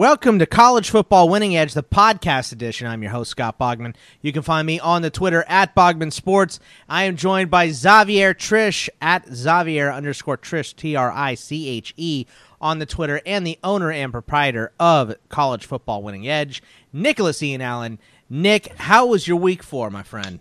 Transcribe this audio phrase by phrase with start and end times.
[0.00, 2.86] Welcome to College Football Winning Edge, the podcast edition.
[2.86, 3.94] I'm your host, Scott Bogman.
[4.22, 6.58] You can find me on the Twitter at Bogman Sports.
[6.88, 11.92] I am joined by Xavier Triche at Xavier underscore Triche, T R I C H
[11.98, 12.24] E,
[12.62, 16.62] on the Twitter, and the owner and proprietor of College Football Winning Edge,
[16.94, 17.98] Nicholas Ian Allen.
[18.30, 20.40] Nick, how was your week four, my friend?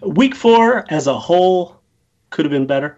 [0.00, 1.80] Week four as a whole
[2.30, 2.96] could have been better,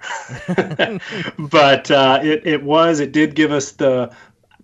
[1.39, 3.01] but uh, it, it was.
[3.01, 4.15] It did give us the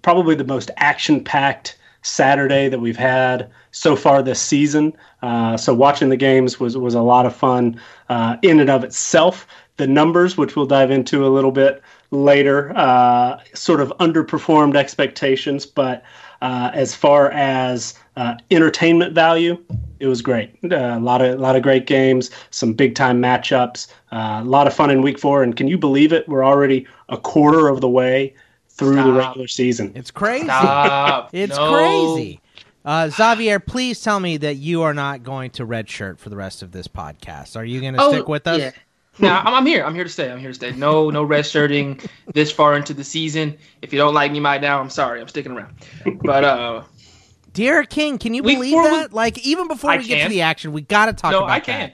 [0.06, 4.92] probably the most action packed Saturday that we've had so far this season.
[5.20, 8.84] Uh, so watching the games was was a lot of fun uh, in and of
[8.84, 9.48] itself.
[9.78, 11.82] The numbers, which we'll dive into a little bit
[12.12, 16.04] later, uh, sort of underperformed expectations, but
[16.40, 19.58] uh, as far as uh, entertainment value,
[19.98, 20.50] it was great.
[20.62, 24.68] Uh, a lot of a lot of great games, some big time matchups, a lot
[24.68, 25.42] of fun in week four.
[25.42, 26.28] And can you believe it?
[26.28, 28.34] We're already a quarter of the way
[28.76, 29.06] through Stop.
[29.06, 29.92] the regular season.
[29.94, 30.46] It's crazy.
[30.46, 31.30] Stop.
[31.32, 31.72] it's no.
[31.72, 32.40] crazy.
[32.84, 36.62] Uh, Xavier, please tell me that you are not going to redshirt for the rest
[36.62, 37.56] of this podcast.
[37.56, 38.60] Are you going to oh, stick with us?
[38.60, 38.70] Yeah.
[39.18, 39.82] No, I'm, I'm, here.
[39.84, 40.30] I'm here to stay.
[40.30, 40.72] I'm here to stay.
[40.72, 43.56] No, no redshirting this far into the season.
[43.80, 45.20] If you don't like me right now, I'm sorry.
[45.20, 45.74] I'm sticking around.
[46.22, 46.82] But uh,
[47.54, 49.10] D'Eriq King, can you believe that?
[49.10, 50.18] We, like even before I we can.
[50.18, 51.40] get to the action, we got to talk about it.
[51.40, 51.92] no, about I can.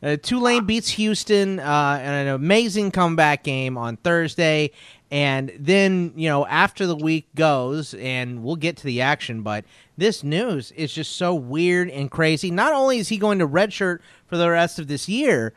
[0.00, 0.12] that.
[0.12, 4.70] Uh, Tulane beats Houston uh, in an amazing comeback game on Thursday,
[5.14, 9.64] and then, you know, after the week goes, and we'll get to the action, but
[9.96, 12.50] this news is just so weird and crazy.
[12.50, 15.54] Not only is he going to redshirt for the rest of this year,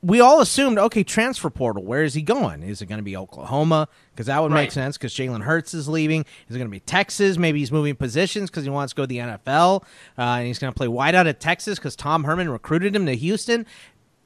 [0.00, 1.84] we all assumed, okay, transfer portal.
[1.84, 2.62] Where is he going?
[2.62, 3.88] Is it going to be Oklahoma?
[4.12, 4.62] Because that would right.
[4.62, 4.96] make sense.
[4.96, 6.22] Because Jalen Hurts is leaving.
[6.48, 7.36] Is it going to be Texas?
[7.36, 9.82] Maybe he's moving positions because he wants to go to the NFL,
[10.16, 13.14] uh, and he's going to play wideout at Texas because Tom Herman recruited him to
[13.14, 13.66] Houston.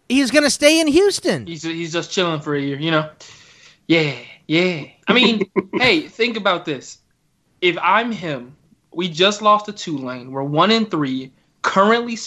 [0.09, 1.49] He's going to stay in Houston.
[1.49, 3.11] He's he's just chilling for a year, you know.
[3.89, 4.15] Yeah,
[4.53, 4.85] yeah.
[5.09, 6.99] I mean, hey, think about this.
[7.63, 8.55] If I'm him,
[8.93, 10.31] we just lost to Tulane.
[10.31, 11.33] We're one in three.
[11.63, 12.19] Currently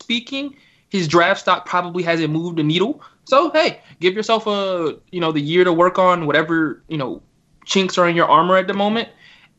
[0.00, 0.56] speaking,
[0.88, 3.02] his draft stock probably hasn't moved a needle.
[3.24, 7.20] So hey, give yourself a you know the year to work on whatever you know
[7.66, 9.10] chinks are in your armor at the moment,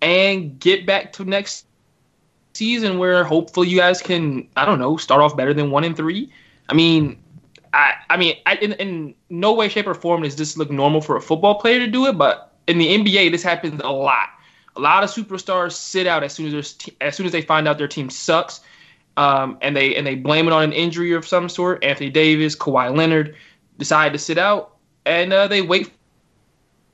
[0.01, 1.67] and get back to next
[2.53, 5.93] season where hopefully you guys can I don't know start off better than one in
[5.93, 6.31] three.
[6.69, 7.20] I mean,
[7.73, 11.01] I, I mean, I, in, in no way, shape, or form does this look normal
[11.01, 14.29] for a football player to do it, but in the NBA, this happens a lot.
[14.75, 17.77] A lot of superstars sit out as soon as as soon as they find out
[17.77, 18.61] their team sucks,
[19.17, 21.83] um, and they and they blame it on an injury of some sort.
[21.83, 23.35] Anthony Davis, Kawhi Leonard
[23.77, 25.91] decide to sit out, and uh, they wait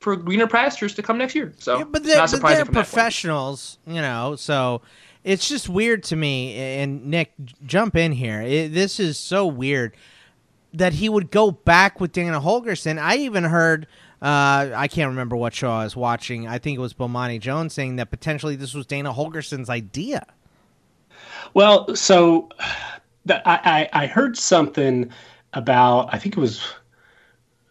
[0.00, 1.52] for greener pastures to come next year.
[1.58, 4.34] So, yeah, but they're, but they're professionals, you know.
[4.36, 4.82] So
[5.24, 6.54] it's just weird to me.
[6.56, 7.32] And Nick,
[7.64, 8.42] jump in here.
[8.42, 9.94] It, this is so weird
[10.72, 13.00] that he would go back with Dana Holgorsen.
[13.00, 13.86] I even heard.
[14.20, 16.48] Uh, I can't remember what show I was watching.
[16.48, 20.26] I think it was Bomani Jones saying that potentially this was Dana Holgorsen's idea.
[21.54, 22.48] Well, so
[23.30, 25.10] I, I, I heard something
[25.54, 26.64] about I think it was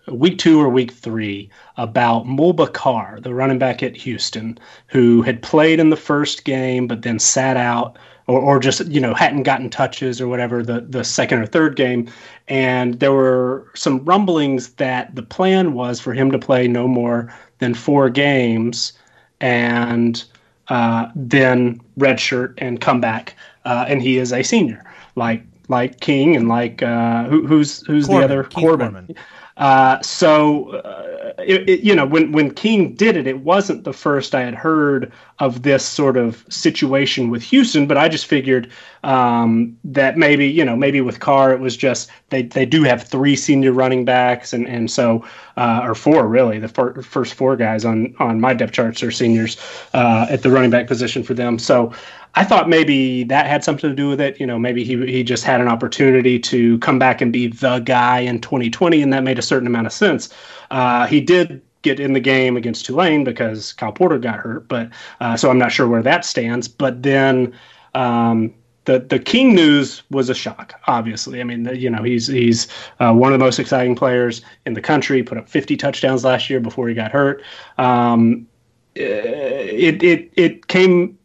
[0.07, 5.41] week two or week three about Mulbah Car, the running back at Houston, who had
[5.41, 9.43] played in the first game but then sat out or, or just you know hadn't
[9.43, 12.09] gotten touches or whatever the the second or third game
[12.47, 17.33] and there were some rumblings that the plan was for him to play no more
[17.59, 18.93] than four games
[19.39, 20.23] and
[20.69, 23.35] uh, then redshirt and come back
[23.65, 24.83] uh, and he is a senior
[25.15, 28.91] like like King and like uh, who, who's who's Corbin, the other Corbin.
[28.93, 29.15] Corbin.
[29.57, 33.93] Uh, so, uh, it, it, you know, when when King did it, it wasn't the
[33.93, 37.87] first I had heard of this sort of situation with Houston.
[37.87, 38.71] But I just figured
[39.03, 43.03] um, that maybe, you know, maybe with Car, it was just they they do have
[43.03, 45.25] three senior running backs, and and so
[45.57, 46.59] uh, or four really.
[46.59, 49.57] The fir- first four guys on on my depth charts are seniors
[49.93, 51.59] uh, at the running back position for them.
[51.59, 51.93] So
[52.37, 54.39] I thought maybe that had something to do with it.
[54.39, 57.79] You know, maybe he he just had an opportunity to come back and be the
[57.79, 60.29] guy in 2020, and that made a certain amount of sense.
[60.69, 64.87] Uh, he did get in the game against Tulane because Kyle Porter got hurt, but
[65.19, 66.67] uh, so I'm not sure where that stands.
[66.67, 67.53] But then.
[67.95, 68.53] Um,
[68.85, 70.79] the, the King news was a shock.
[70.87, 72.69] Obviously, I mean, the, you know, he's he's
[73.01, 75.21] uh, one of the most exciting players in the country.
[75.23, 77.43] Put up 50 touchdowns last year before he got hurt.
[77.77, 78.47] Um,
[78.95, 81.17] it it it came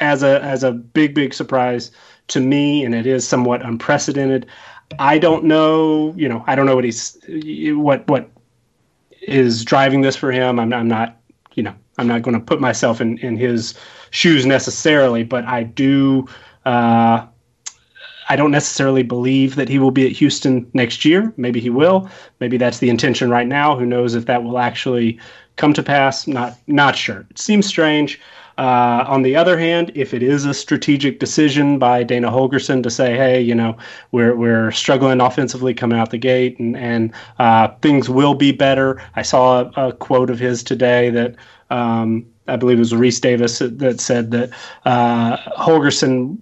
[0.00, 1.90] as a as a big big surprise
[2.28, 4.46] to me, and it is somewhat unprecedented.
[4.98, 8.30] I don't know, you know, I don't know what he's what what
[9.22, 10.58] is driving this for him.
[10.58, 11.20] I'm, I'm not,
[11.54, 13.74] you know, I'm not going to put myself in in his
[14.10, 16.26] shoes necessarily, but I do.
[16.64, 17.26] Uh,
[18.28, 21.32] I don't necessarily believe that he will be at Houston next year.
[21.36, 22.08] Maybe he will.
[22.38, 23.76] Maybe that's the intention right now.
[23.76, 25.18] Who knows if that will actually
[25.56, 26.28] come to pass?
[26.28, 27.26] Not not sure.
[27.30, 28.20] It seems strange.
[28.60, 32.90] Uh, on the other hand, if it is a strategic decision by Dana Holgorsen to
[32.90, 33.74] say, "Hey, you know,
[34.12, 39.02] we're we're struggling offensively coming out the gate, and and uh, things will be better,"
[39.16, 41.36] I saw a, a quote of his today that.
[41.70, 44.50] Um, I believe it was Rece Davis that said that
[44.84, 46.36] uh, Holgorsen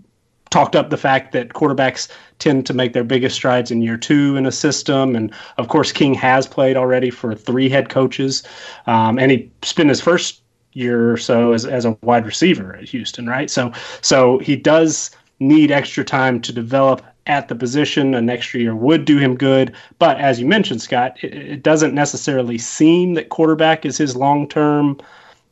[0.48, 4.34] talked up the fact that quarterbacks tend to make their biggest strides in year two
[4.34, 5.14] in a system.
[5.14, 8.42] And of course, King has played already for three head coaches.
[8.86, 10.40] Um, and he spent his first
[10.78, 13.50] year or so as, as a wide receiver at Houston, right?
[13.50, 15.10] So, so he does
[15.40, 18.14] need extra time to develop at the position.
[18.14, 19.74] An extra year would do him good.
[19.98, 24.48] But as you mentioned, Scott, it, it doesn't necessarily seem that quarterback is his long
[24.48, 24.98] term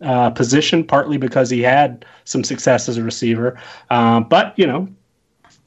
[0.00, 3.58] uh, position, partly because he had some success as a receiver.
[3.90, 4.88] Uh, but, you know,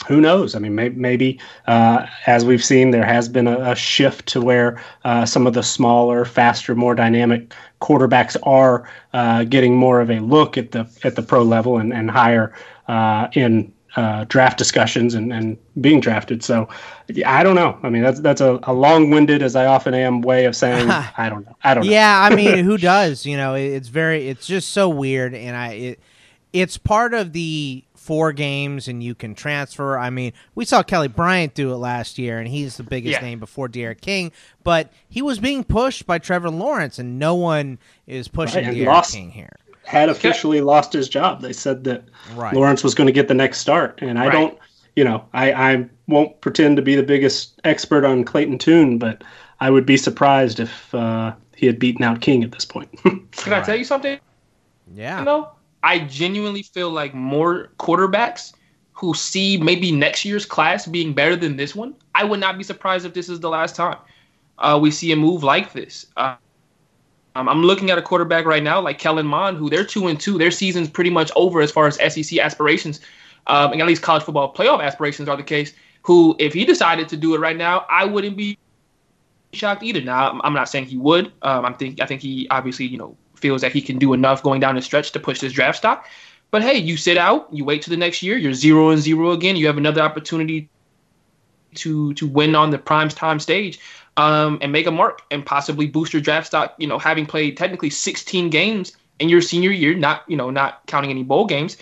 [0.08, 0.56] who knows?
[0.56, 4.42] I mean, may- maybe uh, as we've seen, there has been a, a shift to
[4.42, 10.10] where uh, some of the smaller, faster, more dynamic quarterbacks are uh, getting more of
[10.10, 12.54] a look at the at the pro level and, and higher
[12.88, 16.44] uh, in uh, draft discussions and, and being drafted.
[16.44, 16.70] So
[17.26, 17.78] I don't know.
[17.84, 21.28] I mean, that's that's a, a long-winded, as I often am, way of saying I
[21.30, 21.56] don't know.
[21.64, 21.92] I don't know.
[21.92, 23.26] Yeah, I mean, who does?
[23.26, 26.00] You know, it's very, it's just so weird, and I, it,
[26.54, 29.96] it's part of the four games and you can transfer.
[29.96, 33.22] I mean, we saw Kelly Bryant do it last year, and he's the biggest yeah.
[33.22, 34.32] name before D'Eriq King,
[34.64, 37.78] but he was being pushed by Trevor Lawrence, and no one
[38.08, 41.42] is pushing right, D'Eriq King here had officially lost his job.
[41.44, 42.04] They said that
[42.34, 42.56] right.
[42.56, 44.32] Lawrence was going to get the next start, and I right.
[44.32, 44.58] don't,
[44.96, 49.24] you know, I, I won't pretend to be the biggest expert on Clayton Tune, but
[49.60, 52.90] I would be surprised if uh, he had beaten out King at this point.
[53.04, 53.62] Can right.
[53.62, 54.20] I tell you something?
[54.96, 55.20] Yeah.
[55.20, 55.52] You know,
[55.84, 58.54] I genuinely feel like more quarterbacks
[58.94, 61.96] who see maybe next year's class being better than this one.
[62.16, 63.98] I would not be surprised if this is the last time
[64.60, 66.06] uh, we see a move like this.
[66.18, 66.36] Uh,
[67.36, 70.20] um, I'm looking at a quarterback right now like Kellen Mond, who they're two and
[70.20, 70.38] two.
[70.38, 73.00] Their season's pretty much over as far as SEC aspirations,
[73.48, 75.74] um, and at least college football playoff aspirations are the case.
[76.04, 78.58] Who, if he decided to do it right now, I wouldn't be
[79.54, 80.02] shocked either.
[80.02, 81.32] Now, I'm not saying he would.
[81.42, 84.44] Um, I think I think he obviously you know feels that he can do enough
[84.44, 86.08] going down the stretch to push this draft stock.
[86.52, 89.32] But hey, you sit out, you wait to the next year, you're zero and zero
[89.32, 89.56] again.
[89.56, 90.70] You have another opportunity
[91.76, 93.80] to to win on the prime time stage
[94.18, 96.76] um, and make a mark and possibly boost your draft stock.
[96.78, 100.86] You know, having played technically 16 games in your senior year, not you know not
[100.88, 101.78] counting any bowl games,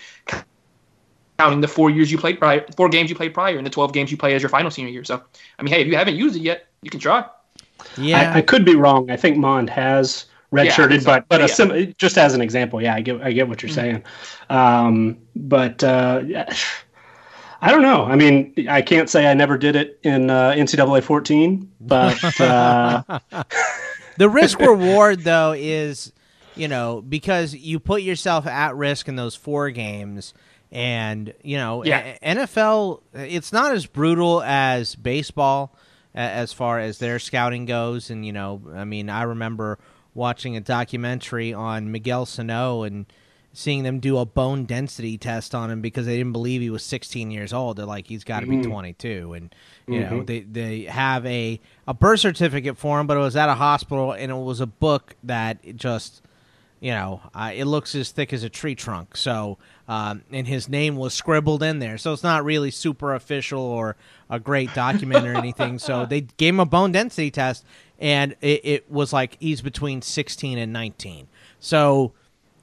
[1.38, 3.92] counting the four years you played prior, four games you played prior, and the 12
[3.92, 5.04] games you play as your final senior year.
[5.04, 5.22] So,
[5.58, 7.24] I mean, hey, if you haven't used it yet, you can try.
[7.96, 9.10] Yeah, I, I could be wrong.
[9.10, 11.04] I think Mond has redshirted, yeah, so.
[11.06, 11.46] but but yeah.
[11.46, 13.74] sim- just as an example, yeah, I get I get what you're mm-hmm.
[13.74, 14.04] saying.
[14.50, 16.22] Um, but uh,
[17.60, 18.04] I don't know.
[18.04, 23.02] I mean, I can't say I never did it in uh, NCAA 14, but uh...
[24.16, 26.12] the risk reward though is,
[26.54, 30.34] you know, because you put yourself at risk in those four games,
[30.70, 32.16] and you know, yeah.
[32.22, 33.02] NFL.
[33.14, 35.74] It's not as brutal as baseball
[36.14, 39.78] as far as their scouting goes, and you know, I mean, I remember
[40.18, 43.06] watching a documentary on Miguel Sano and
[43.52, 46.84] seeing them do a bone density test on him because they didn't believe he was
[46.84, 47.76] 16 years old.
[47.76, 48.62] They're like, he's got to mm-hmm.
[48.62, 49.54] be 22, and
[49.86, 50.16] you mm-hmm.
[50.16, 53.54] know they they have a a birth certificate for him, but it was at a
[53.54, 56.22] hospital and it was a book that just
[56.80, 59.16] you know uh, it looks as thick as a tree trunk.
[59.16, 63.62] So um, and his name was scribbled in there, so it's not really super official
[63.62, 63.96] or
[64.30, 65.78] a great document or anything.
[65.78, 67.64] So they gave him a bone density test,
[67.98, 71.28] and it, it was like he's between 16 and 19.
[71.60, 72.12] So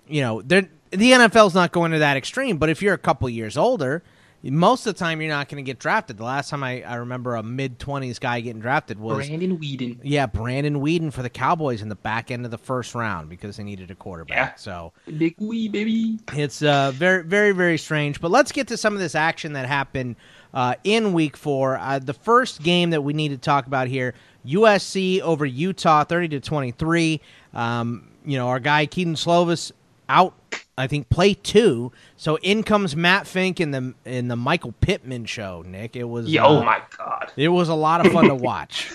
[0.07, 3.27] you know, they're the NFL's not going to that extreme, but if you're a couple
[3.29, 4.03] years older,
[4.43, 6.17] most of the time you're not going to get drafted.
[6.17, 9.99] The last time I, I remember a mid twenties guy getting drafted was Brandon Weeden.
[10.03, 13.57] Yeah, Brandon Weeden for the Cowboys in the back end of the first round because
[13.57, 14.37] they needed a quarterback.
[14.37, 14.55] Yeah.
[14.55, 16.19] So big wee baby.
[16.33, 18.21] It's uh very very very strange.
[18.21, 20.15] But let's get to some of this action that happened
[20.55, 21.77] uh, in Week Four.
[21.77, 24.15] Uh, the first game that we need to talk about here:
[24.47, 27.21] USC over Utah, thirty to twenty three.
[27.53, 29.71] Um, you know, our guy Kedon Slovis
[30.09, 30.33] out
[30.77, 31.91] I think play two.
[32.17, 35.63] So in comes Matt Fink in the in the Michael Pittman show.
[35.65, 38.27] Nick, it was yeah, oh uh, oh my god, it was a lot of fun
[38.27, 38.89] to watch.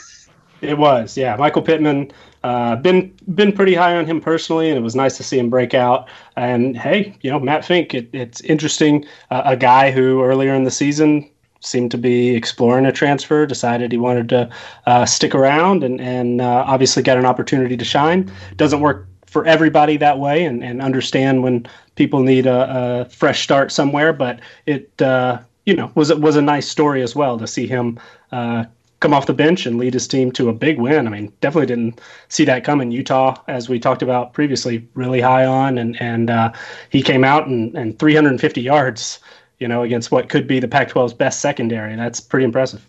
[0.61, 1.37] It was, yeah.
[1.37, 2.12] Michael Pittman,
[2.45, 5.49] uh, been been pretty high on him personally, and it was nice to see him
[5.49, 6.09] break out.
[6.37, 9.07] And hey, you know, Matt Fink, it, it's interesting.
[9.31, 13.93] Uh, a guy who earlier in the season seemed to be exploring a transfer, decided
[13.93, 14.50] he wanted to
[14.87, 18.31] uh, stick around, and and uh, obviously got an opportunity to shine.
[18.57, 21.64] Doesn't work for everybody that way and, and understand when
[21.95, 24.12] people need a, a fresh start somewhere.
[24.12, 27.99] But it, uh, you know, was was a nice story as well to see him
[28.33, 28.64] uh,
[29.00, 31.07] come off the bench and lead his team to a big win.
[31.07, 32.90] I mean, definitely didn't see that coming.
[32.90, 36.52] Utah, as we talked about previously, really high on, and and uh,
[36.90, 39.21] he came out and, and 350 yards,
[39.61, 41.95] you know, against what could be the Pac-12's best secondary.
[41.95, 42.85] That's pretty impressive.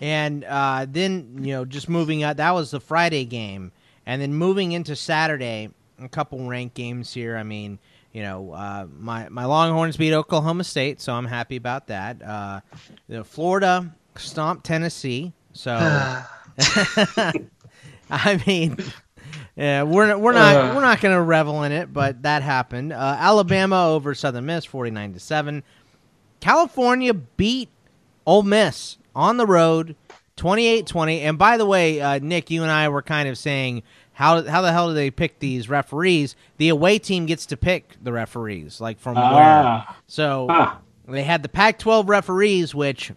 [0.00, 3.72] And uh, then you know, just moving up, that was the Friday game,
[4.04, 5.70] and then moving into Saturday,
[6.02, 7.36] a couple ranked games here.
[7.36, 7.78] I mean.
[8.14, 12.20] You know, uh, my my Longhorns beat Oklahoma State, so I'm happy about that.
[12.22, 12.60] Uh,
[13.24, 15.32] Florida stomped Tennessee.
[15.54, 15.72] So,
[18.10, 18.76] I mean,
[19.56, 20.72] yeah, we're we're not uh.
[20.74, 22.92] we're not going to revel in it, but that happened.
[22.92, 25.62] Uh, Alabama over Southern Miss, forty nine to seven.
[26.40, 27.68] California beat
[28.26, 29.94] Ole Miss on the road,
[30.36, 31.20] 28-20.
[31.20, 34.60] And by the way, uh, Nick, you and I were kind of saying how how
[34.60, 36.36] the hell do they pick these referees?
[36.58, 39.24] The away team gets to pick the referees, like from where.
[39.24, 39.96] Ah.
[40.06, 40.78] So ah.
[41.08, 43.12] they had the Pac-12 referees, which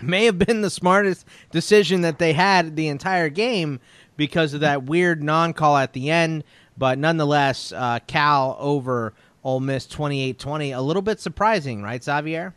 [0.00, 3.80] may have been the smartest decision that they had the entire game
[4.16, 6.44] because of that weird non-call at the end.
[6.76, 9.14] But nonetheless, uh, Cal over
[9.44, 10.76] Ole Miss 28-20.
[10.76, 12.54] A little bit surprising, right, Xavier?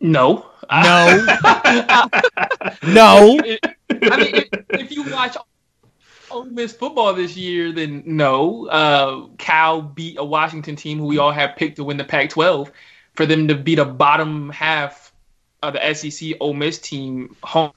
[0.00, 0.46] No.
[0.70, 1.26] No.
[2.86, 3.38] no.
[3.40, 5.36] I mean, if, if, you watch
[6.30, 8.66] Ole Miss football this year, then no.
[8.68, 12.70] Uh, Cal beat a Washington team who we all have picked to win the Pac-12.
[13.14, 15.12] For them to beat a bottom half
[15.62, 17.72] of the SEC Ole Miss team home,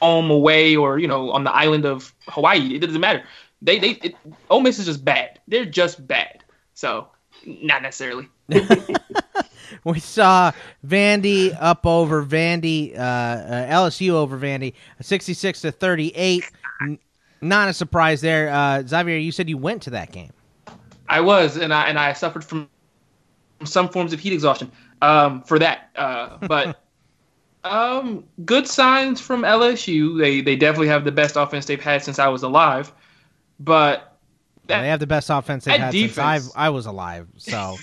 [0.00, 2.74] home away or you know on the island of Hawaii.
[2.74, 3.22] It doesn't matter.
[3.62, 4.14] They they it,
[4.48, 5.40] Ole Miss is just bad.
[5.48, 6.42] They're just bad.
[6.74, 7.08] So
[7.44, 8.28] not necessarily.
[9.84, 10.52] we saw
[10.86, 16.50] Vandy up over Vandy, uh, uh, LSU over Vandy, sixty six to thirty eight.
[17.42, 19.16] Not a surprise there, uh, Xavier.
[19.16, 20.32] You said you went to that game.
[21.08, 22.68] I was, and I and I suffered from
[23.64, 24.70] some forms of heat exhaustion
[25.02, 25.90] um, for that.
[25.96, 26.82] Uh, but
[27.62, 30.18] Um, good signs from LSU.
[30.18, 32.92] They they definitely have the best offense they've had since I was alive.
[33.58, 34.16] But
[34.66, 37.28] that, they have the best offense they've had defense, since I, I was alive.
[37.36, 37.76] So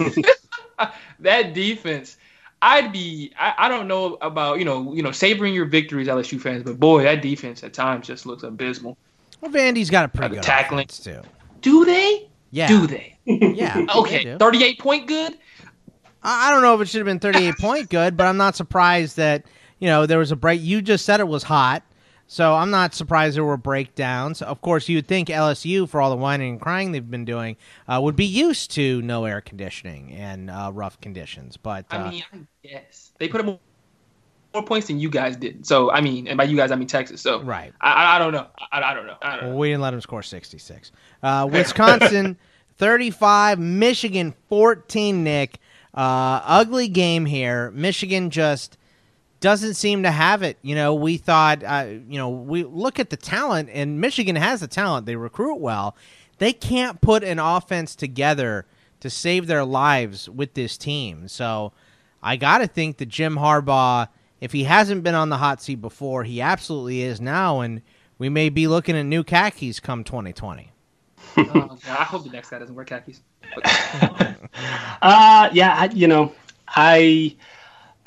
[1.19, 2.17] that defense,
[2.61, 3.31] I'd be.
[3.37, 6.79] I, I don't know about you know you know savoring your victories, LSU fans, but
[6.79, 8.97] boy, that defense at times just looks abysmal.
[9.41, 11.21] Well, Vandy's got a pretty good tackling too.
[11.61, 12.27] Do they?
[12.49, 12.67] Yeah.
[12.67, 13.15] Do they?
[13.25, 13.85] yeah.
[13.95, 14.37] okay.
[14.37, 15.37] Thirty-eight point good.
[16.23, 19.15] I don't know if it should have been 38 point good, but I'm not surprised
[19.15, 19.45] that
[19.79, 20.61] you know, there was a break.
[20.61, 21.83] You just said it was hot.
[22.29, 24.41] So I'm not surprised there were breakdowns.
[24.41, 27.55] Of course, you'd think LSU, for all the whining and crying they've been doing,
[27.87, 31.55] uh, would be used to no air conditioning and uh, rough conditions.
[31.55, 33.59] But uh, I mean, yes, they put more,
[34.53, 35.65] more points than you guys did.
[35.65, 37.21] So I mean, and by you guys I mean Texas.
[37.21, 38.47] So right, I, I don't know.
[38.73, 39.15] I, I, don't know.
[39.21, 39.49] I don't know.
[39.51, 40.91] Well, we didn't let them score 66.
[41.23, 42.37] Uh, Wisconsin
[42.77, 45.23] 35, Michigan 14.
[45.23, 45.59] Nick,
[45.93, 47.71] uh, ugly game here.
[47.71, 48.77] Michigan just
[49.39, 50.57] doesn't seem to have it.
[50.61, 54.61] You know, we thought, uh, you know, we look at the talent, and Michigan has
[54.61, 55.05] the talent.
[55.05, 55.95] They recruit well.
[56.39, 58.65] They can't put an offense together
[58.99, 61.27] to save their lives with this team.
[61.27, 61.73] So
[62.21, 64.07] I got to think that Jim Harbaugh,
[64.41, 67.61] if he hasn't been on the hot seat before, he absolutely is now.
[67.61, 67.81] And
[68.17, 70.71] we may be looking at new khakis come 2020.
[71.37, 73.21] oh, I hope the next guy doesn't wear khakis.
[75.01, 76.33] uh, yeah, I, you know,
[76.67, 77.35] I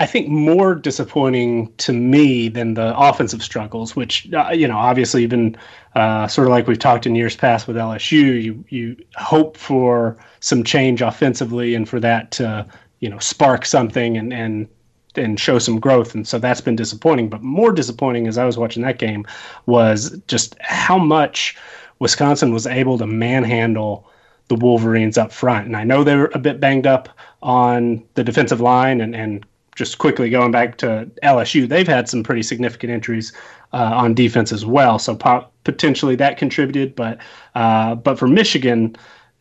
[0.01, 5.23] I think more disappointing to me than the offensive struggles, which uh, you know obviously
[5.23, 5.59] even
[5.95, 10.17] uh, sort of like we've talked in years past with LSU, you you hope for
[10.41, 12.67] some change offensively and for that to
[13.01, 14.69] you know spark something and and
[15.17, 17.29] and show some growth, and so that's been disappointing.
[17.29, 19.27] But more disappointing as I was watching that game
[19.67, 21.59] was just how much
[21.99, 24.09] Wisconsin was able to manhandle
[24.49, 25.67] the Wolverines up front.
[25.67, 27.09] And I know they were a bit banged up
[27.43, 29.47] on the defensive line and, and
[29.81, 33.33] just quickly going back to LSU, they've had some pretty significant injuries
[33.73, 34.99] uh, on defense as well.
[34.99, 37.17] So po- potentially that contributed, but
[37.55, 38.95] uh, but for Michigan,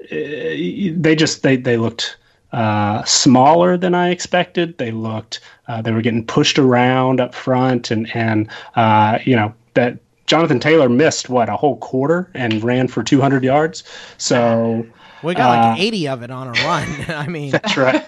[0.06, 2.16] uh, they just they they looked
[2.54, 4.78] uh, smaller than I expected.
[4.78, 9.54] They looked uh, they were getting pushed around up front, and and uh, you know
[9.74, 13.84] that Jonathan Taylor missed what a whole quarter and ran for 200 yards.
[14.18, 14.88] So
[15.22, 16.88] we got like 80 of it on a run.
[17.10, 18.08] I mean, that's right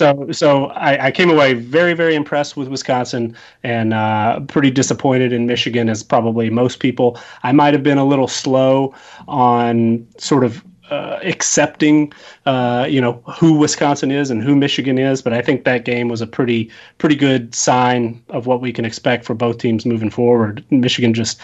[0.00, 5.30] so so I, I, came away very very impressed with Wisconsin and uh, pretty disappointed
[5.30, 7.20] in Michigan as probably most people.
[7.42, 8.94] I might have been a little slow
[9.28, 12.12] on sort of uh, accepting,
[12.46, 15.20] uh, you know, who Wisconsin is and who Michigan is.
[15.20, 18.86] But I think that game was a pretty pretty good sign of what we can
[18.86, 20.64] expect for both teams moving forward.
[20.70, 21.38] Michigan just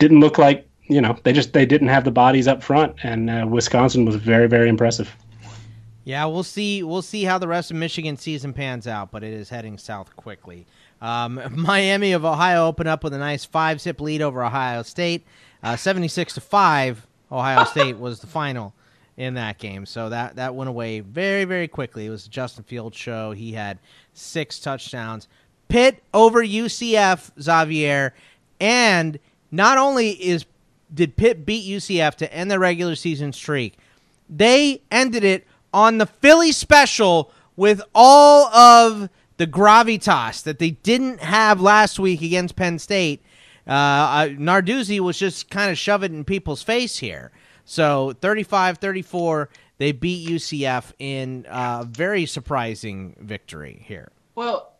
[0.00, 3.30] didn't look like you know they just they didn't have the bodies up front, and
[3.30, 5.14] uh, Wisconsin was very very impressive.
[6.04, 6.82] Yeah, we'll see.
[6.82, 10.16] We'll see how the rest of Michigan season pans out, but it is heading south
[10.16, 10.66] quickly.
[11.00, 15.26] Um, Miami of Ohio opened up with a nice five zip lead over Ohio State,
[15.62, 17.06] uh, seventy six to five.
[17.30, 18.74] Ohio State was the final
[19.16, 22.06] in that game, so that that went away very very quickly.
[22.06, 23.32] It was a Justin Fields show.
[23.32, 23.78] He had
[24.14, 25.28] six touchdowns.
[25.68, 28.14] Pitt over UCF Xavier,
[28.58, 29.18] and
[29.50, 30.46] not only is
[30.92, 33.76] did Pitt beat UCF to end the regular season streak,
[34.28, 41.20] they ended it on the Philly special with all of the gravitas that they didn't
[41.20, 43.22] have last week against Penn State.
[43.66, 47.30] Uh, uh Narduzzi was just kind of shoving in people's face here.
[47.64, 49.48] So 35 34,
[49.78, 54.10] they beat UCF in a very surprising victory here.
[54.34, 54.72] Well,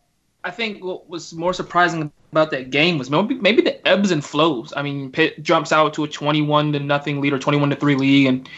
[0.43, 4.23] I think what was more surprising about that game was maybe, maybe the ebbs and
[4.23, 4.73] flows.
[4.75, 7.95] I mean, Pitt jumps out to a 21 to nothing lead or 21 to 3
[7.95, 8.27] lead.
[8.27, 8.49] And,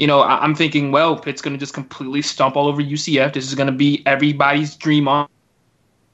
[0.00, 3.34] you know, I, am thinking, well, Pitt's going to just completely stomp all over UCF.
[3.34, 5.28] This is going to be everybody's dream on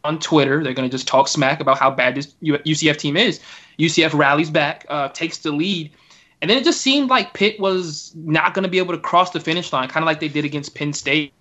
[0.02, 0.60] on Twitter.
[0.64, 3.38] They're going to just talk smack about how bad this UCF team is.
[3.78, 5.92] UCF rallies back, uh, takes the lead,
[6.42, 9.30] and then it just seemed like Pitt was not going to be able to cross
[9.30, 11.32] the finish line, kind of like they did against Penn State.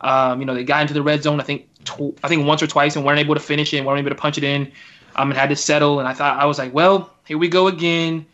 [0.00, 2.60] Um, you know, they got into the red zone, I think, tw- I think once
[2.60, 4.72] or twice, and weren't able to finish it, and weren't able to punch it in,
[5.14, 6.00] um, and had to settle.
[6.00, 8.26] And I thought I was like, well, here we go again,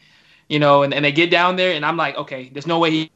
[0.49, 0.83] you know.
[0.83, 3.11] And, and they get down there, and I'm like, okay, there's no way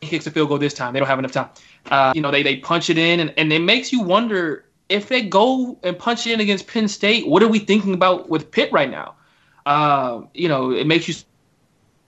[0.00, 0.92] he, kicks a field goal this time.
[0.92, 1.48] They don't have enough time.
[1.90, 5.08] Uh, you know, they they punch it in, and, and it makes you wonder if
[5.08, 8.50] they go and punch it in against Penn State, what are we thinking about with
[8.50, 9.14] Pitt right now?
[9.64, 11.14] Uh, you know, it makes you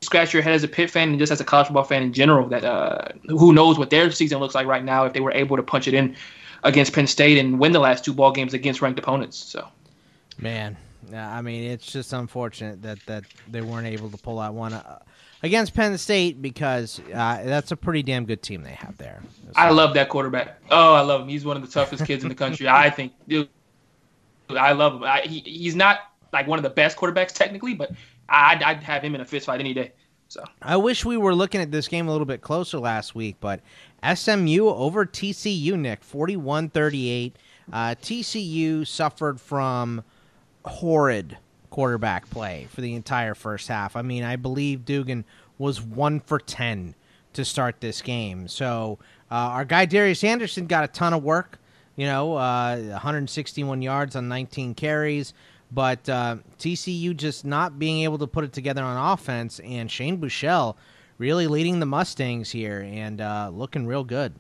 [0.00, 2.12] scratch your head as a Pitt fan and just as a college football fan in
[2.12, 2.48] general.
[2.48, 5.56] That uh, who knows what their season looks like right now if they were able
[5.56, 6.16] to punch it in
[6.62, 9.36] against Penn State and win the last two ball games against ranked opponents.
[9.36, 9.66] So,
[10.38, 10.76] man,
[11.12, 14.72] I mean, it's just unfortunate that that they weren't able to pull out one.
[14.72, 15.00] Uh,
[15.42, 19.22] against Penn State because uh, that's a pretty damn good team they have there.
[19.46, 19.52] So.
[19.56, 20.60] I love that quarterback.
[20.70, 21.28] Oh, I love him.
[21.28, 22.68] He's one of the toughest kids in the country.
[22.68, 23.12] I think.
[23.26, 23.48] Dude,
[24.50, 25.04] I love him.
[25.04, 26.00] I, he, he's not
[26.32, 27.92] like one of the best quarterbacks technically, but
[28.28, 29.92] I'd, I'd have him in a fist fight any day.
[30.28, 33.36] So I wish we were looking at this game a little bit closer last week,
[33.40, 33.60] but
[34.14, 37.32] SMU over TCU, Nick, 41-38.
[37.72, 40.04] Uh, TCU suffered from
[40.64, 41.38] horrid
[41.70, 43.96] quarterback play for the entire first half.
[43.96, 45.24] I mean, I believe Duggan
[45.58, 46.94] was one for 10
[47.34, 48.48] to start this game.
[48.48, 48.98] So
[49.30, 51.58] uh, our guy Darius Anderson got a ton of work,
[51.96, 55.34] you know, uh, 161 yards on 19 carries.
[55.70, 60.18] But uh, TCU just not being able to put it together on offense, and Shane
[60.18, 60.76] Buechele
[61.18, 64.34] really leading the Mustangs here and uh, looking real good.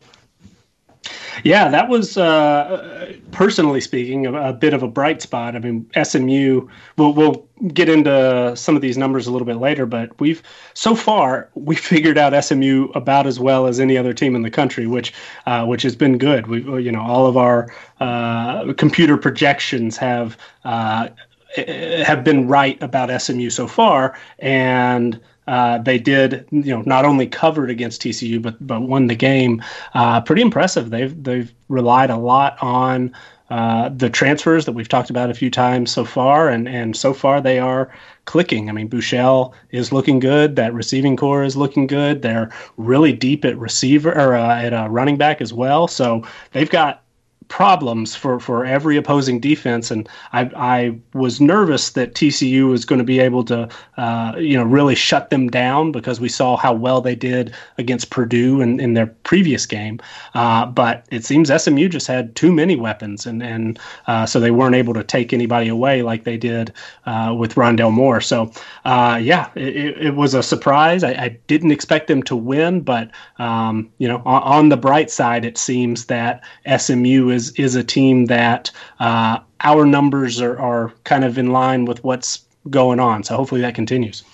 [1.44, 5.54] Yeah, that was uh, personally speaking a, a, bit of a bright spot.
[5.54, 6.68] I mean, SMU.
[6.96, 10.42] We'll, we'll get into some of these numbers a little bit later, but we've
[10.74, 14.50] so far we figured out SMU about as well as any other team in the
[14.50, 15.12] country, which
[15.46, 16.46] uh, which has been good.
[16.46, 21.08] We you know all of our uh, computer projections have uh,
[21.56, 27.26] have been right about SMU so far, and uh, they did, you know, not only
[27.26, 29.62] covered against TCU, but but won the game.
[29.94, 30.90] Uh, pretty impressive.
[30.90, 33.14] They've they've relied a lot on
[33.48, 37.14] uh, the transfers that we've talked about a few times so far, and and so
[37.14, 37.90] far they are
[38.26, 38.68] clicking.
[38.68, 40.54] I mean, Buechele is looking good.
[40.56, 42.20] That receiving core is looking good.
[42.20, 45.88] They're really deep at receiver or uh, at running back as well.
[45.88, 47.04] So they've got
[47.48, 49.90] problems for, for every opposing defense.
[49.90, 54.56] And I, I was nervous that TCU was going to be able to, uh, you
[54.56, 58.80] know, really shut them down because we saw how well they did against Purdue in,
[58.80, 59.98] in their previous game.
[60.34, 64.50] Uh, but it seems SMU just had too many weapons, and and uh, so they
[64.50, 66.72] weren't able to take anybody away like they did
[67.06, 68.20] uh, with Rondale Moore.
[68.20, 68.52] So
[68.84, 71.02] uh, yeah, it, it, was a surprise.
[71.04, 75.10] I, I, didn't expect them to win, but um, you know, on, on the bright
[75.10, 76.42] side, it seems that
[76.76, 78.70] SMU is is is a team that
[79.00, 83.22] uh, our numbers are, are kind of in line with what's going on.
[83.22, 84.24] So hopefully that continues.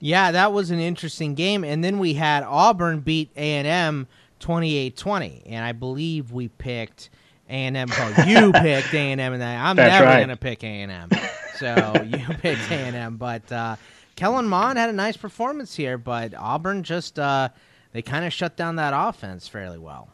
[0.00, 1.62] Yeah, that was an interesting game.
[1.62, 4.08] And then we had Auburn beat A&M
[4.40, 5.42] 28-20.
[5.46, 7.10] And I believe we picked
[7.48, 7.88] A&M.
[7.88, 9.20] Oh, you picked A&M.
[9.20, 10.16] And I'm That's never right.
[10.16, 11.08] going to pick A&M.
[11.56, 13.16] So you picked A&M.
[13.16, 13.76] But uh,
[14.16, 15.98] Kellen Mond had a nice performance here.
[15.98, 17.50] But Auburn just, uh,
[17.92, 20.08] they kind of shut down that offense fairly well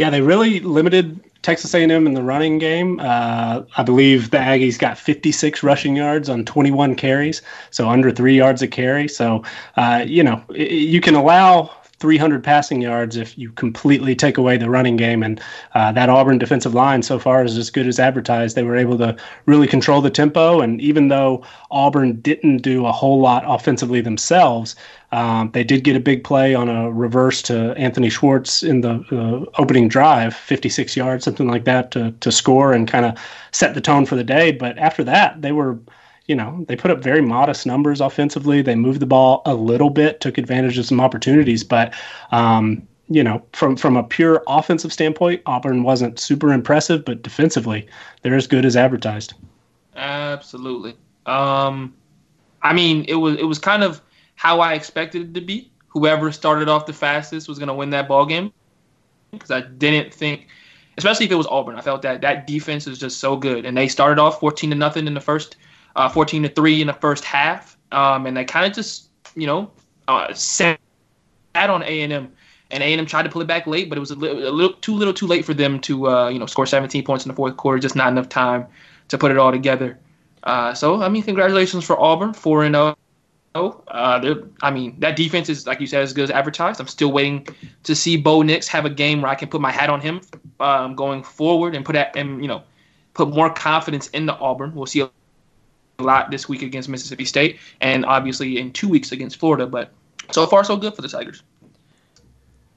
[0.00, 2.98] yeah, they really limited Texas A&M in the running game.
[3.00, 8.34] Uh, I believe the Aggies got 56 rushing yards on 21 carries, so under three
[8.34, 9.08] yards a carry.
[9.08, 9.44] So,
[9.76, 14.70] uh, you know, you can allow 300 passing yards if you completely take away the
[14.70, 15.22] running game.
[15.22, 15.40] And
[15.74, 18.56] uh, that Auburn defensive line so far is as good as advertised.
[18.56, 20.60] They were able to really control the tempo.
[20.60, 24.74] And even though Auburn didn't do a whole lot offensively themselves,
[25.12, 29.04] um, they did get a big play on a reverse to Anthony Schwartz in the
[29.12, 33.18] uh, opening drive, 56 yards, something like that, to, to score and kind of
[33.52, 34.52] set the tone for the day.
[34.52, 35.78] But after that, they were
[36.30, 38.62] you know, they put up very modest numbers offensively.
[38.62, 41.92] They moved the ball a little bit, took advantage of some opportunities, but
[42.30, 47.88] um, you know, from from a pure offensive standpoint, Auburn wasn't super impressive, but defensively,
[48.22, 49.34] they're as good as advertised.
[49.96, 50.94] Absolutely.
[51.26, 51.96] Um,
[52.62, 54.00] I mean, it was it was kind of
[54.36, 55.72] how I expected it to be.
[55.88, 58.52] Whoever started off the fastest was going to win that ball game
[59.32, 60.46] because I didn't think,
[60.96, 63.76] especially if it was Auburn, I felt that that defense is just so good, and
[63.76, 65.56] they started off fourteen to nothing in the first
[65.96, 67.76] uh, 14 to 3 in the first half.
[67.92, 69.70] Um, and they kind of just, you know,
[70.08, 70.78] uh, sat
[71.54, 72.32] on A&M.
[72.72, 74.74] And A&M tried to pull it back late, but it was a little, a little
[74.74, 77.34] too little too late for them to, uh, you know, score 17 points in the
[77.34, 77.80] fourth quarter.
[77.80, 78.66] Just not enough time
[79.08, 79.98] to put it all together.
[80.44, 82.96] Uh, so, I mean, congratulations for Auburn, 4 and 0.
[83.54, 86.80] Uh, I mean, that defense is, like you said, as good as advertised.
[86.80, 87.48] I'm still waiting
[87.82, 90.20] to see Bo Nix have a game where I can put my hat on him
[90.60, 92.62] um, going forward and put that, and you know,
[93.14, 94.74] put more confidence in the Auburn.
[94.74, 95.02] We'll see
[96.00, 99.66] lot this week against Mississippi State, and obviously in two weeks against Florida.
[99.66, 99.92] But
[100.30, 101.42] so far, so good for the Tigers.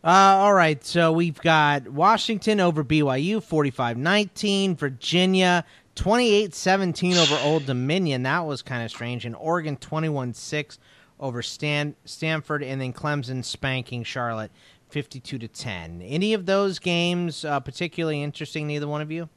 [0.03, 5.63] Uh, all right, so we've got Washington over BYU 45 19, Virginia
[5.95, 8.23] 28 17 over Old Dominion.
[8.23, 9.25] That was kind of strange.
[9.25, 10.79] And Oregon 21 6
[11.19, 14.51] over Stan- Stanford, and then Clemson spanking Charlotte
[14.89, 16.01] 52 to 10.
[16.01, 19.29] Any of those games uh, particularly interesting, neither one of you?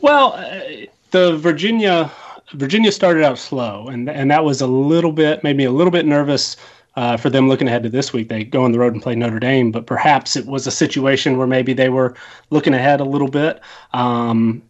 [0.00, 2.10] Well, uh, the Virginia
[2.54, 5.92] Virginia started out slow, and and that was a little bit made me a little
[5.92, 6.56] bit nervous
[6.96, 8.28] uh, for them looking ahead to this week.
[8.28, 11.38] They go on the road and play Notre Dame, but perhaps it was a situation
[11.38, 12.16] where maybe they were
[12.50, 13.60] looking ahead a little bit.
[13.92, 14.60] Um,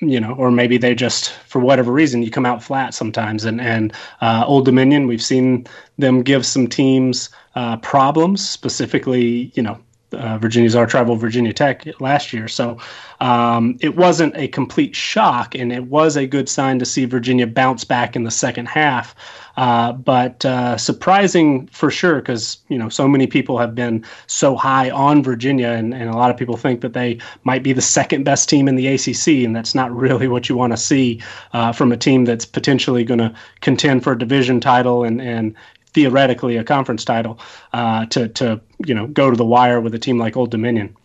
[0.00, 3.44] you know, or maybe they just, for whatever reason, you come out flat sometimes.
[3.44, 5.66] And and uh, Old Dominion, we've seen
[5.98, 9.78] them give some teams uh, problems, specifically, you know,
[10.12, 12.48] uh, Virginia's our rival Virginia Tech last year.
[12.48, 12.78] So
[13.20, 17.46] um, it wasn't a complete shock, and it was a good sign to see Virginia
[17.46, 19.14] bounce back in the second half.
[19.56, 24.56] Uh, but uh, surprising for sure, because you know so many people have been so
[24.56, 27.82] high on Virginia, and, and a lot of people think that they might be the
[27.82, 31.20] second best team in the ACC, and that's not really what you want to see
[31.52, 35.54] uh, from a team that's potentially going to contend for a division title and and
[35.92, 37.38] theoretically a conference title
[37.72, 40.96] uh, to to you know go to the wire with a team like Old Dominion.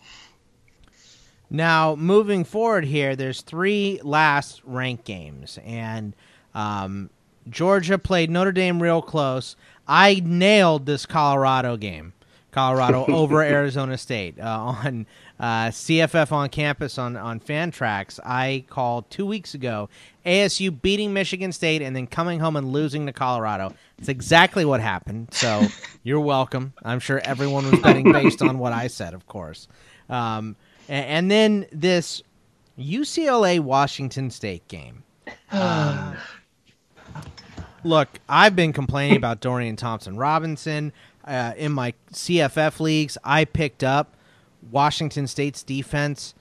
[1.48, 6.14] Now, moving forward here, there's three last ranked games, and
[6.54, 7.08] um,
[7.48, 9.54] Georgia played Notre Dame real close.
[9.86, 12.12] I nailed this Colorado game,
[12.56, 14.44] Colorado over Arizona State uh,
[14.84, 15.06] on
[15.38, 18.18] uh, CFF on campus on on Fantrax.
[18.24, 19.90] I called two weeks ago
[20.24, 23.74] ASU beating Michigan State and then coming home and losing to Colorado.
[23.98, 25.28] It's exactly what happened.
[25.32, 25.66] So
[26.02, 26.72] you're welcome.
[26.82, 29.68] I'm sure everyone was betting based on what I said, of course.
[30.08, 30.56] Um,
[30.88, 32.22] and, and, then this
[32.78, 35.02] UCLA Washington State game.
[35.50, 36.16] Um,
[37.84, 40.92] look, I've been complaining about Dorian Thompson Robinson.
[41.26, 44.16] Uh, in my CFF leagues, I picked up
[44.70, 46.34] Washington State's defense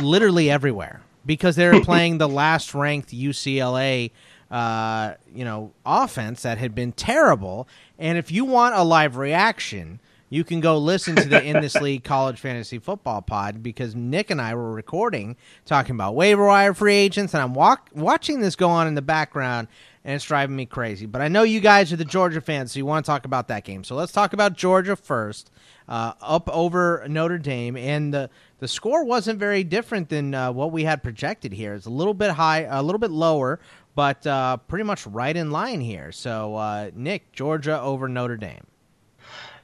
[0.00, 4.10] literally everywhere because they're playing the last ranked UCLA
[4.52, 7.66] uh, you know, offense that had been terrible.
[7.98, 11.74] And if you want a live reaction, you can go listen to the In This
[11.80, 16.74] League College Fantasy Football Pod because Nick and I were recording talking about waiver wire
[16.74, 19.68] free agents, and I'm walk- watching this go on in the background,
[20.04, 21.06] and it's driving me crazy.
[21.06, 23.48] But I know you guys are the Georgia fans, so you want to talk about
[23.48, 23.84] that game.
[23.84, 25.50] So let's talk about Georgia first
[25.88, 30.72] uh, up over Notre Dame, and the the score wasn't very different than uh, what
[30.72, 31.74] we had projected here.
[31.74, 33.60] It's a little bit high, a little bit lower,
[33.94, 36.12] but uh, pretty much right in line here.
[36.12, 38.66] So uh, Nick, Georgia over Notre Dame.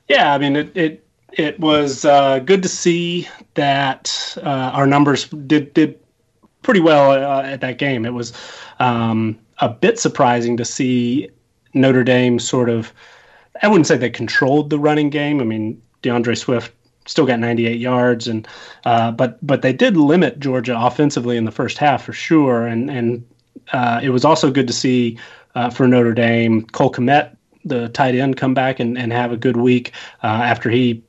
[0.09, 0.77] Yeah, I mean it.
[0.77, 5.98] it it was uh, good to see that uh, our numbers did did
[6.62, 8.07] pretty well at that game.
[8.07, 8.33] It was
[8.81, 11.29] um, a bit surprising to see
[11.75, 12.92] Notre Dame sort of.
[13.62, 15.40] I wouldn't say they controlled the running game.
[15.40, 16.73] I mean, D'Andre Swift
[17.07, 18.47] still got 98 yards, and
[18.85, 22.66] uh, but but they did limit Georgia offensively in the first half for sure.
[22.66, 23.27] And and
[23.73, 25.18] uh, it was also good to see
[25.55, 29.37] uh, for Notre Dame Cole Kmet, the tight end, come back and, and have a
[29.37, 29.92] good week
[30.23, 31.03] uh, after he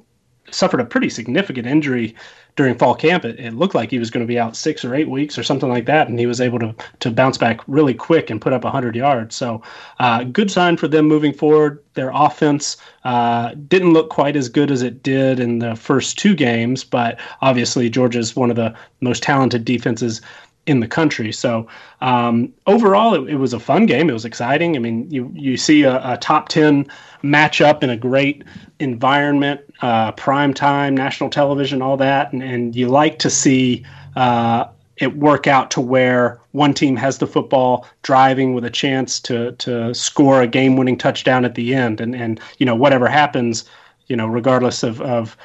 [0.51, 2.15] suffered a pretty significant injury
[2.55, 3.25] during fall camp.
[3.25, 5.43] It, it looked like he was going to be out six or eight weeks or
[5.43, 8.53] something like that, and he was able to to bounce back really quick and put
[8.53, 9.35] up 100 yards.
[9.35, 9.62] So,
[9.99, 11.83] uh, good sign for them moving forward.
[11.93, 16.35] Their offense uh, didn't look quite as good as it did in the first two
[16.35, 20.21] games, but obviously Georgia's one of the most talented defenses
[20.69, 21.32] in the country.
[21.34, 21.67] So
[22.01, 24.08] um, overall, it, it, was a fun game.
[24.08, 24.75] It was exciting.
[24.75, 26.86] I mean, you you see a, a top ten
[27.23, 28.43] matchup in a great
[28.79, 33.84] environment, uh, prime time, national television, all that, and, and you like to see.
[34.15, 34.65] Uh,
[34.97, 39.53] it work out to where one team has the football driving with a chance to
[39.53, 43.63] to score a game winning touchdown at the end and and you know whatever happens
[44.08, 45.38] you know regardless of of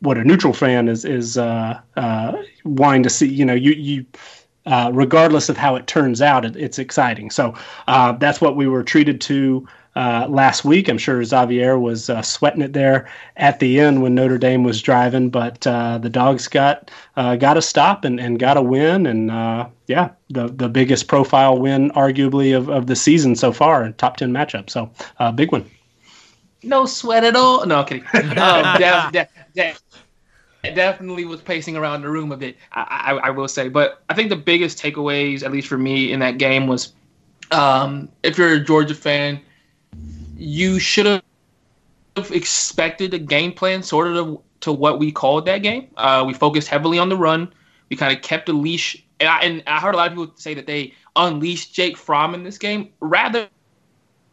[0.00, 2.32] what a neutral fan is is uh, uh,
[2.64, 4.06] wanting to see you know you you
[4.68, 7.30] uh, regardless of how it turns out, it, it's exciting.
[7.30, 7.54] So
[7.86, 10.88] uh, that's what we were treated to uh, last week.
[10.88, 14.82] I'm sure Xavier was uh, sweating it there at the end when Notre Dame was
[14.82, 19.28] driving, but uh, the dogs got got a stop and, and got a win, and
[19.86, 24.32] yeah, the the biggest profile win arguably of, of the season so far, top ten
[24.32, 24.68] matchup.
[24.68, 24.90] So
[25.32, 25.68] big one.
[26.62, 27.64] No sweat at all.
[27.64, 28.04] No, kidding.
[28.38, 28.78] um,
[29.12, 29.82] def, def,
[30.74, 32.56] def, definitely was pacing around the room a bit.
[32.72, 36.12] I, I, I, will say, but I think the biggest takeaways, at least for me,
[36.12, 36.92] in that game was,
[37.50, 39.40] um, if you're a Georgia fan,
[40.36, 45.88] you should have expected a game plan sort of to what we called that game.
[45.96, 47.52] Uh, we focused heavily on the run.
[47.90, 50.32] We kind of kept the leash, and I, and I heard a lot of people
[50.36, 52.90] say that they unleashed Jake Fromm in this game.
[53.00, 53.48] Rather,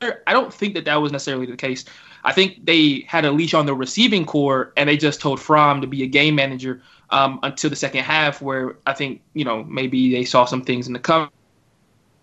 [0.01, 1.85] I don't think that that was necessarily the case.
[2.25, 5.79] I think they had a leash on the receiving core, and they just told Fromm
[5.81, 9.63] to be a game manager um, until the second half, where I think you know
[9.63, 11.29] maybe they saw some things in the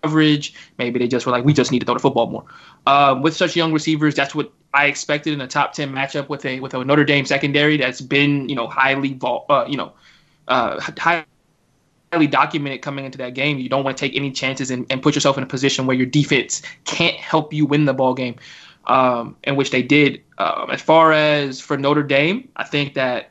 [0.03, 0.53] coverage.
[0.77, 2.43] Maybe they just were like, we just need to throw the football more.
[2.85, 6.45] Um, with such young receivers, that's what I expected in a top ten matchup with
[6.45, 9.93] a with a Notre Dame secondary that's been you know highly uh, you know
[10.49, 13.57] uh, highly documented coming into that game.
[13.57, 15.95] You don't want to take any chances and, and put yourself in a position where
[15.95, 18.35] your defense can't help you win the ball game
[18.85, 20.21] um, in which they did.
[20.37, 23.29] Um, as far as for Notre Dame, I think that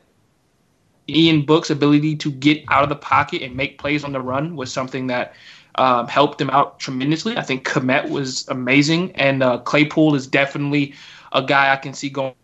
[1.08, 4.56] Ian Book's ability to get out of the pocket and make plays on the run
[4.56, 5.34] was something that
[5.76, 7.36] um, helped them out tremendously.
[7.36, 10.94] I think Kmet was amazing, and uh, Claypool is definitely
[11.32, 12.34] a guy I can see going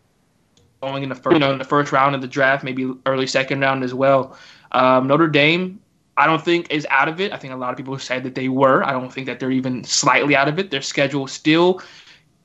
[0.80, 3.26] going in the first, you know, in the first round of the draft, maybe early
[3.26, 4.38] second round as well.
[4.72, 5.80] Um, Notre Dame,
[6.16, 7.32] I don't think is out of it.
[7.32, 8.84] I think a lot of people said that they were.
[8.84, 10.70] I don't think that they're even slightly out of it.
[10.70, 11.82] Their schedule still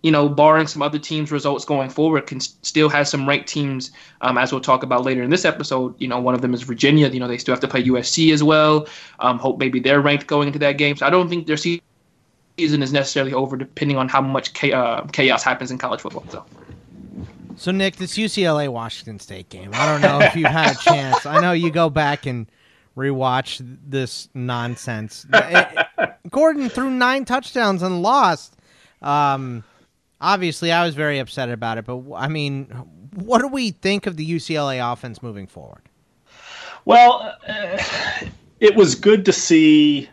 [0.04, 3.90] you know, barring some other teams' results going forward, can still have some ranked teams,
[4.20, 5.96] um, as we'll talk about later in this episode.
[6.00, 7.08] You know, one of them is Virginia.
[7.08, 8.86] You know, they still have to play USC as well.
[9.20, 10.98] Um, hope maybe they're ranked going into that game.
[10.98, 11.82] So I don't think their season
[12.58, 16.26] is necessarily over, depending on how much uh, chaos happens in college football.
[16.30, 16.46] So.
[17.56, 19.72] So Nick, this UCLA Washington State game.
[19.74, 21.26] I don't know if you've had a chance.
[21.26, 22.48] I know you go back and
[22.98, 25.26] rewatch this nonsense.
[26.30, 28.58] Gordon threw nine touchdowns and lost.
[29.02, 29.64] Um,
[30.24, 32.66] obviously I was very upset about it, but I mean,
[33.14, 35.84] what do we think of the UCLA offense moving forward?
[36.86, 37.84] Well, uh,
[38.60, 40.10] it was good to see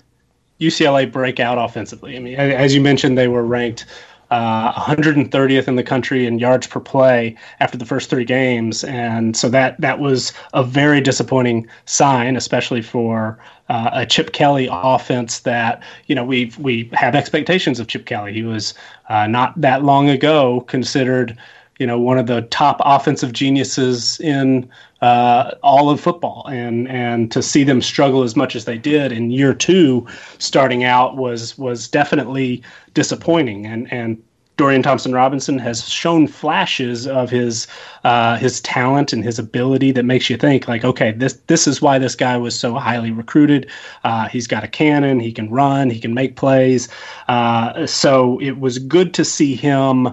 [0.60, 2.16] UCLA break out offensively.
[2.16, 3.86] I mean, as you mentioned, they were ranked
[4.30, 9.36] uh, 130th in the country in yards per play after the first three games, and
[9.36, 13.38] so that that was a very disappointing sign, especially for
[13.70, 18.34] uh, a Chip Kelly offense that you know we we have expectations of Chip Kelly.
[18.34, 18.74] He was
[19.08, 21.38] uh, not that long ago considered
[21.78, 24.68] you know one of the top offensive geniuses in
[25.02, 29.12] uh, all of football, and and to see them struggle as much as they did
[29.12, 30.04] in year two,
[30.38, 34.20] starting out was was definitely disappointing, and and
[34.60, 37.66] Dorian Thompson Robinson has shown flashes of his
[38.04, 41.80] uh, his talent and his ability that makes you think like, okay, this this is
[41.80, 43.70] why this guy was so highly recruited.
[44.04, 46.90] Uh, he's got a cannon, he can run, he can make plays.
[47.26, 50.12] Uh, so it was good to see him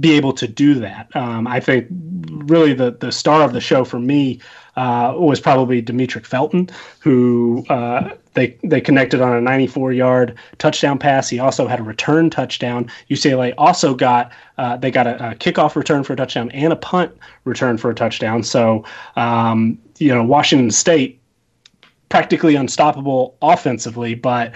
[0.00, 1.14] be able to do that.
[1.14, 4.40] Um, I think really the the star of the show for me
[4.74, 10.98] uh, was probably Demetric Felton, who uh, they they connected on a 94 yard touchdown
[10.98, 11.28] pass.
[11.28, 12.90] He also had a return touchdown.
[13.10, 16.76] UCLA also got uh, they got a, a, kickoff return for a touchdown and a
[16.76, 18.42] punt return for a touchdown.
[18.42, 18.84] So
[19.16, 21.20] um, you know Washington State
[22.08, 24.54] practically unstoppable offensively, but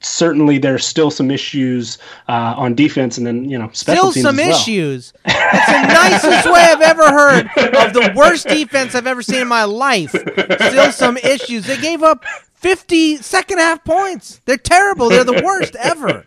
[0.00, 4.50] certainly there's still some issues uh, on defense, and then you know still some well.
[4.50, 5.12] issues.
[5.24, 9.48] That's the nicest way I've ever heard of the worst defense I've ever seen in
[9.48, 10.10] my life.
[10.10, 11.66] Still some issues.
[11.66, 12.24] They gave up
[12.58, 14.40] 50 second half points.
[14.44, 15.08] They're terrible.
[15.08, 16.26] They're the worst ever.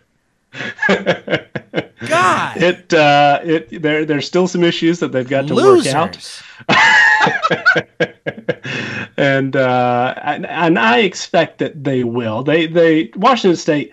[2.08, 5.94] God, it uh, it there there's still some issues that they've got to Losers.
[5.94, 6.42] work out.
[9.16, 12.42] and, uh, and and I expect that they will.
[12.42, 13.92] They they Washington State,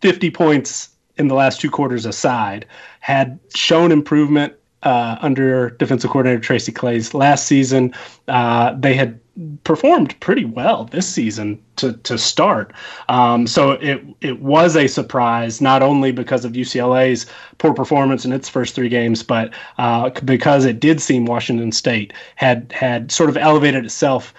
[0.00, 2.66] fifty points in the last two quarters aside,
[3.00, 7.94] had shown improvement uh, under defensive coordinator Tracy Claeys last season.
[8.26, 9.20] Uh, they had
[9.64, 12.72] performed pretty well this season to to start.
[13.08, 17.26] Um, so it it was a surprise not only because of UCLA's
[17.58, 22.12] poor performance in its first three games, but uh, because it did seem Washington State
[22.36, 24.34] had had sort of elevated itself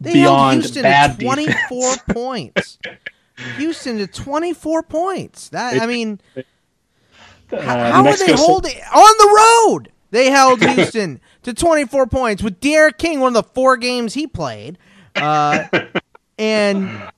[0.00, 2.78] they beyond Houston bad to 24 points.
[3.56, 5.48] Houston to 24 points.
[5.50, 6.20] That it, I mean.
[6.34, 6.46] It,
[7.52, 9.92] uh, How are they holding on the road?
[10.10, 14.26] They held Houston to 24 points with D'Eriq King, one of the four games he
[14.26, 14.78] played,
[15.16, 15.64] uh,
[16.38, 17.10] and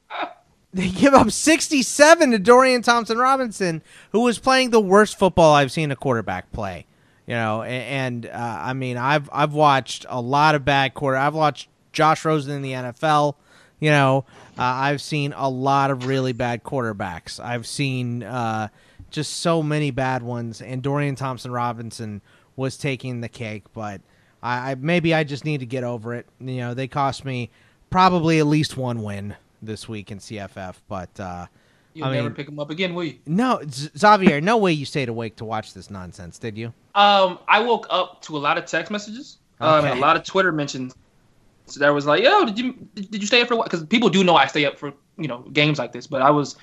[0.73, 3.83] they give up 67 to Dorian Thompson Robinson,
[4.13, 6.87] who was playing the worst football I've seen a quarterback play.
[7.27, 11.17] You know, and, and uh, I mean, I've I've watched a lot of bad quarter.
[11.17, 13.37] I've watched Josh Rosen in the NFL.
[13.79, 14.25] You know,
[14.59, 17.39] uh, I've seen a lot of really bad quarterbacks.
[17.39, 18.69] I've seen uh,
[19.11, 22.23] just so many bad ones, and Dorian Thompson Robinson
[22.57, 23.65] was taking the cake.
[23.73, 24.01] But
[24.43, 26.27] I, I maybe I just need to get over it.
[26.41, 27.51] You know, they cost me
[27.91, 31.19] probably at least one win this week in CFF, but.
[31.19, 31.47] Uh,
[31.95, 33.19] You'll I never mean, pick them up again, will you?
[33.27, 36.73] No, Xavier, no way you stayed awake to watch this nonsense, did you?
[36.95, 39.91] Um, I woke up to a lot of text messages, um, okay.
[39.91, 40.95] um, a lot of Twitter mentions.
[41.67, 44.09] So that was like, "Yo, did you did you stay up for what?" Because people
[44.09, 46.57] do know I stay up for you know games like this, but I was,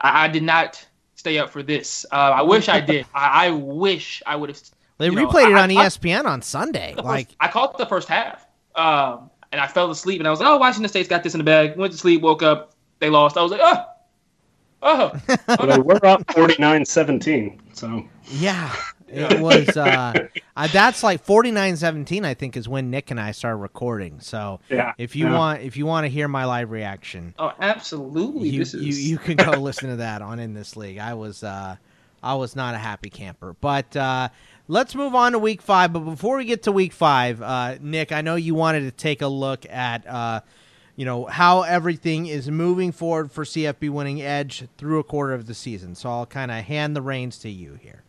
[0.00, 0.84] I, I did not
[1.14, 2.04] stay up for this.
[2.10, 3.06] Uh, I wish I did.
[3.14, 4.60] I, I wish I would have.
[4.98, 6.94] They replayed know, it on I, ESPN on Sunday.
[6.94, 10.40] Like first, I caught the first half, um, and I fell asleep, and I was
[10.40, 13.10] like, "Oh, Washington State's got this in the bag." Went to sleep, woke up, they
[13.10, 13.36] lost.
[13.36, 13.84] I was like, "Oh."
[14.86, 15.78] Oh, okay.
[15.78, 18.70] we're up 49-17, so yeah,
[19.08, 19.74] it was.
[19.78, 20.12] Uh,
[20.56, 24.20] uh, that's like 49-17, I think, is when Nick and I started recording.
[24.20, 25.38] So yeah, if you yeah.
[25.38, 28.74] want, if you want to hear my live reaction, oh, absolutely, you is...
[28.74, 30.98] you, you can go listen to that on in this league.
[30.98, 31.76] I was uh,
[32.22, 33.96] I was not a happy camper, but.
[33.96, 34.28] Uh,
[34.68, 35.92] let's move on to week five.
[35.92, 39.22] But before we get to week five, uh, Nick, I know you wanted to take
[39.22, 40.40] a look at, uh,
[40.96, 45.46] you know, how everything is moving forward for CFB winning edge through a quarter of
[45.46, 45.94] the season.
[45.94, 48.02] So I'll kind of hand the reins to you here.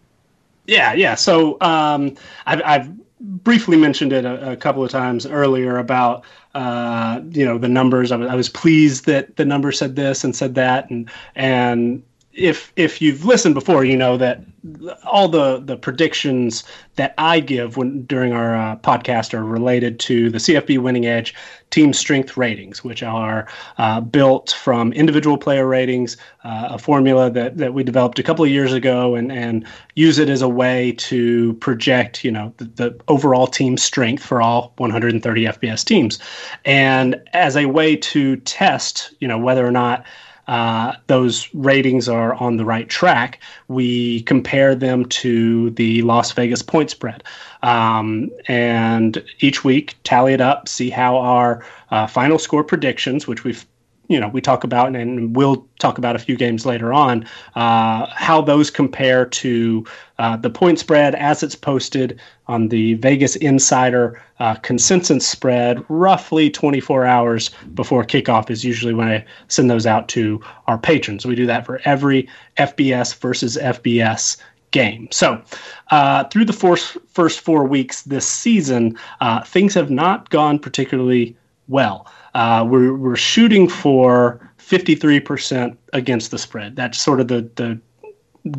[0.68, 1.16] Yeah, yeah.
[1.16, 2.16] So um,
[2.46, 7.58] I've, I've, briefly mentioned it a, a, couple of times earlier about uh, you know
[7.58, 8.12] the numbers.
[8.12, 12.04] I was, I was pleased that the number said this and said that, and and
[12.36, 14.42] if if you've listened before, you know that
[15.06, 16.64] all the the predictions
[16.96, 21.34] that I give when during our uh, podcast are related to the CFB Winning Edge
[21.70, 27.58] team strength ratings, which are uh, built from individual player ratings, uh, a formula that
[27.58, 30.92] that we developed a couple of years ago, and and use it as a way
[30.94, 36.20] to project, you know, the, the overall team strength for all 130 FBS teams,
[36.66, 40.06] and as a way to test, you know, whether or not
[40.48, 46.62] uh, those ratings are on the right track, we compare them to the Las Vegas
[46.62, 47.24] point spread.
[47.64, 53.44] Um, and each week, tally it up, see how our uh, final score predictions, which
[53.44, 53.66] we've
[54.08, 58.06] you know we talk about and, we'll talk about a few games later on uh,
[58.08, 59.86] how those compare to
[60.20, 66.50] uh, the point spread as it's posted on the Vegas Insider uh, consensus spread roughly
[66.50, 71.26] 24 hours before kickoff is usually when I send those out to our patrons.
[71.26, 74.38] We do that for every FBS versus FBS
[74.72, 75.08] game.
[75.12, 75.42] So,
[75.92, 81.36] uh, through the first, first four weeks this season, uh, things have not gone particularly
[81.68, 82.08] well.
[82.36, 86.76] Uh, we're, we're shooting for 53% against the spread.
[86.76, 87.80] That's sort of the, the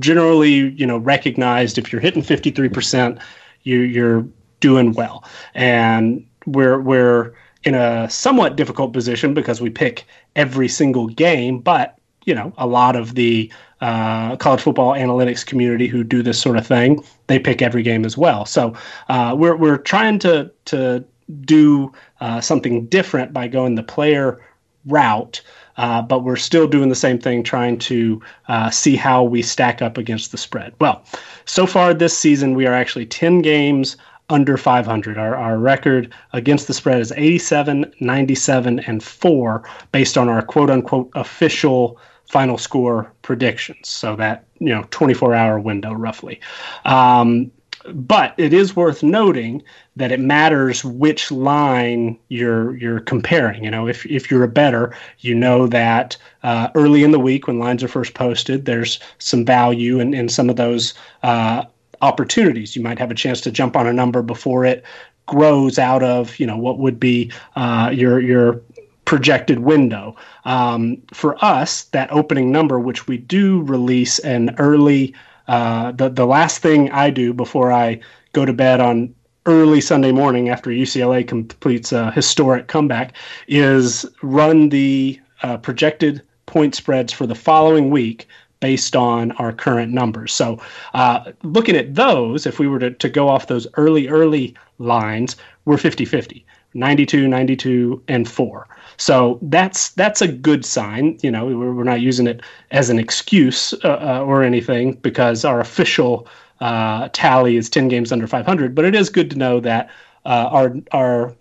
[0.00, 3.20] generally, you know, recognized if you're hitting 53%,
[3.62, 4.26] you, you're
[4.60, 5.24] doing well.
[5.54, 7.34] And we're, we're
[7.64, 12.66] in a somewhat difficult position because we pick every single game, but you know, a
[12.66, 17.38] lot of the uh, college football analytics community who do this sort of thing, they
[17.38, 18.44] pick every game as well.
[18.44, 18.74] So
[19.08, 21.04] uh, we're we're trying to to
[21.42, 24.40] do uh, something different by going the player
[24.86, 25.42] route.
[25.76, 29.82] Uh, but we're still doing the same thing, trying to uh, see how we stack
[29.82, 30.72] up against the spread.
[30.80, 31.04] Well,
[31.44, 33.96] so far this season, we are actually 10 games
[34.30, 35.18] under 500.
[35.18, 40.70] Our, our record against the spread is 87, 97, and 4 based on our quote
[40.70, 43.88] unquote official final score predictions.
[43.88, 46.40] So that, you know, 24 hour window roughly.
[46.84, 47.52] Um,
[47.92, 49.62] but it is worth noting
[49.96, 53.64] that it matters which line you're you're comparing.
[53.64, 57.46] You know, if if you're a better, you know that uh, early in the week
[57.46, 61.64] when lines are first posted, there's some value in, in some of those uh,
[62.02, 62.76] opportunities.
[62.76, 64.84] You might have a chance to jump on a number before it
[65.26, 68.60] grows out of you know what would be uh, your your
[69.06, 70.14] projected window.
[70.44, 75.14] Um, for us, that opening number, which we do release an early,
[75.48, 78.00] uh, the the last thing I do before I
[78.32, 79.14] go to bed on
[79.46, 83.14] early Sunday morning after UCLA completes a historic comeback,
[83.46, 88.26] is run the uh, projected point spreads for the following week
[88.60, 90.32] based on our current numbers.
[90.32, 90.60] So,
[90.94, 95.36] uh, looking at those, if we were to, to go off those early, early lines,
[95.64, 96.44] we're 50 50,
[96.76, 98.68] 92, 92, and 4.
[98.98, 101.18] So that's that's a good sign.
[101.22, 105.44] You know, we're, we're not using it as an excuse uh, uh, or anything because
[105.44, 106.26] our official
[106.60, 108.74] uh, tally is 10 games under 500.
[108.74, 109.90] But it is good to know that
[110.24, 111.34] uh, our our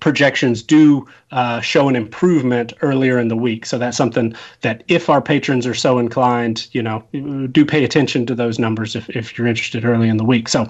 [0.00, 3.66] projections do uh, show an improvement earlier in the week.
[3.66, 7.04] So that's something that if our patrons are so inclined, you know,
[7.52, 10.48] do pay attention to those numbers if, if you're interested early in the week.
[10.48, 10.66] So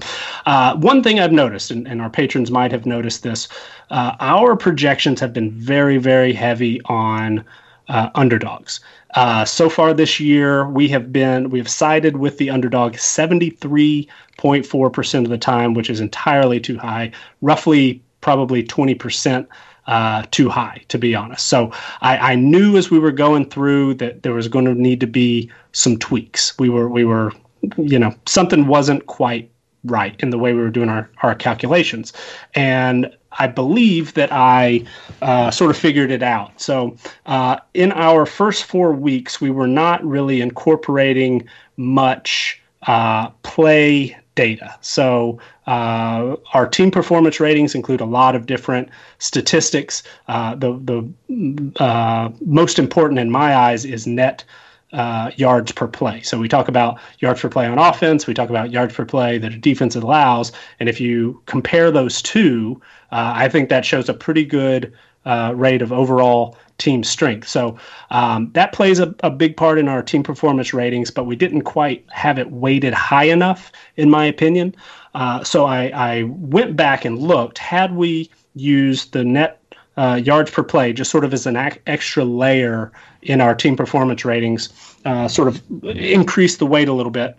[0.47, 3.49] uh, one thing I've noticed, and, and, our patrons might have noticed this,
[3.91, 7.45] uh, our projections have been very, very heavy on
[7.89, 8.79] uh, underdogs.
[9.15, 15.25] Uh, so far this year, we have been we have sided with the underdog 73.4%
[15.25, 17.11] of the time, which is entirely too high.
[17.41, 19.47] Roughly probably 20%
[19.87, 21.47] uh, too high, to be honest.
[21.47, 25.01] So I, I, knew as we were going through that there was going to need
[25.01, 26.59] to be some tweaks.
[26.59, 27.33] We were, we were,
[27.79, 29.51] you know, something wasn't quite
[29.85, 32.13] right in the way we were doing our, our calculations.
[32.55, 34.85] And I believe that I
[35.23, 36.61] uh, sort of figured it out.
[36.61, 36.97] So,
[37.27, 44.79] uh, in our first four weeks, we were not really incorporating much uh, play data.
[44.81, 50.05] So uh, our team performance ratings include a lot of different statistics.
[50.29, 54.45] Uh, the the uh, most important in my eyes is net
[54.93, 56.23] uh, yards per play.
[56.23, 58.29] So we talk about yards per play on offense.
[58.29, 60.53] We talk about yards per play that a defense allows.
[60.79, 62.81] And if you compare those two,
[63.11, 64.93] uh, I think that shows a pretty good
[65.29, 67.47] uh, rate of overall team strength.
[67.47, 67.77] So
[68.11, 71.63] um, that plays a, a, big part in our team performance ratings, but we didn't
[71.63, 74.75] quite have it weighted high enough, in my opinion.
[75.15, 77.59] Uh, so I, I, went back and looked.
[77.59, 79.61] Had we used the net
[79.97, 83.77] uh, yards per play just sort of as an ac- extra layer in our team
[83.77, 84.69] performance ratings,
[85.05, 87.37] uh, sort of increase the weight a little bit,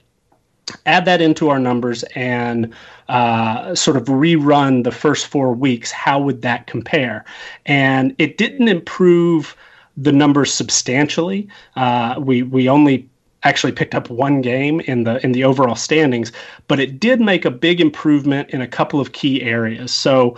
[0.86, 2.74] add that into our numbers and
[3.08, 7.26] uh, sort of rerun the first four weeks, how would that compare?
[7.66, 9.56] And it didn't improve
[9.98, 11.48] the numbers substantially.
[11.76, 13.08] Uh, we we only
[13.44, 16.32] actually picked up one game in the in the overall standings,
[16.68, 19.92] but it did make a big improvement in a couple of key areas.
[19.94, 20.38] So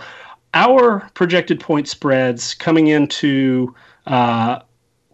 [0.54, 3.74] our projected point spreads coming into
[4.06, 4.60] uh,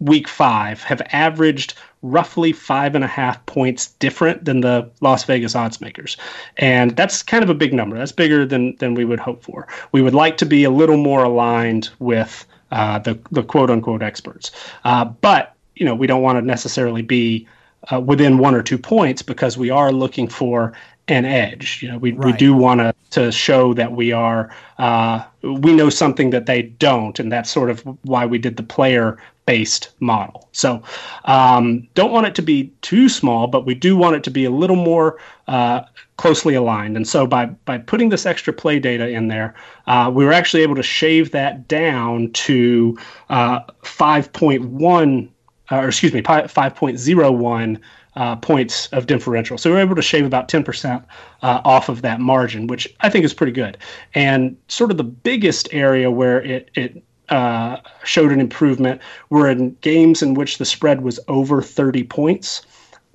[0.00, 5.56] week five have averaged roughly five and a half points different than the Las Vegas
[5.56, 6.16] odds makers.
[6.56, 7.98] And that's kind of a big number.
[7.98, 9.66] That's bigger than, than we would hope for.
[9.92, 14.02] We would like to be a little more aligned with uh, the, the quote unquote
[14.02, 14.52] experts.
[14.84, 17.46] Uh, but, you know, we don't want to necessarily be
[17.92, 20.74] uh, within one or two points because we are looking for
[21.08, 21.82] an edge.
[21.82, 22.26] You know, we, right.
[22.26, 26.62] we do want to to show that we are uh, we know something that they
[26.62, 29.18] don't, and that's sort of why we did the player
[29.48, 30.46] based model.
[30.52, 30.82] So
[31.24, 34.44] um, don't want it to be too small, but we do want it to be
[34.44, 35.84] a little more uh,
[36.18, 36.98] closely aligned.
[36.98, 39.54] And so by by putting this extra play data in there,
[39.86, 42.98] uh, we were actually able to shave that down to
[43.30, 45.30] uh, 5.1,
[45.72, 47.80] uh, or excuse me, 5.01
[48.16, 49.56] uh, points of differential.
[49.56, 51.02] So we are able to shave about 10%
[51.40, 53.78] uh, off of that margin, which I think is pretty good.
[54.12, 59.00] And sort of the biggest area where it, it uh, showed an improvement
[59.30, 62.62] were in games in which the spread was over 30 points.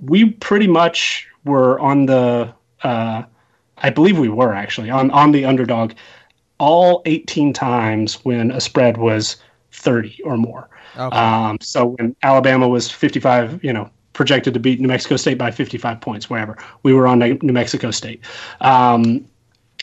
[0.02, 2.54] We pretty much were on the,
[2.84, 3.24] uh,
[3.78, 5.94] I believe we were actually on, on the underdog
[6.60, 9.38] all 18 times when a spread was
[9.72, 10.70] 30 or more.
[10.96, 11.18] Okay.
[11.18, 15.50] Um, so when Alabama was 55, you know, projected to beat New Mexico State by
[15.50, 18.22] 55 points, wherever we were on New Mexico State.
[18.62, 19.26] Um,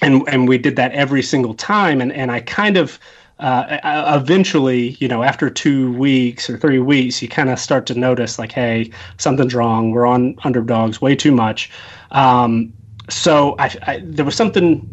[0.03, 2.01] and, and we did that every single time.
[2.01, 2.99] And, and I kind of,
[3.41, 7.95] uh, eventually, you know, after two weeks or three weeks, you kind of start to
[7.95, 9.91] notice like, hey, something's wrong.
[9.93, 11.71] We're on underdogs way too much.
[12.11, 12.73] Um,
[13.09, 14.89] so I, I, there was something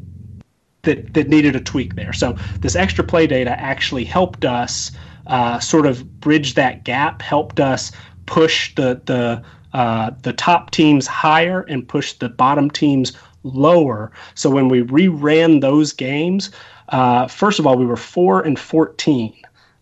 [0.84, 2.14] that that needed a tweak there.
[2.14, 4.92] So this extra play data actually helped us
[5.28, 7.92] uh, sort of bridge that gap, helped us
[8.26, 9.44] push the the
[9.74, 13.12] uh, the top teams higher and push the bottom teams
[13.44, 14.12] lower.
[14.36, 16.50] So when we reran those games,
[16.90, 19.34] uh, first of all, we were four and fourteen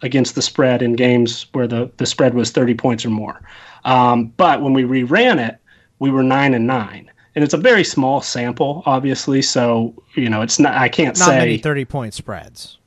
[0.02, 3.42] against the spread in games where the the spread was thirty points or more.
[3.84, 5.58] Um, but when we reran it,
[6.00, 7.12] we were nine and nine.
[7.36, 9.42] and it's a very small sample, obviously.
[9.42, 10.74] So you know, it's not.
[10.74, 12.78] I can't not say many thirty point spreads.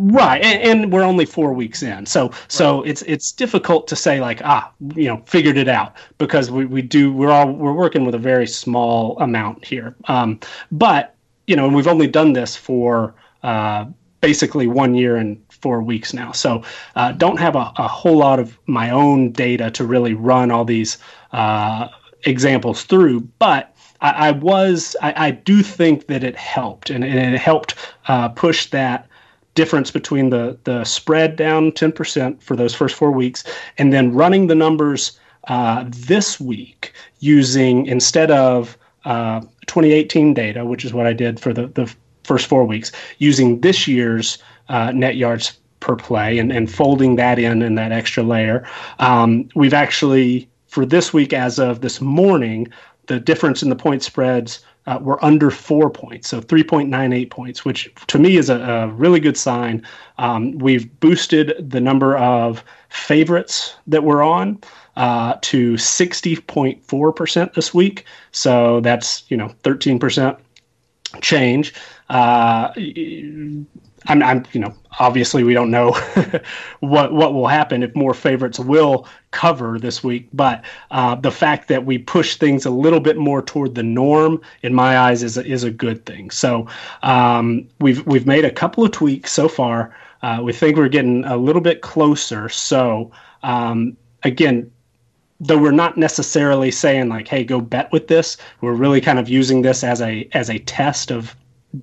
[0.00, 4.20] Right, and, and, we're only four weeks in, so so it's it's difficult to say
[4.20, 8.04] like ah you know figured it out because we, we do we're all we're working
[8.04, 10.38] with a very small amount here, um,
[10.70, 11.16] but
[11.48, 13.86] you know and we've only done this for uh,
[14.20, 16.62] basically one year and four weeks now, so
[16.96, 20.64] uh, don't have a, a whole lot of my own data to really run all
[20.64, 20.98] these
[21.32, 21.88] uh,
[22.24, 27.34] examples through, but I, I was I, I, do think that it helped and, and
[27.34, 27.74] it helped
[28.06, 29.08] uh, push that
[29.54, 33.44] difference between the the spread down 10% for those first four weeks
[33.76, 35.18] and then running the numbers
[35.48, 41.52] uh, this week using instead of uh, 2018 data which is what i did for
[41.52, 41.92] the, the
[42.28, 47.38] first four weeks using this year's uh, net yards per play and, and folding that
[47.38, 48.66] in in that extra layer
[48.98, 52.68] um, we've actually for this week as of this morning
[53.06, 57.92] the difference in the point spreads uh, were under four points, so 3.98 points, which
[58.06, 59.84] to me is a, a really good sign.
[60.16, 64.58] Um, we've boosted the number of favorites that we're on
[64.96, 68.06] uh, to 60.4% this week.
[68.32, 70.38] So that's, you know, 13%
[71.20, 71.74] change.
[72.08, 72.72] Uh,
[74.06, 75.92] I'm, I'm, you know, obviously we don't know
[76.80, 81.68] what what will happen if more favorites will cover this week, but uh, the fact
[81.68, 85.36] that we push things a little bit more toward the norm, in my eyes, is
[85.36, 86.30] a, is a good thing.
[86.30, 86.66] So
[87.02, 89.94] um, we've we've made a couple of tweaks so far.
[90.22, 92.48] Uh, we think we're getting a little bit closer.
[92.48, 93.10] So
[93.42, 94.70] um, again,
[95.40, 99.28] though we're not necessarily saying like hey go bet with this we're really kind of
[99.28, 101.36] using this as a as a test of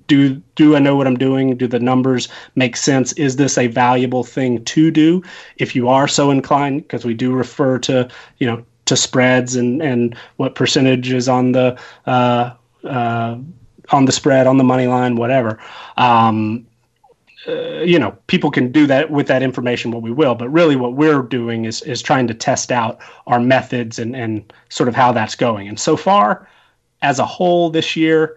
[0.06, 1.56] do do I know what I'm doing?
[1.56, 3.12] Do the numbers make sense?
[3.14, 5.22] Is this a valuable thing to do?
[5.58, 8.08] If you are so inclined, because we do refer to
[8.38, 12.52] you know to spreads and and what percentage is on the uh,
[12.84, 13.38] uh,
[13.90, 15.58] on the spread on the money line, whatever.
[15.96, 16.66] Um,
[17.46, 19.92] uh, you know, people can do that with that information.
[19.92, 23.38] What we will, but really, what we're doing is is trying to test out our
[23.38, 25.68] methods and and sort of how that's going.
[25.68, 26.48] And so far,
[27.02, 28.36] as a whole, this year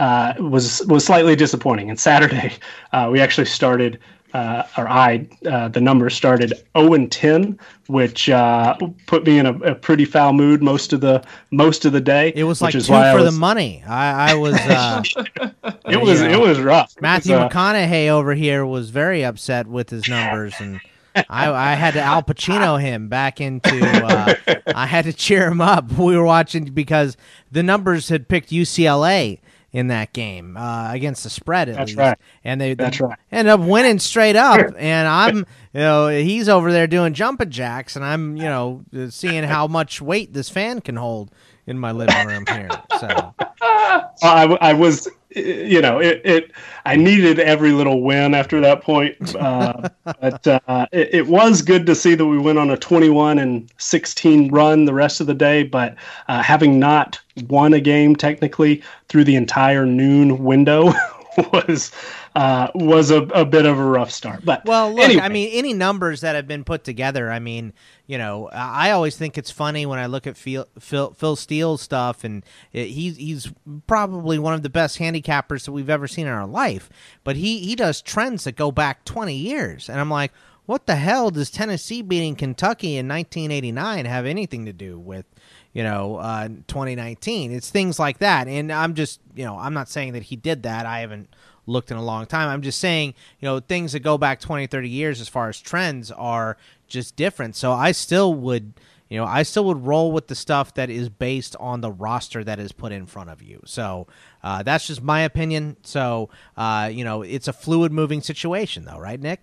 [0.00, 1.90] uh, was was slightly disappointing.
[1.90, 2.54] And Saturday,
[2.92, 4.00] uh, we actually started,
[4.32, 8.76] uh, or I, uh, the numbers started 0 and 10, which uh,
[9.06, 12.32] put me in a, a, pretty foul mood most of the most of the day.
[12.34, 13.84] It was like two for was, the money.
[13.86, 14.54] I, I was.
[14.54, 15.02] Uh,
[15.84, 16.94] it was know, it was rough.
[17.00, 20.80] Matthew was, McConaughey over here was very upset with his numbers and.
[21.28, 23.84] I, I, had to Al Pacino him back into.
[23.84, 24.32] Uh,
[24.76, 25.90] I had to cheer him up.
[25.98, 27.16] We were watching because
[27.50, 29.40] the numbers had picked UCLA,
[29.72, 31.98] in that game uh, against the spread at That's least.
[31.98, 32.18] Right.
[32.44, 33.18] And they, That's right.
[33.30, 34.60] end up winning straight up.
[34.76, 35.36] and I'm,
[35.72, 40.02] you know, he's over there doing jumping jacks, and I'm, you know, seeing how much
[40.02, 41.30] weight this fan can hold
[41.66, 42.70] in my living room here.
[42.98, 46.52] So I, I was, you know, it, it,
[46.84, 49.34] I needed every little win after that point.
[49.34, 53.38] Uh, but uh, it, it, was good to see that we went on a 21
[53.38, 55.62] and 16 run the rest of the day.
[55.62, 55.96] But
[56.28, 60.92] uh, having not won a game technically through the entire noon window
[61.52, 61.92] was
[62.34, 64.44] uh, was a, a bit of a rough start.
[64.44, 65.22] But well, look, anyway.
[65.22, 67.72] I mean, any numbers that have been put together, I mean,
[68.06, 71.82] you know, I always think it's funny when I look at Phil Phil, Phil Steele's
[71.82, 73.52] stuff, and he's he's
[73.86, 76.88] probably one of the best handicappers that we've ever seen in our life.
[77.24, 80.32] But he he does trends that go back twenty years, and I'm like.
[80.66, 85.26] What the hell does Tennessee beating Kentucky in 1989 have anything to do with
[85.72, 87.52] you know, uh, 2019.
[87.52, 88.48] It's things like that.
[88.48, 90.86] And I'm just, you know, I'm not saying that he did that.
[90.86, 91.28] I haven't
[91.66, 92.48] looked in a long time.
[92.48, 95.60] I'm just saying, you know, things that go back 20, 30 years as far as
[95.60, 96.56] trends are
[96.88, 97.54] just different.
[97.56, 98.72] So I still would,
[99.08, 102.42] you know, I still would roll with the stuff that is based on the roster
[102.42, 103.60] that is put in front of you.
[103.64, 104.08] So
[104.42, 105.76] uh, that's just my opinion.
[105.82, 109.40] So, uh, you know, it's a fluid moving situation, though, right, Nick?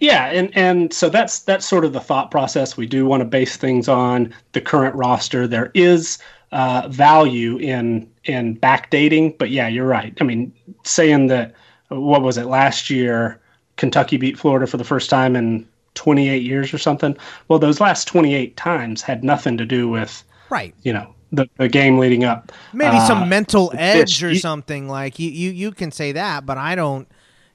[0.00, 2.76] Yeah, and and so that's that's sort of the thought process.
[2.76, 5.46] We do want to base things on the current roster.
[5.46, 6.18] There is
[6.52, 10.16] uh, value in in backdating, but yeah, you're right.
[10.20, 10.52] I mean,
[10.84, 11.54] saying that
[11.88, 13.40] what was it last year?
[13.76, 17.16] Kentucky beat Florida for the first time in 28 years or something.
[17.48, 20.74] Well, those last 28 times had nothing to do with right.
[20.82, 22.52] You know, the, the game leading up.
[22.72, 26.58] Maybe uh, some mental edge or something like you, you you can say that, but
[26.58, 27.08] I don't.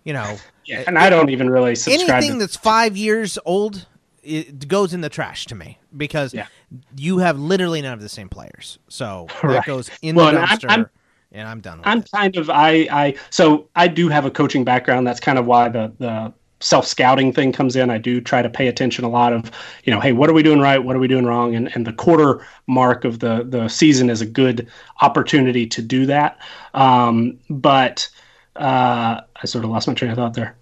[0.05, 0.37] You know,
[0.69, 2.09] yeah, and I don't even really subscribe.
[2.09, 2.39] Anything to...
[2.39, 3.87] that's five years old
[4.23, 6.47] it goes in the trash to me because yeah.
[6.95, 8.79] you have literally none of the same players.
[8.87, 9.53] So right.
[9.53, 10.65] that goes in well, the dumpster.
[10.69, 10.89] I'm, I'm,
[11.31, 11.81] and I'm done.
[11.83, 12.11] I'm it.
[12.11, 15.05] kind of I I so I do have a coaching background.
[15.05, 17.89] That's kind of why the the self scouting thing comes in.
[17.89, 19.49] I do try to pay attention a lot of,
[19.83, 20.79] you know, hey, what are we doing right?
[20.79, 21.55] What are we doing wrong?
[21.55, 24.67] And and the quarter mark of the the season is a good
[25.01, 26.39] opportunity to do that.
[26.73, 28.09] Um, but
[28.55, 30.55] uh, I sort of lost my train of thought there.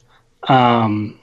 [0.44, 1.20] Um,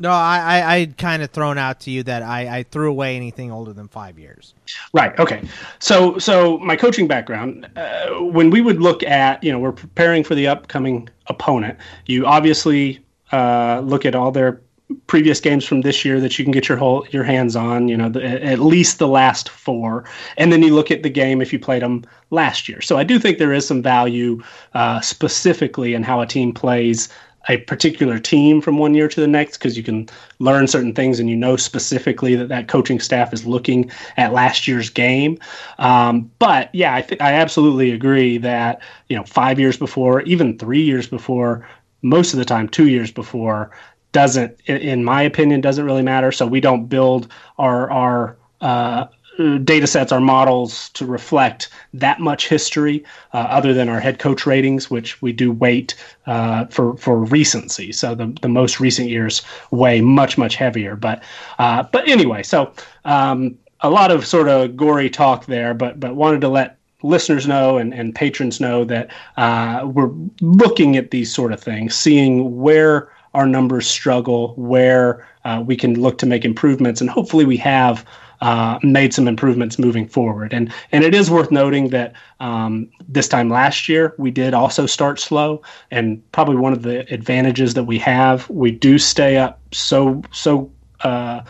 [0.00, 3.16] no, I, I, I kind of thrown out to you that I, I threw away
[3.16, 4.54] anything older than five years.
[4.92, 5.18] Right.
[5.18, 5.42] Okay.
[5.80, 10.22] So, so my coaching background, uh, when we would look at, you know, we're preparing
[10.22, 11.78] for the upcoming opponent.
[12.06, 13.00] You obviously
[13.32, 14.60] uh, look at all their
[15.06, 17.88] previous games from this year that you can get your whole your hands on.
[17.88, 20.04] You know, the, at least the last four,
[20.36, 22.80] and then you look at the game if you played them last year.
[22.80, 24.42] So I do think there is some value
[24.74, 27.08] uh, specifically in how a team plays
[27.48, 31.18] a particular team from one year to the next because you can learn certain things
[31.18, 35.38] and you know specifically that that coaching staff is looking at last year's game.
[35.78, 40.82] Um, but yeah, I, I absolutely agree that you know five years before, even three
[40.82, 41.68] years before,
[42.02, 43.70] most of the time two years before
[44.12, 46.32] doesn't, in my opinion, doesn't really matter.
[46.32, 49.06] So we don't build our our uh,
[49.38, 54.46] data sets, our models to reflect that much history, uh, other than our head coach
[54.46, 55.94] ratings, which we do weight
[56.26, 57.92] uh, for for recency.
[57.92, 60.96] So the, the most recent years weigh much much heavier.
[60.96, 61.22] But
[61.58, 62.72] uh, but anyway, so
[63.04, 67.46] um, a lot of sort of gory talk there, but but wanted to let listeners
[67.46, 70.10] know and, and patrons know that uh, we're
[70.40, 76.00] looking at these sort of things, seeing where our numbers struggle, where uh, we can
[76.00, 78.04] look to make improvements, and hopefully we have
[78.40, 80.52] uh, made some improvements moving forward.
[80.52, 84.86] And and it is worth noting that um, this time last year we did also
[84.86, 89.60] start slow, and probably one of the advantages that we have, we do stay up
[89.72, 90.70] so so.
[91.00, 91.42] Uh,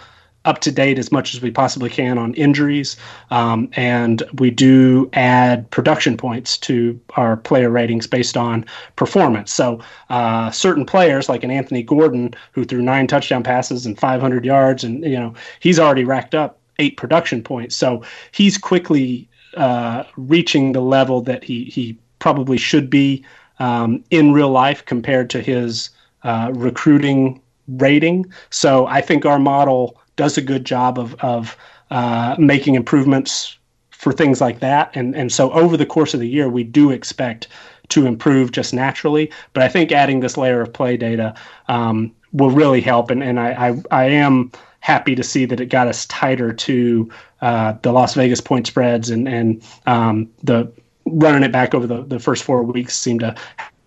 [0.45, 2.97] up to date as much as we possibly can on injuries,
[3.31, 8.65] um, and we do add production points to our player ratings based on
[8.97, 9.53] performance.
[9.53, 14.45] So, uh, certain players like an Anthony Gordon, who threw nine touchdown passes and 500
[14.45, 17.77] yards, and you know he's already racked up eight production points.
[17.77, 18.03] So
[18.33, 23.25] he's quickly uh, reaching the level that he he probably should be
[23.59, 25.91] um, in real life compared to his
[26.23, 28.27] uh, recruiting rating.
[28.51, 31.57] So I think our model does a good job of of
[31.91, 33.57] uh, making improvements
[33.91, 34.91] for things like that.
[34.95, 37.49] And and so over the course of the year, we do expect
[37.89, 39.33] to improve just naturally.
[39.55, 41.35] But I think adding this layer of play data
[41.69, 43.11] um, will really help.
[43.11, 47.11] And and I I, I am happy to see that it got us tighter to
[47.41, 50.71] uh, the Las Vegas point spreads and and um, the
[51.07, 53.35] running it back over the, the first four weeks seemed to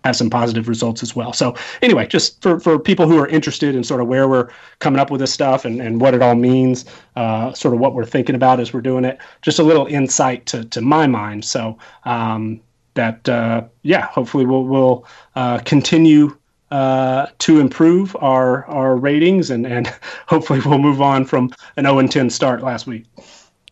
[0.04, 1.32] have some positive results as well.
[1.32, 5.00] So anyway, just for, for people who are interested in sort of where we're coming
[5.00, 6.86] up with this stuff and, and what it all means,
[7.16, 10.46] uh, sort of what we're thinking about as we're doing it, just a little insight
[10.48, 11.46] to, to my mind.
[11.46, 12.62] So um,
[12.96, 16.36] that, uh, yeah, hopefully we'll, we'll uh, continue
[16.72, 19.88] uh, to improve our our ratings, and and
[20.28, 23.06] hopefully we'll move on from an 0 10 start last week.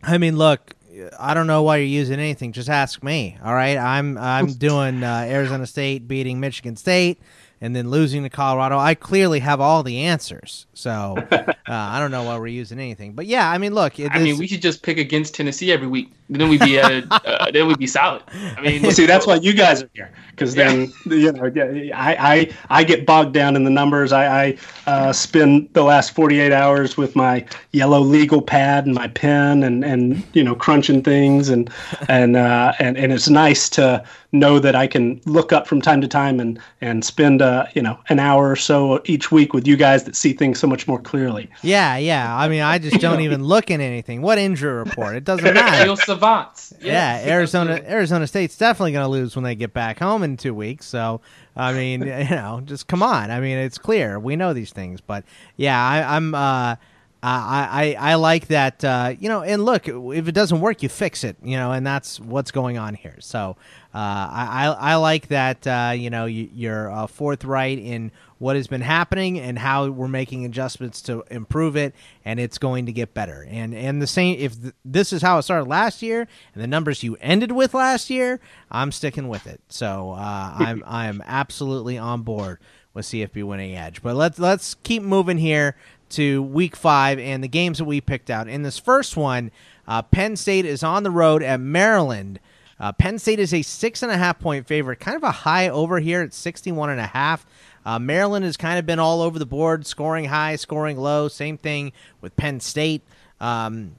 [0.03, 0.75] I mean, look,
[1.17, 2.51] I don't know why you're using anything.
[2.51, 3.37] Just ask me.
[3.43, 7.19] All right, I'm I'm doing uh, Arizona State beating Michigan State
[7.61, 8.77] and then losing to Colorado.
[8.77, 10.65] I clearly have all the answers.
[10.73, 10.89] So
[11.31, 13.13] uh, I don't know why we're using anything.
[13.13, 13.99] But yeah, I mean, look.
[13.99, 16.11] I mean, we should just pick against Tennessee every week.
[16.29, 18.23] Then we'd be uh, uh, then we'd be solid.
[18.57, 21.13] I mean, well, see, that's why you guys are here because then yeah.
[21.15, 21.51] you know
[21.93, 24.11] I, I I get bogged down in the numbers.
[24.11, 24.57] I, I
[24.87, 29.83] uh, spend the last 48 hours with my yellow legal pad and my pen and
[29.83, 31.69] and you know crunching things and
[32.07, 36.01] and uh, and and it's nice to know that I can look up from time
[36.01, 39.67] to time and and spend uh, you know an hour or so each week with
[39.67, 41.49] you guys that see things so much more clearly.
[41.61, 42.35] Yeah, yeah.
[42.35, 44.21] I mean, I just don't even look at anything.
[44.21, 45.15] What injury report?
[45.15, 45.83] It doesn't matter.
[45.83, 46.73] Real savants.
[46.81, 50.37] Yeah, yeah Arizona Arizona State's definitely going to lose when they get back home in
[50.37, 50.85] two weeks.
[50.85, 51.21] So
[51.55, 53.31] I mean, you know, just come on.
[53.31, 55.25] I mean, it's clear we know these things, but
[55.57, 56.35] yeah, I, I'm.
[56.35, 56.75] Uh,
[57.21, 60.87] I, I, I like that, uh, you know, and look, if it doesn't work, you
[60.87, 63.17] fix it, you know, and that's what's going on here.
[63.19, 63.57] So
[63.93, 68.67] uh, I, I like that, uh, you know, you, are uh, forthright in what has
[68.67, 71.93] been happening and how we're making adjustments to improve it,
[72.23, 73.45] and it's going to get better.
[73.49, 76.67] And and the same, if th- this is how it started last year and the
[76.67, 78.39] numbers you ended with last year,
[78.71, 79.59] I'm sticking with it.
[79.67, 82.59] So uh, I'm I'm absolutely on board
[82.93, 84.01] with CFB winning edge.
[84.01, 85.75] But let's let's keep moving here
[86.09, 88.47] to week five and the games that we picked out.
[88.47, 89.51] In this first one,
[89.87, 92.39] uh, Penn State is on the road at Maryland.
[92.79, 95.69] Uh, Penn State is a six and a half point favorite, kind of a high
[95.69, 97.45] over here at 61 and a half.
[97.85, 101.27] Uh, Maryland has kind of been all over the board, scoring high, scoring low.
[101.27, 101.91] Same thing
[102.21, 103.01] with Penn State.
[103.39, 103.95] Um,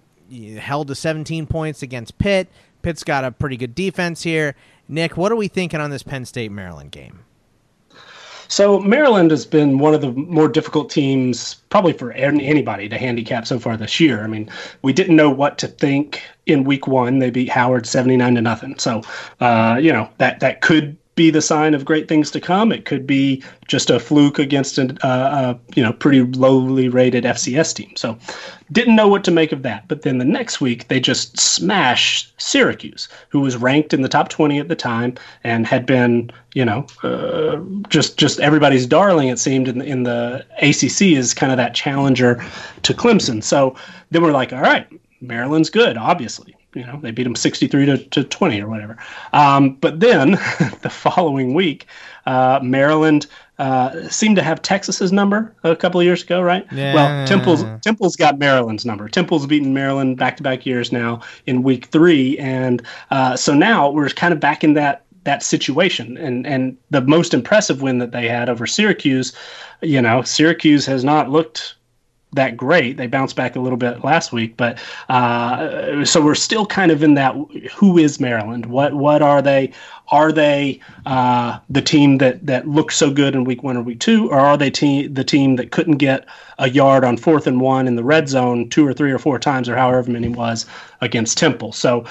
[0.58, 2.48] held to 17 points against Pitt.
[2.82, 4.54] Pitt's got a pretty good defense here.
[4.88, 7.20] Nick, what are we thinking on this Penn State Maryland game?
[8.50, 13.46] So Maryland has been one of the more difficult teams, probably for anybody to handicap
[13.46, 14.24] so far this year.
[14.24, 14.50] I mean,
[14.82, 17.20] we didn't know what to think in Week One.
[17.20, 18.76] They beat Howard seventy nine to nothing.
[18.78, 19.02] So,
[19.38, 22.72] uh, you know that that could be the sign of great things to come.
[22.72, 27.24] It could be just a fluke against a, uh, a, you know pretty lowly rated
[27.24, 27.92] FCS team.
[27.96, 28.16] So
[28.72, 29.88] didn't know what to make of that.
[29.88, 34.28] But then the next week they just smashed Syracuse, who was ranked in the top
[34.28, 37.58] 20 at the time and had been you know uh,
[37.88, 39.28] just just everybody's darling.
[39.28, 42.42] It seemed in the, in the ACC is kind of that challenger
[42.82, 43.42] to Clemson.
[43.42, 43.76] So
[44.10, 44.86] then we're like, all right,
[45.20, 48.96] Maryland's good, obviously you know they beat them 63 to, to 20 or whatever.
[49.32, 50.32] Um, but then
[50.82, 51.86] the following week
[52.26, 53.26] uh, maryland
[53.58, 56.66] uh, seemed to have texas's number a couple of years ago right?
[56.72, 56.94] Yeah.
[56.94, 59.08] well temple's temple's got maryland's number.
[59.08, 62.38] Temple's beaten maryland back-to-back years now in week three.
[62.38, 66.16] And uh, so now we're kind of back in that that situation.
[66.16, 69.34] And and the most impressive win that they had over Syracuse
[69.82, 71.74] you know Syracuse has not looked
[72.32, 72.96] that great.
[72.96, 74.78] They bounced back a little bit last week, but
[75.08, 77.34] uh, so we're still kind of in that.
[77.74, 78.66] Who is Maryland?
[78.66, 79.72] What what are they?
[80.12, 84.00] Are they uh, the team that that looked so good in week one or week
[84.00, 86.26] two, or are they te- the team that couldn't get
[86.58, 89.38] a yard on fourth and one in the red zone two or three or four
[89.38, 90.66] times or however many it was
[91.00, 91.72] against Temple?
[91.72, 92.04] So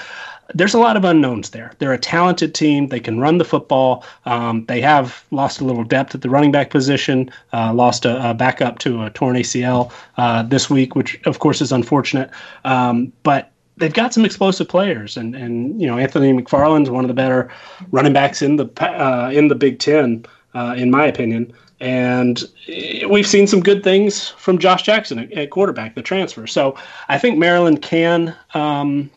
[0.54, 1.72] there's a lot of unknowns there.
[1.78, 2.88] They're a talented team.
[2.88, 4.04] They can run the football.
[4.26, 8.30] Um, they have lost a little depth at the running back position, uh, lost a,
[8.30, 12.30] a backup to a torn ACL uh, this week, which of course is unfortunate.
[12.64, 17.08] Um, but they've got some explosive players, and and you know Anthony McFarland's one of
[17.08, 17.50] the better
[17.90, 20.24] running backs in the uh, in the Big Ten,
[20.54, 21.52] uh, in my opinion.
[21.82, 22.44] And
[23.08, 26.46] we've seen some good things from Josh Jackson at, at quarterback, the transfer.
[26.46, 26.76] So
[27.08, 29.10] I think Maryland can um,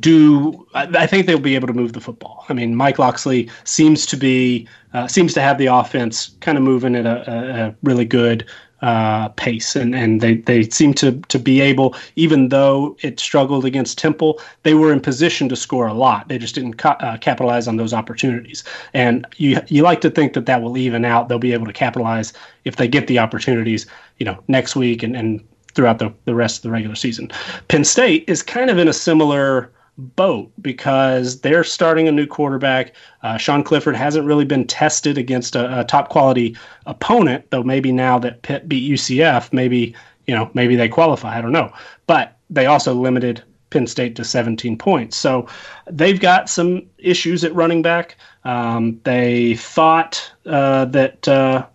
[0.00, 2.44] do I think they'll be able to move the football.
[2.48, 6.64] I mean, Mike Locksley seems to be uh, seems to have the offense kind of
[6.64, 8.44] moving at a, a really good
[8.82, 13.64] uh, pace, and and they they seem to to be able, even though it struggled
[13.64, 16.28] against Temple, they were in position to score a lot.
[16.28, 20.34] They just didn't ca- uh, capitalize on those opportunities, and you you like to think
[20.34, 21.28] that that will even out.
[21.28, 22.32] They'll be able to capitalize
[22.64, 23.86] if they get the opportunities,
[24.18, 25.40] you know, next week and and
[25.74, 27.30] throughout the, the rest of the regular season.
[27.68, 32.94] Penn State is kind of in a similar boat because they're starting a new quarterback.
[33.22, 37.92] Uh, Sean Clifford hasn't really been tested against a, a, top quality opponent, though maybe
[37.92, 39.94] now that Pitt beat UCF, maybe
[40.26, 41.38] you know maybe they qualify.
[41.38, 41.72] I don't know,
[42.06, 45.46] but they also limited Penn State to 17 points, so
[45.90, 48.16] they've got some issues at running back.
[48.44, 51.26] Um, they thought uh, that.
[51.26, 51.66] Uh,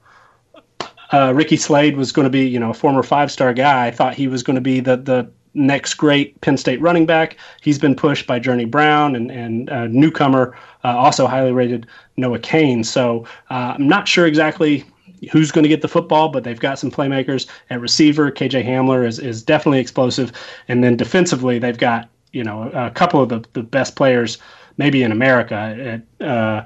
[1.14, 3.86] uh, Ricky Slade was going to be, you know, a former five-star guy.
[3.86, 7.38] I thought he was going to be the the next great Penn State running back.
[7.62, 11.88] He's been pushed by Journey Brown and, and uh, newcomer, uh, also highly rated
[12.18, 12.84] Noah Cain.
[12.84, 14.86] So uh, I'm not sure exactly
[15.32, 18.32] who's going to get the football, but they've got some playmakers at receiver.
[18.32, 20.32] KJ Hamler is, is definitely explosive.
[20.68, 24.38] And then defensively, they've got, you know, a, couple of the, the best players
[24.78, 25.56] maybe in America
[26.22, 26.66] at uh,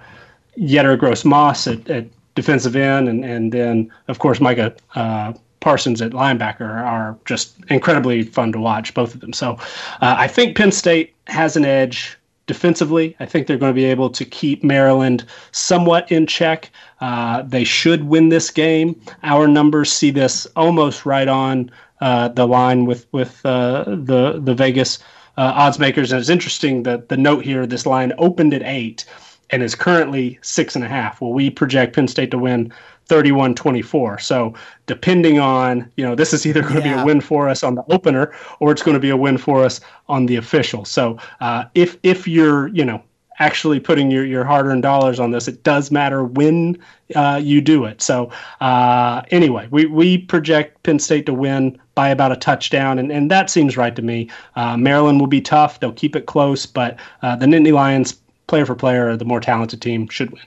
[0.58, 2.06] Yetur Gross-Matos at, at
[2.36, 5.34] defensive end, and, and then, of course, Micah uh,
[5.66, 9.34] Parsons at linebacker are just incredibly fun to watch, both of them.
[9.34, 9.54] So
[10.00, 13.16] uh, I think Penn State has an edge defensively.
[13.20, 16.70] I think they're going to be able to keep Maryland somewhat in check.
[17.02, 19.02] Uh, they should win this game.
[19.24, 24.54] Our numbers see this almost right on uh, the line with with uh, the the
[24.54, 25.00] Vegas
[25.36, 26.12] uh, odds makers.
[26.12, 29.04] And it's interesting that the note here: this line opened at eight
[29.50, 31.22] and is currently six and a half.
[31.22, 32.72] Well, we project Penn State to win
[33.08, 34.22] 31-24.
[34.22, 34.54] So
[34.86, 36.96] depending on, you know, this is either going to yeah.
[36.96, 39.38] be a win for us on the opener or it's going to be a win
[39.38, 40.86] for us on the official.
[40.86, 43.04] So uh, if if you're, you know,
[43.40, 46.78] actually putting your, your hard-earned dollars on this, it does matter when
[47.16, 48.02] uh, you do it.
[48.02, 48.32] So
[48.62, 53.30] uh, anyway, we, we project Penn State to win by about a touchdown, and, and
[53.32, 54.30] that seems right to me.
[54.56, 55.80] Uh, Maryland will be tough.
[55.80, 58.14] They'll keep it close, but uh, the Nittany Lions,
[58.48, 60.44] player for player, the more talented team, should win.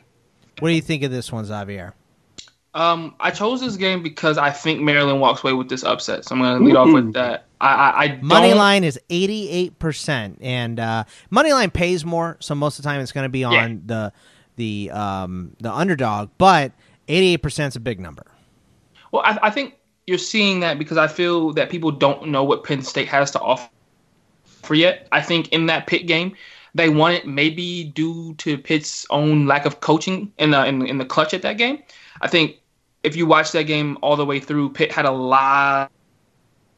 [0.60, 1.94] What do you think of this one, Xavier?
[2.74, 6.24] Um, I chose this game because I think Maryland walks away with this upset.
[6.24, 7.46] So I'm going to lead off with that.
[7.60, 12.54] I, I, I money line is 88 percent, and uh, money line pays more, so
[12.54, 13.76] most of the time it's going to be on yeah.
[13.86, 14.12] the
[14.56, 16.30] the um, the underdog.
[16.38, 16.72] But
[17.08, 18.26] 88 percent is a big number.
[19.10, 19.74] Well, I, I think
[20.06, 23.40] you're seeing that because I feel that people don't know what Penn State has to
[23.40, 23.68] offer
[24.72, 25.08] yet.
[25.10, 26.36] I think in that Pitt game,
[26.74, 30.98] they won it maybe due to Pitt's own lack of coaching in the in, in
[30.98, 31.82] the clutch at that game.
[32.20, 32.56] I think
[33.02, 35.90] if you watch that game all the way through, Pitt had a lot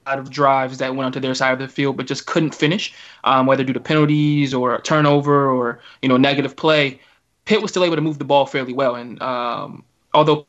[0.07, 3.47] of drives that went onto their side of the field, but just couldn't finish, um,
[3.47, 7.01] whether due to penalties or turnover or you know negative play.
[7.45, 9.85] Pitt was still able to move the ball fairly well, and um,
[10.15, 10.47] although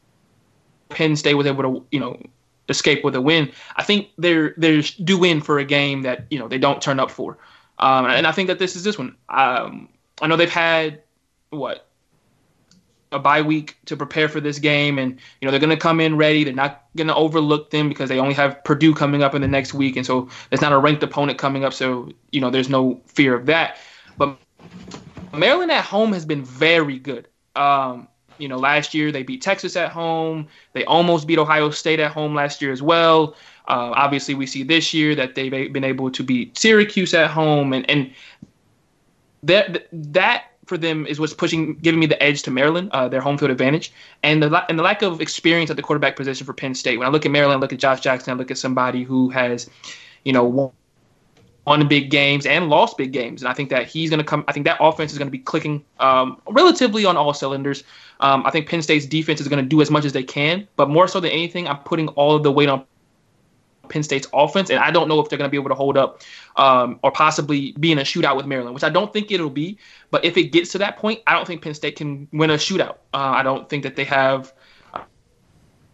[0.89, 2.19] Penn State was able to, you know,
[2.69, 3.51] escape with a win.
[3.75, 6.99] I think they're they're due in for a game that you know they don't turn
[6.99, 7.37] up for,
[7.81, 9.15] um, and I think that this is this one.
[9.29, 9.89] Um,
[10.21, 11.01] I know they've had
[11.49, 11.87] what
[13.11, 15.99] a bye week to prepare for this game, and you know they're going to come
[15.99, 16.43] in ready.
[16.43, 19.47] They're not going to overlook them because they only have Purdue coming up in the
[19.47, 21.73] next week, and so there's not a ranked opponent coming up.
[21.73, 23.77] So you know there's no fear of that.
[24.17, 24.37] But
[25.33, 27.27] Maryland at home has been very good.
[27.55, 28.07] Um,
[28.37, 30.47] you know, last year they beat Texas at home.
[30.73, 33.35] They almost beat Ohio State at home last year as well.
[33.71, 37.71] Uh, obviously, we see this year that they've been able to beat Syracuse at home,
[37.71, 38.11] and and
[39.43, 43.21] that that for them is what's pushing, giving me the edge to Maryland, uh, their
[43.21, 43.93] home field advantage,
[44.23, 46.97] and the and the lack of experience at the quarterback position for Penn State.
[46.97, 49.29] When I look at Maryland, I look at Josh Jackson, I look at somebody who
[49.29, 49.69] has,
[50.25, 50.73] you know,
[51.65, 54.43] won, big games and lost big games, and I think that he's going to come.
[54.49, 57.85] I think that offense is going to be clicking um, relatively on all cylinders.
[58.19, 60.67] Um, I think Penn State's defense is going to do as much as they can,
[60.75, 62.85] but more so than anything, I'm putting all of the weight on
[63.91, 65.97] Penn State's offense, and I don't know if they're going to be able to hold
[65.97, 66.21] up
[66.55, 69.77] um, or possibly be in a shootout with Maryland, which I don't think it'll be.
[70.09, 72.55] But if it gets to that point, I don't think Penn State can win a
[72.55, 72.97] shootout.
[73.13, 74.53] Uh, I don't think that they have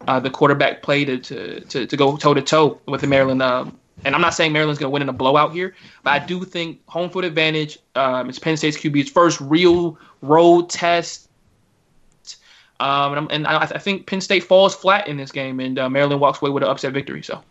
[0.08, 3.42] uh, the quarterback play to, to, to, go toe to toe with the Maryland.
[3.42, 6.20] Um, and I'm not saying Maryland's going to win in a blowout here, but I
[6.24, 7.80] do think home field advantage.
[7.96, 11.30] Um, it's Penn State's QB's first real road test.
[12.80, 15.90] Um, and, and I, I, think Penn State falls flat in this game, and uh,
[15.90, 17.24] Maryland walks away with an upset victory.
[17.24, 17.42] So.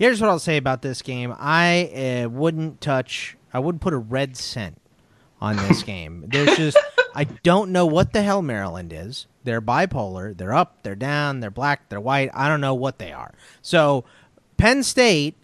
[0.00, 1.34] Here's what I'll say about this game.
[1.38, 3.36] I uh, wouldn't touch.
[3.52, 4.80] I wouldn't put a red cent
[5.42, 6.24] on this game.
[6.26, 6.78] There's just
[7.14, 9.26] I don't know what the hell Maryland is.
[9.44, 10.34] They're bipolar.
[10.34, 10.82] They're up.
[10.84, 11.40] They're down.
[11.40, 11.90] They're black.
[11.90, 12.30] They're white.
[12.32, 13.34] I don't know what they are.
[13.60, 14.06] So
[14.56, 15.36] Penn State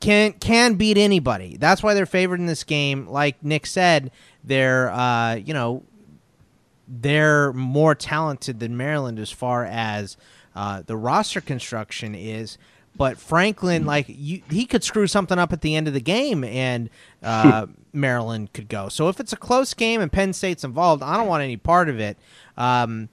[0.00, 1.56] can can beat anybody.
[1.56, 3.06] That's why they're favored in this game.
[3.06, 4.10] Like Nick said,
[4.42, 5.84] they're uh, you know
[6.88, 10.16] they're more talented than Maryland as far as
[10.56, 12.58] uh, the roster construction is.
[12.94, 16.44] But Franklin, like you, he could screw something up at the end of the game,
[16.44, 16.90] and
[17.22, 18.88] uh, Maryland could go.
[18.88, 21.88] So if it's a close game and Penn State's involved, I don't want any part
[21.88, 22.18] of it.
[22.56, 23.08] Um,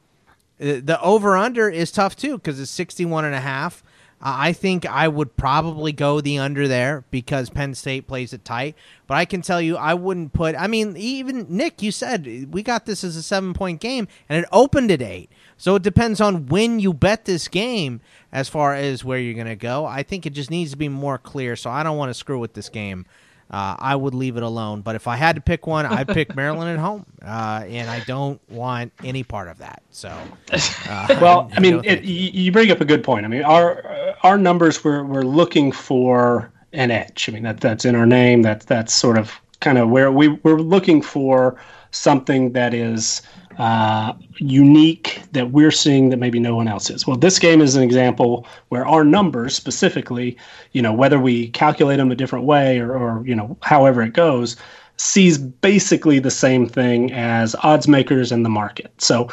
[0.58, 3.82] the over under is tough too because it's 61 and a half.
[4.22, 8.76] I think I would probably go the under there because Penn State plays it tight.
[9.08, 10.56] But I can tell you, I wouldn't put.
[10.56, 14.44] I mean, even Nick, you said we got this as a seven point game, and
[14.44, 15.32] it opened at eight.
[15.56, 18.02] So it depends on when you bet this game
[18.32, 19.86] as far as where you're going to go.
[19.86, 21.56] I think it just needs to be more clear.
[21.56, 23.06] So I don't want to screw with this game.
[23.50, 24.82] Uh, I would leave it alone.
[24.82, 28.02] But if I had to pick one, I'd pick Maryland at home, uh, and I
[28.02, 29.82] don't want any part of that.
[29.90, 30.10] So,
[30.52, 33.26] uh, well, I mean, it, you bring up a good point.
[33.26, 37.28] I mean, our our numbers we're we're looking for an edge.
[37.28, 38.44] I mean, that that's in our name.
[38.44, 41.60] That that's sort of kind of where we we're looking for
[41.92, 43.22] something that is
[43.60, 47.06] uh, unique that we're seeing that maybe no one else is.
[47.06, 50.38] Well, this game is an example where our numbers specifically,
[50.72, 54.14] you know, whether we calculate them a different way or, or you know, however it
[54.14, 54.56] goes,
[54.96, 58.94] sees basically the same thing as odds makers in the market.
[58.98, 59.30] So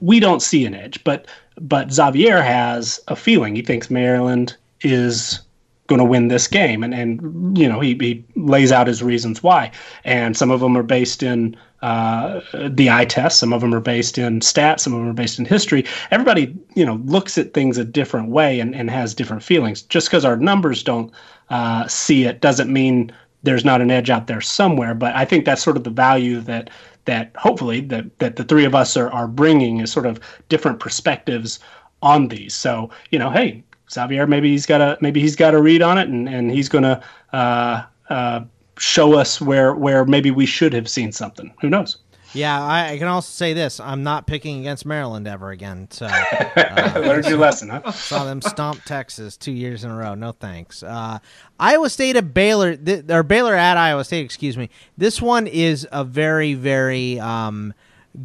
[0.00, 1.26] we don't see an edge, but
[1.60, 3.56] but Xavier has a feeling.
[3.56, 5.40] He thinks Maryland is
[5.86, 9.42] going to win this game and and you know he, he lays out his reasons
[9.42, 9.70] why
[10.04, 11.54] and some of them are based in
[11.84, 13.38] uh, the eye test.
[13.38, 14.80] Some of them are based in stats.
[14.80, 15.84] Some of them are based in history.
[16.10, 19.82] Everybody, you know, looks at things a different way and, and has different feelings.
[19.82, 21.12] Just because our numbers don't
[21.50, 23.12] uh, see it doesn't mean
[23.42, 24.94] there's not an edge out there somewhere.
[24.94, 26.70] But I think that's sort of the value that
[27.04, 30.18] that hopefully that that the three of us are are bringing is sort of
[30.48, 31.58] different perspectives
[32.00, 32.54] on these.
[32.54, 35.98] So you know, hey, Xavier, maybe he's got a maybe he's got a read on
[35.98, 37.02] it, and and he's gonna.
[37.34, 38.44] Uh, uh,
[38.78, 41.52] show us where where maybe we should have seen something.
[41.60, 41.98] Who knows?
[42.34, 45.86] Yeah, I, I, can also say this: I'm not picking against Maryland ever again.
[45.90, 47.90] So uh, learned your lesson, huh?
[47.92, 50.14] Saw them stomp Texas two years in a row.
[50.14, 50.82] No thanks.
[50.82, 51.20] Uh,
[51.60, 54.24] Iowa State at Baylor, th- or Baylor at Iowa State.
[54.24, 54.68] Excuse me.
[54.98, 57.72] This one is a very very um,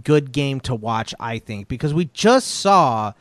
[0.03, 1.13] good game to watch.
[1.19, 3.13] I think because we just saw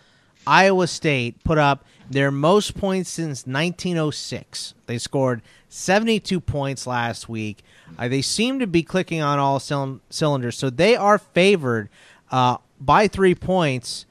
[0.47, 4.74] Iowa State put up their most points since 1906.
[4.86, 7.62] They scored 72 points last week.
[7.98, 11.88] Uh, they seem to be clicking on all cylinders, so they are favored
[12.30, 14.06] uh, by three points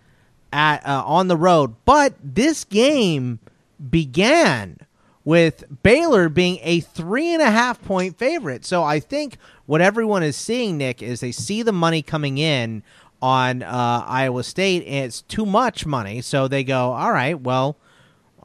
[0.53, 1.75] at uh, on the road.
[1.85, 3.39] But this game
[3.89, 4.77] began
[5.23, 8.65] with Baylor being a three and a half point favorite.
[8.65, 12.83] So I think what everyone is seeing, Nick, is they see the money coming in
[13.21, 16.21] on uh, Iowa State, and it's too much money.
[16.21, 17.77] So they go, all right, well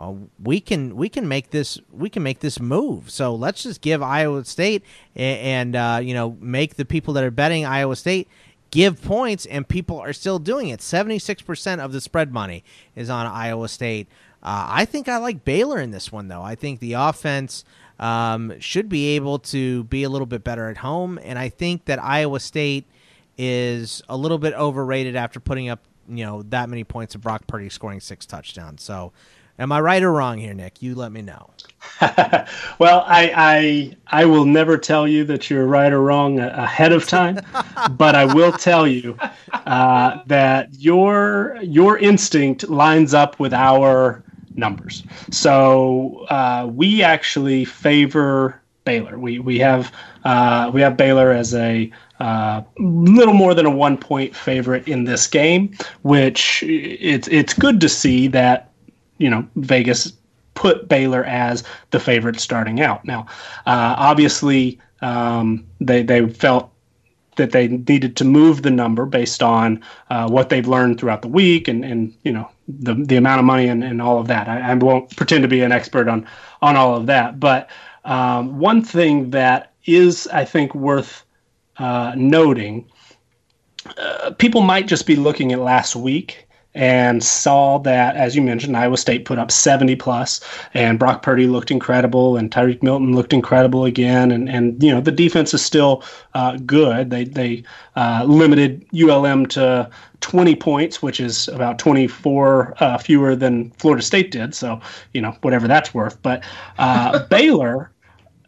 [0.03, 3.09] uh, we can we can make this we can make this move.
[3.09, 4.83] So let's just give Iowa State
[5.15, 8.29] and, and uh, you know make the people that are betting Iowa State
[8.73, 10.81] give points, and people are still doing it.
[10.81, 12.65] 76% of the spread money
[12.97, 14.09] is on Iowa State.
[14.43, 16.43] Uh, I think I like Baylor in this one, though.
[16.43, 17.65] I think the offense
[18.01, 21.85] um, should be able to be a little bit better at home, and I think
[21.85, 22.87] that Iowa State
[23.39, 27.47] is a little bit overrated after putting up you know that many points of Brock
[27.47, 28.83] Purdy scoring six touchdowns.
[28.83, 29.13] So,
[29.59, 30.83] am I right or wrong here, Nick?
[30.83, 31.51] You let me know.
[32.79, 37.07] well, I, I I will never tell you that you're right or wrong ahead of
[37.07, 37.39] time,
[37.93, 39.17] but I will tell you
[39.53, 44.23] uh, that your your instinct lines up with our
[44.55, 45.03] numbers.
[45.31, 49.19] So uh, we actually favor Baylor.
[49.19, 49.93] We we have
[50.25, 51.91] uh, we have Baylor as a
[52.21, 57.81] uh, little more than a one point favorite in this game, which it's it's good
[57.81, 58.72] to see that
[59.23, 60.13] you know Vegas
[60.55, 63.05] put Baylor as the favorite starting out.
[63.05, 63.27] Now,
[63.67, 66.71] uh, obviously, um, they they felt
[67.37, 71.29] that they needed to move the number based on uh, what they've learned throughout the
[71.29, 74.49] week and, and you know the the amount of money and, and all of that.
[74.49, 76.27] I, I won't pretend to be an expert on
[76.61, 77.71] on all of that, but
[78.05, 81.25] um, one thing that is I think worth
[81.79, 82.91] uh, noting,
[83.97, 88.77] uh, people might just be looking at last week and saw that, as you mentioned,
[88.77, 90.41] Iowa State put up 70 plus,
[90.73, 95.01] and Brock Purdy looked incredible, and Tarique Milton looked incredible again, and and you know
[95.01, 96.03] the defense is still
[96.35, 97.11] uh, good.
[97.11, 97.65] They they
[97.97, 104.31] uh, limited ULM to 20 points, which is about 24 uh, fewer than Florida State
[104.31, 104.55] did.
[104.55, 104.81] So
[105.13, 106.21] you know whatever that's worth.
[106.23, 106.43] But
[106.79, 107.91] uh, Baylor.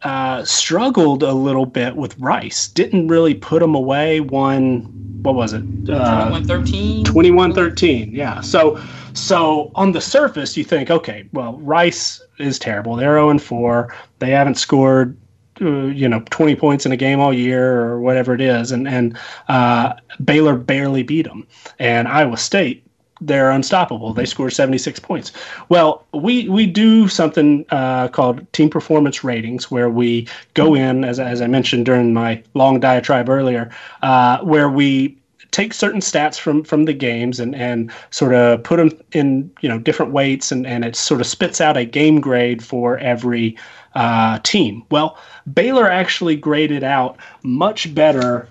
[0.05, 2.67] Uh, struggled a little bit with Rice.
[2.67, 4.19] Didn't really put him away.
[4.19, 4.81] Won
[5.23, 5.63] what was it?
[5.89, 7.03] Uh, 21-13?
[7.03, 8.39] 21-13, yeah.
[8.41, 8.79] So
[9.13, 12.95] so on the surface you think, okay, well, Rice is terrible.
[12.95, 13.95] They're 0 4.
[14.19, 15.17] They haven't scored
[15.59, 18.87] uh, you know 20 points in a game all year or whatever it is and
[18.87, 19.93] and uh,
[20.23, 21.47] Baylor barely beat them
[21.79, 22.84] and Iowa State
[23.21, 24.13] they're unstoppable.
[24.13, 25.31] They score 76 points.
[25.69, 31.19] Well, we we do something uh, called team performance ratings, where we go in, as,
[31.19, 35.17] as I mentioned during my long diatribe earlier, uh, where we
[35.51, 39.69] take certain stats from from the games and and sort of put them in you
[39.69, 43.57] know different weights, and and it sort of spits out a game grade for every
[43.95, 44.83] uh, team.
[44.91, 45.17] Well,
[45.53, 48.49] Baylor actually graded out much better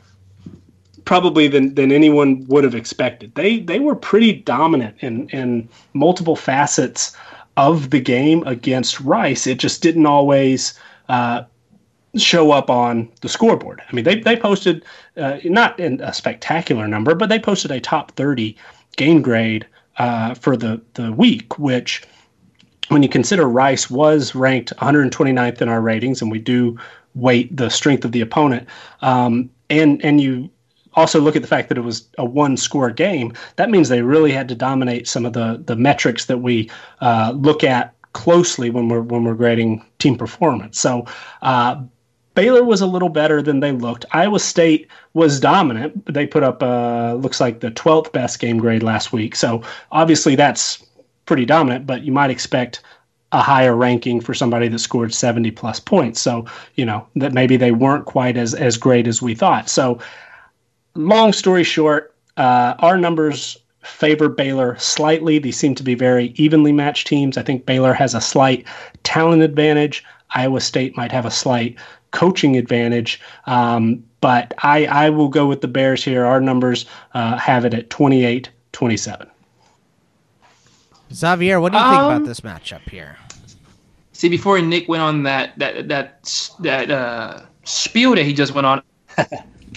[1.04, 3.34] probably than, than anyone would have expected.
[3.34, 7.16] They they were pretty dominant in in multiple facets
[7.56, 9.46] of the game against Rice.
[9.46, 10.78] It just didn't always
[11.08, 11.44] uh,
[12.16, 13.82] show up on the scoreboard.
[13.88, 14.84] I mean, they they posted
[15.16, 18.56] uh, not in a spectacular number, but they posted a top thirty
[18.96, 19.66] game grade
[19.98, 22.02] uh, for the the week, which.
[22.88, 26.78] When you consider Rice was ranked 129th in our ratings, and we do
[27.14, 28.68] weight the strength of the opponent,
[29.00, 30.50] um, and and you
[30.96, 34.02] also look at the fact that it was a one score game, that means they
[34.02, 36.70] really had to dominate some of the the metrics that we
[37.00, 40.78] uh, look at closely when we're when we're grading team performance.
[40.78, 41.06] So
[41.42, 41.82] uh,
[42.34, 44.04] Baylor was a little better than they looked.
[44.12, 46.12] Iowa State was dominant.
[46.12, 49.36] They put up uh, looks like the 12th best game grade last week.
[49.36, 50.84] So obviously that's
[51.26, 52.82] pretty dominant, but you might expect
[53.32, 56.20] a higher ranking for somebody that scored 70 plus points.
[56.20, 59.68] So, you know, that maybe they weren't quite as as great as we thought.
[59.68, 59.98] So
[60.94, 65.38] long story short, uh, our numbers favor Baylor slightly.
[65.38, 67.36] These seem to be very evenly matched teams.
[67.36, 68.66] I think Baylor has a slight
[69.02, 70.04] talent advantage.
[70.30, 71.76] Iowa State might have a slight
[72.10, 73.20] coaching advantage.
[73.46, 76.24] Um, but I, I will go with the Bears here.
[76.24, 79.30] Our numbers uh, have it at 28 27.
[81.12, 83.16] Xavier, what do you think um, about this matchup here?
[84.12, 88.66] See, before Nick went on that that that that uh, spiel that he just went
[88.66, 88.82] on,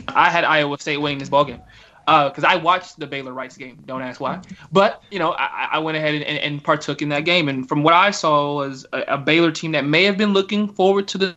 [0.10, 1.62] I had Iowa State winning this ballgame
[2.06, 3.84] because uh, I watched the Baylor Rice game.
[3.86, 4.40] Don't ask why,
[4.72, 7.84] but you know I, I went ahead and, and, partook in that game, and from
[7.84, 11.18] what I saw was a, a, Baylor team that may have been looking forward to
[11.18, 11.36] the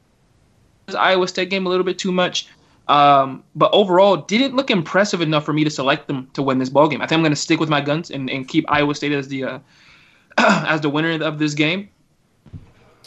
[0.96, 2.48] Iowa State game a little bit too much,
[2.86, 6.68] um, but overall didn't look impressive enough for me to select them to win this
[6.68, 7.02] ball game.
[7.02, 9.26] I think I'm going to stick with my guns and, and keep Iowa State as
[9.26, 9.58] the uh,
[10.38, 11.88] as the winner of this game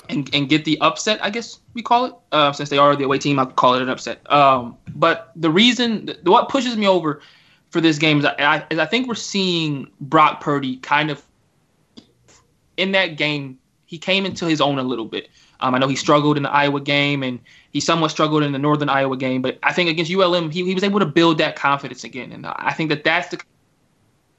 [0.09, 3.05] and, and get the upset, I guess we call it, uh, since they are the
[3.05, 3.39] away team.
[3.39, 4.29] I'll call it an upset.
[4.31, 7.21] Um, but the reason, what pushes me over
[7.69, 11.23] for this game is I, is I think we're seeing Brock Purdy kind of
[12.77, 13.57] in that game.
[13.85, 15.29] He came into his own a little bit.
[15.59, 17.39] Um, I know he struggled in the Iowa game and
[17.71, 20.73] he somewhat struggled in the Northern Iowa game, but I think against ULM, he, he
[20.73, 22.31] was able to build that confidence again.
[22.31, 23.39] And I think that that's the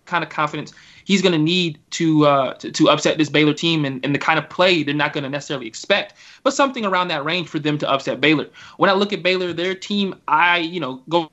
[0.05, 3.85] kind of confidence he's going to need to, uh, to, to upset this Baylor team
[3.85, 7.09] and, and the kind of play they're not going to necessarily expect, but something around
[7.09, 8.49] that range for them to upset Baylor.
[8.77, 11.31] When I look at Baylor, their team, I you know go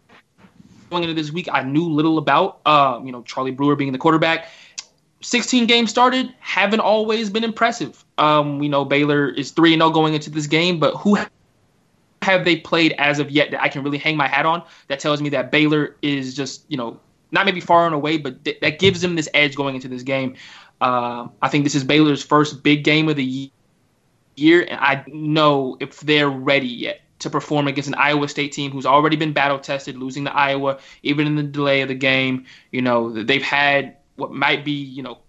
[0.89, 2.59] going into this week I knew little about.
[2.65, 4.49] Uh, you know, Charlie Brewer being the quarterback.
[5.21, 8.03] 16 games started, haven't always been impressive.
[8.17, 11.17] Um, we know Baylor is 3 0 going into this game, but who
[12.21, 14.99] have they played as of yet that I can really hang my hat on that
[14.99, 16.99] tells me that Baylor is just, you know,
[17.31, 20.03] not maybe far and away, but th- that gives them this edge going into this
[20.03, 20.35] game.
[20.79, 23.51] Uh, I think this is Baylor's first big game of the
[24.35, 28.71] year, and I know if they're ready yet to perform against an Iowa State team
[28.71, 32.45] who's already been battle tested, losing to Iowa, even in the delay of the game.
[32.71, 35.19] You know, they've had what might be, you know,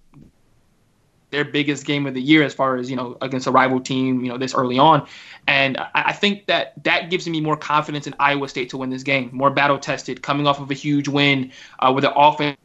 [1.32, 4.24] their biggest game of the year as far as you know against a rival team
[4.24, 5.04] you know this early on.
[5.48, 8.90] And I, I, think that that gives me more confidence in iowa state to win
[8.90, 9.30] this game.
[9.32, 12.56] More battle tested coming off of a huge win uh, the offense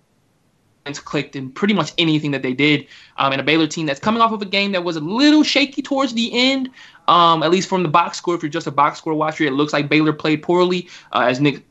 [1.04, 2.88] clicked in pretty much anything that they did.
[3.18, 5.44] Um, and a baylor team that's coming off of a game that was a little
[5.44, 6.70] shaky towards the end
[7.08, 8.36] um, at least from the box score.
[8.36, 10.88] If you're just a box score watcher it looks like baylor played poorly.
[11.12, 11.70] Uh, as nick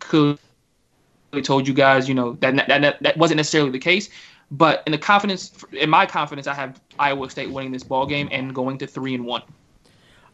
[1.42, 4.09] told you guys you know that, that that wasn't necessarily the case
[4.51, 8.28] but in the confidence, in my confidence, I have Iowa State winning this ball game
[8.30, 9.42] and going to three and one.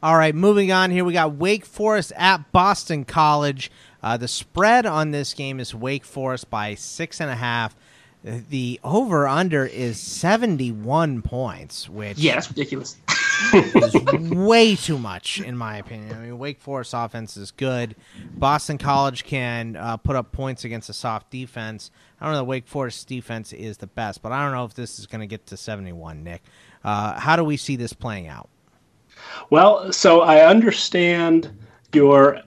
[0.03, 3.71] All right, moving on here, we got Wake Forest at Boston College.
[4.03, 7.77] Uh, the spread on this game is Wake Forest by six and a half.
[8.25, 12.97] The over under is seventy one points, which yeah, that's ridiculous.
[13.53, 16.17] is way too much, in my opinion.
[16.17, 17.97] I mean, Wake Forest offense is good.
[18.35, 21.91] Boston College can uh, put up points against a soft defense.
[22.21, 22.39] I don't know.
[22.39, 25.21] The Wake Forest defense is the best, but I don't know if this is going
[25.21, 26.23] to get to 71.
[26.23, 26.43] Nick,
[26.85, 28.49] uh, how do we see this playing out?
[29.51, 31.51] Well, so I understand
[31.93, 32.41] your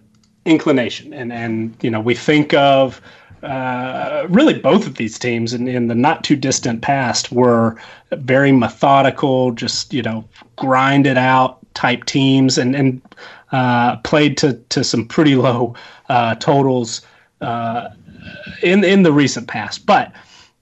[0.45, 3.01] inclination, and and you know we think of
[3.45, 7.79] uh, really both of these teams in, in the not too distant past were
[8.11, 10.25] very methodical, just you know,
[10.55, 13.01] grinded out type teams, and and
[13.51, 15.75] uh, played to to some pretty low
[16.09, 17.01] uh, totals
[17.41, 17.89] uh,
[18.63, 20.11] in in the recent past, but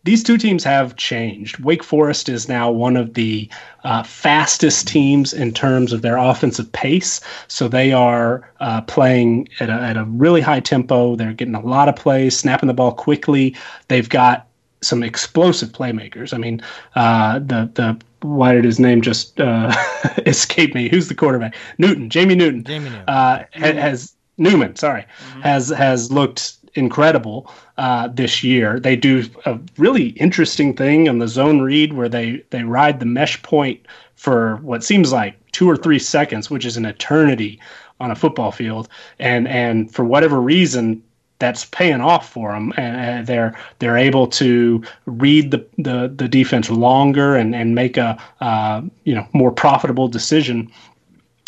[0.04, 1.60] these two teams have changed.
[1.60, 3.50] Wake Forest is now one of the
[3.84, 7.22] uh, fastest teams in terms of their offensive pace.
[7.48, 11.16] So they are uh, playing at a, at a really high tempo.
[11.16, 13.56] They're getting a lot of plays, snapping the ball quickly.
[13.88, 14.48] They've got
[14.82, 16.34] some explosive playmakers.
[16.34, 16.62] I mean,
[16.96, 19.74] uh, the the why did his name just uh,
[20.26, 20.90] escape me?
[20.90, 21.56] Who's the quarterback?
[21.78, 22.64] Newton, Jamie Newton.
[22.64, 24.76] Jamie Newton uh, has Newman.
[24.76, 25.42] Sorry, mm-hmm.
[25.42, 28.80] has has looked incredible uh, this year.
[28.80, 33.06] They do a really interesting thing in the zone read where they they ride the
[33.06, 37.60] mesh point for what seems like two or three seconds, which is an eternity
[38.00, 41.04] on a football field, and and for whatever reason.
[41.40, 46.70] That's paying off for them, and they're they're able to read the, the, the defense
[46.70, 50.72] longer and, and make a uh, you know more profitable decision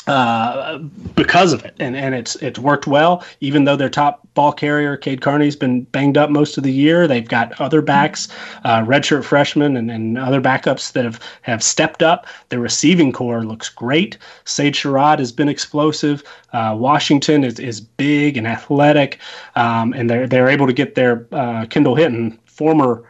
[0.07, 0.77] uh,
[1.15, 3.23] because of it, and and it's it's worked well.
[3.39, 7.07] Even though their top ball carrier, Cade Carney's been banged up most of the year,
[7.07, 8.27] they've got other backs,
[8.63, 12.27] uh, redshirt freshmen, and, and other backups that have have stepped up.
[12.49, 14.17] The receiving corps looks great.
[14.43, 16.23] Sage Surratt has been explosive.
[16.53, 19.19] Uh, Washington is, is big and athletic,
[19.55, 23.03] um, and they're they're able to get their uh, Kendall Hinton, former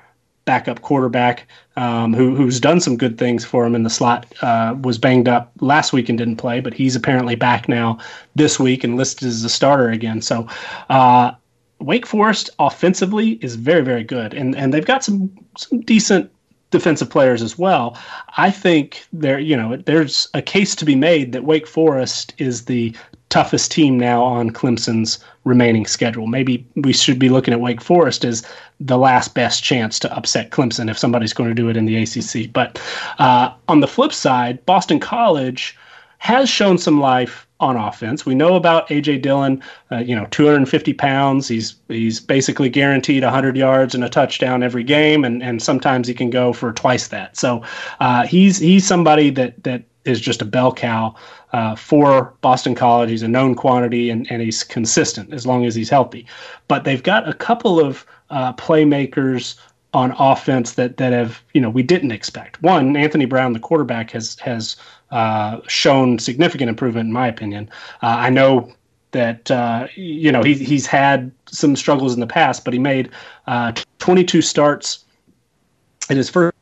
[0.46, 4.76] backup quarterback um, who, who's done some good things for him in the slot, uh,
[4.82, 7.98] was banged up last week and didn't play, but he's apparently back now
[8.36, 10.22] this week and listed as a starter again.
[10.22, 10.48] So,
[10.90, 11.32] uh,
[11.80, 16.32] Wake Forest offensively is very, very good, and and they've got some some decent
[16.72, 17.98] defensive players as well.
[18.38, 22.66] I think there, you know, there's a case to be made that Wake Forest is
[22.66, 22.96] the
[23.36, 26.26] toughest team now on Clemson's remaining schedule.
[26.26, 28.48] Maybe we should be looking at Wake Forest as
[28.80, 31.98] the last best chance to upset Clemson if somebody's going to do it in the
[31.98, 32.54] ACC.
[32.54, 32.82] But
[33.20, 35.78] uh, on the flip side, Boston College
[36.20, 38.26] has shown some life on offense.
[38.26, 39.62] We know about AJ Dillon,
[39.92, 41.50] uh, you know, 250 pounds.
[41.50, 46.14] He's he's basically guaranteed 100 yards and a touchdown every game, and and sometimes he
[46.14, 47.36] can go for twice that.
[47.36, 47.64] So
[48.00, 51.16] uh, he's he's somebody that that is just a bell cow
[51.56, 53.10] uh, for Boston College.
[53.10, 56.28] He's a known quantity and, and he's consistent as long as he's healthy.
[56.68, 59.56] But they've got a couple of uh, playmakers
[59.94, 62.62] on offense that that have you know we didn't expect.
[62.62, 64.76] One, Anthony Brown, the quarterback, has has
[65.12, 67.70] uh, shown significant improvement in my opinion.
[68.04, 68.74] Uh, I know
[69.12, 73.12] that uh, you know he, he's had some struggles in the past, but he made
[73.48, 75.06] uh, 22 starts
[76.10, 76.55] in his first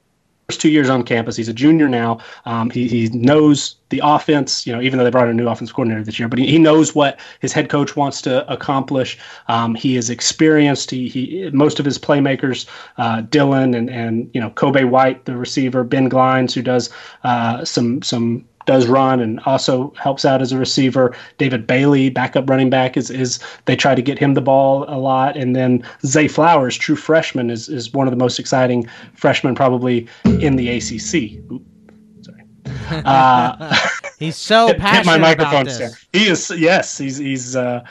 [0.58, 1.36] two years on campus.
[1.36, 2.20] He's a junior now.
[2.46, 5.48] Um, he, he knows the offense, you know, even though they brought in a new
[5.48, 9.20] offense coordinator this year, but he, he knows what his head coach wants to accomplish.
[9.48, 10.90] Um, he is experienced.
[10.90, 12.68] He, he most of his playmakers,
[12.98, 16.90] uh, Dillon and and you know Kobay White, the receiver, Ben Glines, who does
[17.24, 21.16] uh, some some does run and also helps out as a receiver.
[21.38, 24.98] David Bailey, backup running back, is is they try to get him the ball a
[24.98, 25.38] lot.
[25.38, 30.08] And then Zay Flowers, true freshman, is is one of the most exciting freshmen probably
[30.26, 31.40] in the ACC.
[32.22, 32.44] sorry.
[33.06, 33.76] Uh,
[34.20, 36.06] he's so hit, passionate hit my microphone about this.
[36.14, 37.84] He is yes, he's he's uh,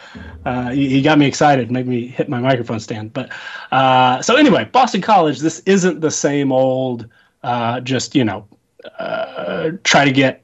[0.44, 3.12] uh, he, he, got me excited, made me hit my microphone stand.
[3.12, 3.30] But
[3.70, 5.40] uh, so anyway, Boston College.
[5.40, 7.08] This isn't the same old
[7.42, 8.46] uh, just you know
[8.98, 10.42] uh, try to get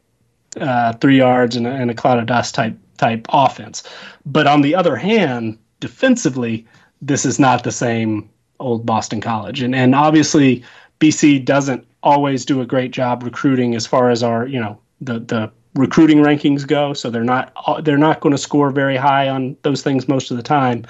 [0.61, 3.83] uh, three yards and a, and a cloud of dust type type offense.
[4.27, 6.66] But on the other hand, defensively,
[7.01, 8.29] this is not the same
[8.61, 10.62] old Boston College, and and obviously
[11.01, 15.20] BC doesn't always do a great job recruiting as far as our you know the
[15.20, 16.93] the recruiting rankings go.
[16.93, 17.53] So they're not
[17.85, 20.85] they're not going to score very high on those things most of the time.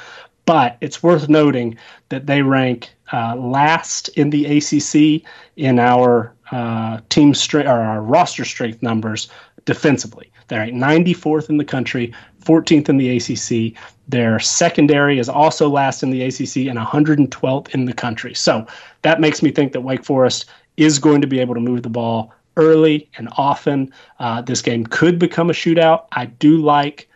[0.46, 1.76] But it's worth noting
[2.08, 5.22] that they rank uh, last in the ACC
[5.56, 9.28] in our uh, team strength or our roster strength numbers
[9.68, 10.32] defensively.
[10.48, 12.10] They're at 94th in the country,
[12.42, 13.78] 14th in the ACC.
[14.08, 18.32] Their secondary is also last in the ACC and 112th in the country.
[18.32, 18.66] So
[19.02, 20.46] that makes me think that Wake Forest
[20.78, 23.92] is going to be able to move the ball early and often.
[24.18, 26.06] Uh, this game could become a shootout.
[26.12, 27.10] I do like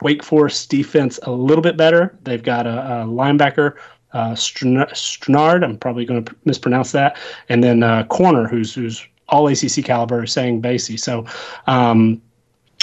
[0.00, 2.18] Wake Forest defense a little bit better.
[2.24, 3.76] They've got a, a linebacker,
[4.12, 5.62] uh, Strnad.
[5.62, 7.16] I'm probably going to mispronounce that,
[7.48, 11.00] and then uh, corner, who's who's all ACC caliber, Essang Bassey.
[11.00, 11.26] So
[11.66, 12.22] um,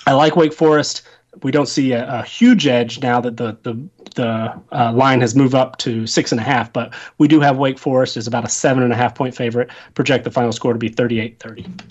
[0.05, 1.03] I like Wake Forest.
[1.43, 3.79] We don't see a, a huge edge now that the the
[4.15, 7.57] the uh, line has moved up to six and a half, but we do have
[7.57, 9.69] Wake Forest as about a seven and a half point favorite.
[9.93, 11.81] Project the final score to be 38-30.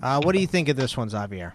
[0.00, 1.54] Uh, what do you think of this one, Xavier?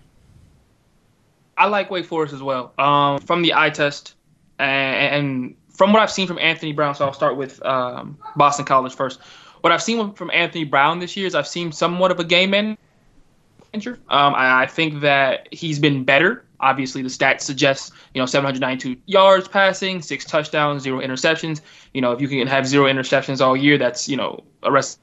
[1.58, 2.74] I like Wake Forest as well.
[2.78, 4.16] Um, from the eye test,
[4.60, 8.66] and, and, from what I've seen from Anthony Brown, so I'll start with um, Boston
[8.66, 9.20] College first.
[9.66, 12.52] What I've seen from Anthony Brown this year is I've seen somewhat of a game
[12.52, 13.98] manager.
[14.10, 16.46] Um, I, I think that he's been better.
[16.60, 21.62] Obviously, the stats suggest you know 792 yards passing, six touchdowns, zero interceptions.
[21.96, 25.00] You know, if you can have zero interceptions all year, that's you know a rest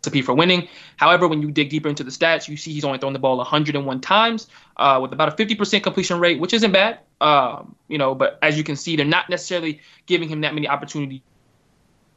[0.00, 0.68] recipe for winning.
[0.96, 3.36] However, when you dig deeper into the stats, you see he's only thrown the ball
[3.36, 4.46] 101 times
[4.78, 7.00] uh, with about a 50% completion rate, which isn't bad.
[7.20, 10.66] Um, you know, but as you can see, they're not necessarily giving him that many
[10.66, 11.20] opportunities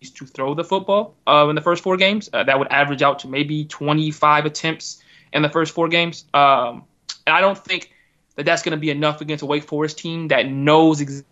[0.02, 2.30] to throw the football uh, in the first four games.
[2.32, 5.02] Uh, that would average out to maybe 25 attempts
[5.34, 6.26] in the first four games.
[6.34, 6.84] Um,
[7.28, 7.92] and I don't think
[8.36, 11.26] that that's going to be enough against a Wake Forest team that knows exactly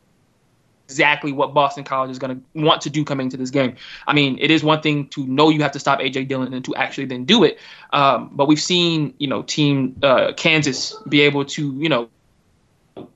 [0.88, 3.76] exactly what Boston College is going to want to do coming to this game.
[4.08, 6.64] I mean, it is one thing to know you have to stop AJ Dillon and
[6.64, 7.60] to actually then do it.
[7.92, 12.10] Um, but we've seen, you know, team uh, Kansas be able to, you know,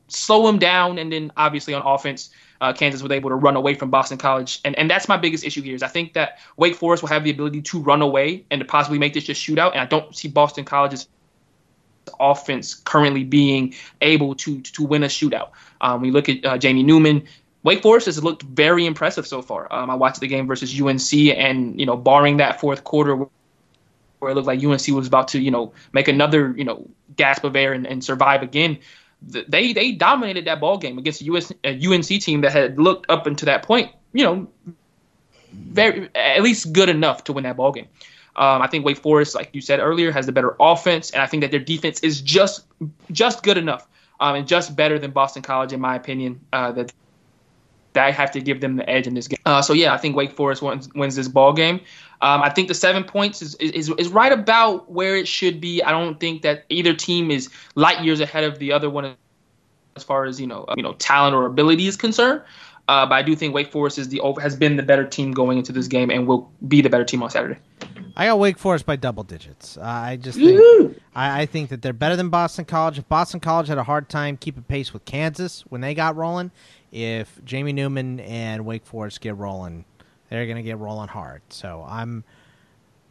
[0.09, 2.29] slow him down, and then obviously on offense.
[2.61, 5.43] Uh, Kansas was able to run away from Boston College, and and that's my biggest
[5.43, 5.75] issue here.
[5.75, 8.65] Is I think that Wake Forest will have the ability to run away and to
[8.65, 11.07] possibly make this just shootout, and I don't see Boston College's
[12.19, 15.49] offense currently being able to to, win a shootout.
[15.81, 17.27] Um, we look at uh, Jamie Newman.
[17.63, 19.71] Wake Forest has looked very impressive so far.
[19.71, 23.25] Um, I watched the game versus UNC, and you know, barring that fourth quarter
[24.21, 27.43] where it looked like UNC was about to, you know, make another, you know, gasp
[27.43, 28.77] of air and, and survive again,
[29.21, 33.09] they they dominated that ball game against a, US, a UNC team that had looked
[33.09, 34.47] up until that point, you know,
[35.51, 37.87] very at least good enough to win that ball game.
[38.35, 41.27] Um, I think Wake Forest, like you said earlier, has the better offense, and I
[41.27, 42.65] think that their defense is just
[43.11, 43.87] just good enough
[44.19, 46.39] um, and just better than Boston College, in my opinion.
[46.53, 46.93] Uh, that
[47.93, 49.39] that I have to give them the edge in this game.
[49.45, 51.81] Uh, so yeah, I think Wake Forest wins, wins this ball game.
[52.21, 55.81] Um, I think the seven points is, is is right about where it should be.
[55.81, 59.15] I don't think that either team is light years ahead of the other one
[59.95, 62.41] as far as you know you know talent or ability is concerned.
[62.87, 65.57] Uh, but I do think Wake Forest is the has been the better team going
[65.57, 67.57] into this game and will be the better team on Saturday.
[68.15, 69.77] I got Wake Forest by double digits.
[69.77, 72.97] Uh, I just think I, I, think that they're better than Boston College.
[72.97, 76.51] If Boston College had a hard time keeping pace with Kansas when they got rolling,
[76.91, 79.85] if Jamie Newman and Wake Forest get rolling,
[80.29, 81.41] they're going to get rolling hard.
[81.49, 82.23] So I'm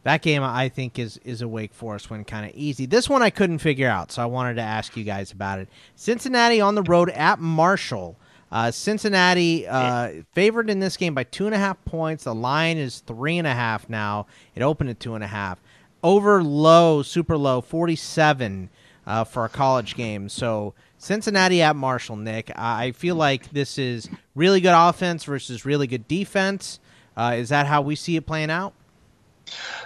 [0.03, 2.85] that game I think is is a Wake Forest win, kind of easy.
[2.85, 5.69] This one I couldn't figure out, so I wanted to ask you guys about it.
[5.95, 8.17] Cincinnati on the road at Marshall.
[8.51, 12.25] Uh, Cincinnati uh, favored in this game by two and a half points.
[12.25, 14.25] The line is three and a half now.
[14.55, 15.61] It opened at two and a half.
[16.03, 18.69] Over low, super low, forty-seven
[19.11, 20.29] uh, for a college game.
[20.29, 22.49] So Cincinnati at Marshall, Nick.
[22.55, 26.79] I feel like this is really good offense versus really good defense.
[27.17, 28.73] Uh, is that how we see it playing out?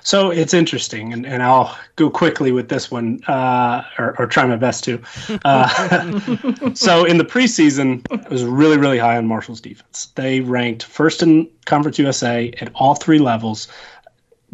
[0.04, 4.46] So it's interesting, and, and I'll go quickly with this one, uh, or, or, try
[4.46, 5.02] my best to.
[5.44, 10.12] Uh, so in the preseason, it was really, really high on Marshall's defense.
[10.14, 13.68] They ranked first in Conference USA at all three levels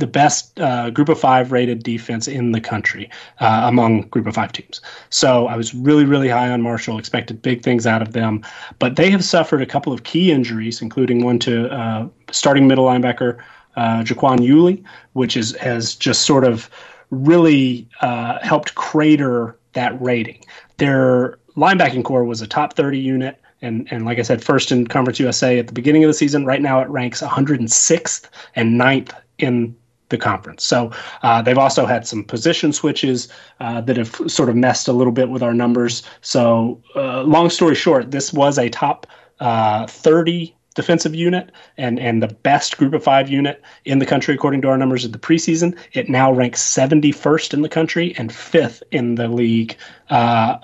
[0.01, 3.09] the best uh, group of five rated defense in the country
[3.39, 4.81] uh, among group of five teams.
[5.11, 8.43] So I was really, really high on Marshall, expected big things out of them.
[8.79, 12.85] But they have suffered a couple of key injuries, including one to uh, starting middle
[12.85, 13.39] linebacker
[13.77, 14.83] uh, Jaquan Yulee,
[15.13, 16.69] which is, has just sort of
[17.11, 20.43] really uh, helped crater that rating.
[20.77, 23.37] Their linebacking corps was a top 30 unit.
[23.61, 26.45] And, and like I said, first in Conference USA at the beginning of the season.
[26.45, 29.75] Right now, it ranks 106th and 9th in
[30.11, 30.63] the conference.
[30.63, 30.91] So
[31.23, 33.27] uh, they've also had some position switches
[33.59, 36.03] uh, that have sort of messed a little bit with our numbers.
[36.21, 39.07] So, uh, long story short, this was a top
[39.39, 44.33] uh, 30 defensive unit and, and the best group of five unit in the country,
[44.33, 45.77] according to our numbers of the preseason.
[45.93, 49.75] It now ranks 71st in the country and fifth in the league.
[50.09, 50.59] Uh,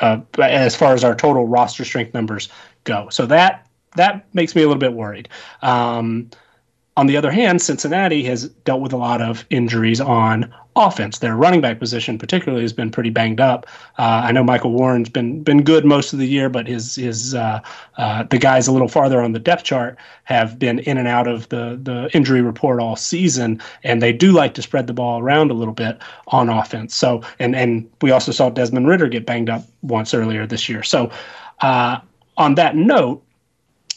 [0.00, 2.48] uh, as far as our total roster strength numbers
[2.84, 5.28] go, so that that makes me a little bit worried.
[5.60, 6.30] Um,
[6.96, 11.18] on the other hand, Cincinnati has dealt with a lot of injuries on offense.
[11.18, 13.66] Their running back position, particularly, has been pretty banged up.
[13.98, 17.34] Uh, I know Michael Warren's been been good most of the year, but his his
[17.34, 17.60] uh,
[17.96, 21.26] uh, the guys a little farther on the depth chart have been in and out
[21.26, 25.18] of the the injury report all season, and they do like to spread the ball
[25.18, 25.98] around a little bit
[26.28, 26.94] on offense.
[26.94, 30.82] So, and and we also saw Desmond Ridder get banged up once earlier this year.
[30.82, 31.10] So,
[31.60, 32.00] uh,
[32.36, 33.22] on that note,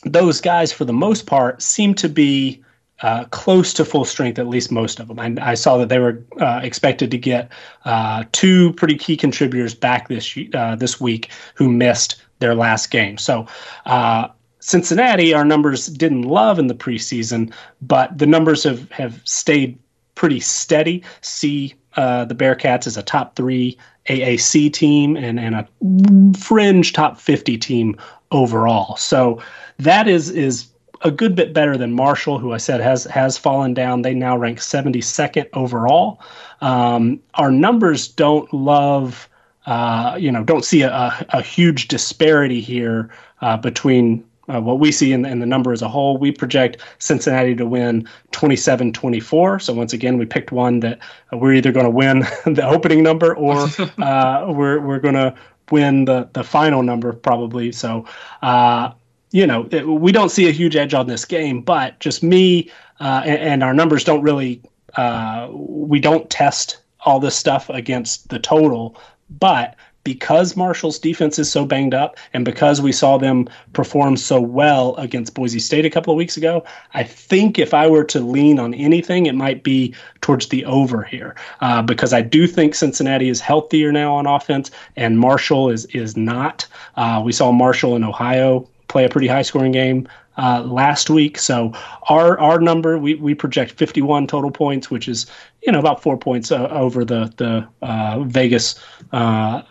[0.05, 2.61] those guys for the most part seem to be
[3.01, 5.19] uh, close to full strength, at least most of them.
[5.19, 7.51] I, I saw that they were uh, expected to get
[7.84, 13.17] uh, two pretty key contributors back this uh, this week who missed their last game.
[13.17, 13.47] So.
[13.85, 14.30] Uh,
[14.61, 17.53] Cincinnati, our numbers didn't love in the preseason,
[17.84, 19.77] but the numbers have, have stayed
[20.15, 21.03] pretty steady.
[21.22, 23.77] See uh, the Bearcats as a top three
[24.09, 27.95] AAC team and, and a fringe top 50 team
[28.31, 28.95] overall.
[28.97, 29.41] So
[29.80, 30.67] that is is
[31.01, 34.01] a good bit better than Marshall, who I said has has fallen down.
[34.01, 36.22] They now rank 72nd overall.
[36.61, 39.30] Um, our numbers don't love,
[39.65, 43.09] uh, you know, don't see a, a, huge disparity here
[43.41, 46.17] uh, between uh, what we see in the, in the, number as a whole.
[46.17, 49.59] We project Cincinnati to win 27 24.
[49.59, 50.99] So, once again, we picked one that
[51.34, 53.67] we're either going to win the opening number or
[54.01, 55.35] uh, we're, we're going to
[55.72, 57.72] win the, the final number, probably.
[57.72, 58.05] So,
[58.41, 58.91] uh,
[59.36, 62.72] you know, we don't see a huge edge on this game, but just me
[63.02, 64.62] uh, and, and, our numbers don't really,
[64.95, 68.95] uh, we don't test all this stuff against the total.
[69.30, 69.76] But
[70.06, 74.95] because Marshall's defense is so banged up and because we saw them perform so well
[74.95, 76.64] against Boise State a couple of weeks ago,
[76.94, 81.03] I think if I were to lean on anything, it might be towards the over
[81.03, 85.84] here uh, because I do think Cincinnati is healthier now on offense and Marshall is
[85.88, 86.66] is not.
[86.95, 90.07] Uh, we saw Marshall in Ohio play a pretty high scoring game
[90.38, 91.38] uh, last week.
[91.38, 91.74] So
[92.10, 95.26] our our number we, we project 51 total points, which is
[95.64, 98.76] you know about four points uh, over the the uh, Vegas
[99.12, 99.62] uh,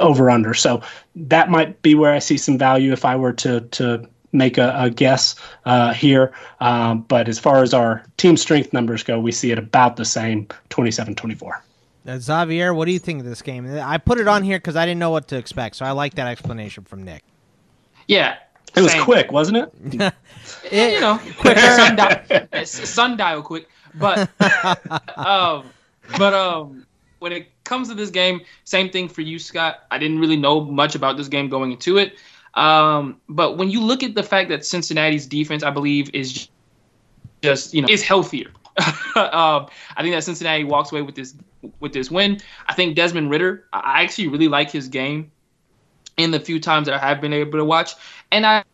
[0.00, 0.54] over under.
[0.54, 0.82] So
[1.14, 4.74] that might be where I see some value if I were to to make a,
[4.76, 5.34] a guess
[5.66, 6.32] uh, here.
[6.60, 10.04] Um, but as far as our team strength numbers go, we see it about the
[10.04, 11.62] same 27 24.
[12.04, 13.66] Uh, Xavier, what do you think of this game?
[13.78, 16.14] I put it on here because I didn't know what to expect, so I like
[16.14, 17.22] that explanation from Nick.
[18.06, 18.36] Yeah.
[18.74, 19.72] It was quick, wasn't it?
[20.70, 23.68] it you know, quick sundial, sundial quick.
[23.94, 24.30] But
[25.16, 25.66] um,
[26.16, 26.86] but um,
[27.18, 29.80] when it comes to this game, same thing for you, Scott.
[29.90, 32.14] I didn't really know much about this game going into it.
[32.54, 36.48] Um, but when you look at the fact that Cincinnati's defense, I believe, is
[37.42, 38.50] just you know is healthier.
[39.16, 39.66] um,
[39.96, 41.34] I think that Cincinnati walks away with this
[41.80, 42.40] with this win.
[42.68, 43.66] I think Desmond Ridder.
[43.72, 45.30] I actually really like his game
[46.16, 47.94] in the few times that I have been able to watch.
[48.30, 48.64] And I,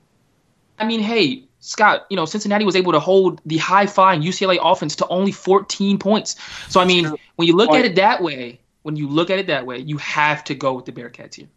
[0.79, 4.59] I mean, hey, Scott, you know, Cincinnati was able to hold the high flying UCLA
[4.63, 6.37] offense to only 14 points.
[6.69, 9.49] So I mean, when you look at it that way, when you look at it
[9.49, 11.49] that way, you have to go with the Bearcats here.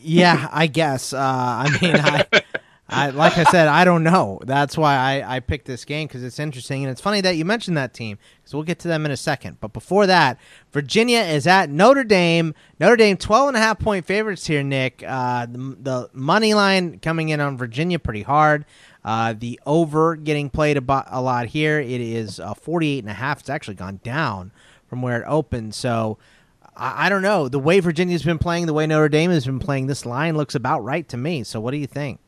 [0.00, 1.12] Yeah, I guess.
[1.12, 2.26] Uh, I mean, I,
[2.92, 4.38] I, like I said, I don't know.
[4.44, 6.82] That's why I, I picked this game because it's interesting.
[6.82, 9.16] And it's funny that you mentioned that team because we'll get to them in a
[9.16, 9.58] second.
[9.60, 10.38] But before that,
[10.72, 12.54] Virginia is at Notre Dame.
[12.78, 15.02] Notre Dame, 12 and a half point favorites here, Nick.
[15.06, 18.64] Uh, the, the, money line coming in on Virginia pretty hard.
[19.04, 21.80] Uh, the over getting played a, a lot here.
[21.80, 23.40] It is uh, 48 and a half.
[23.40, 24.52] It's actually gone down
[24.86, 25.74] from where it opened.
[25.74, 26.18] So
[26.76, 27.48] I don't know.
[27.48, 30.54] The way Virginia's been playing, the way Notre Dame has been playing, this line looks
[30.54, 31.44] about right to me.
[31.44, 32.18] So what do you think?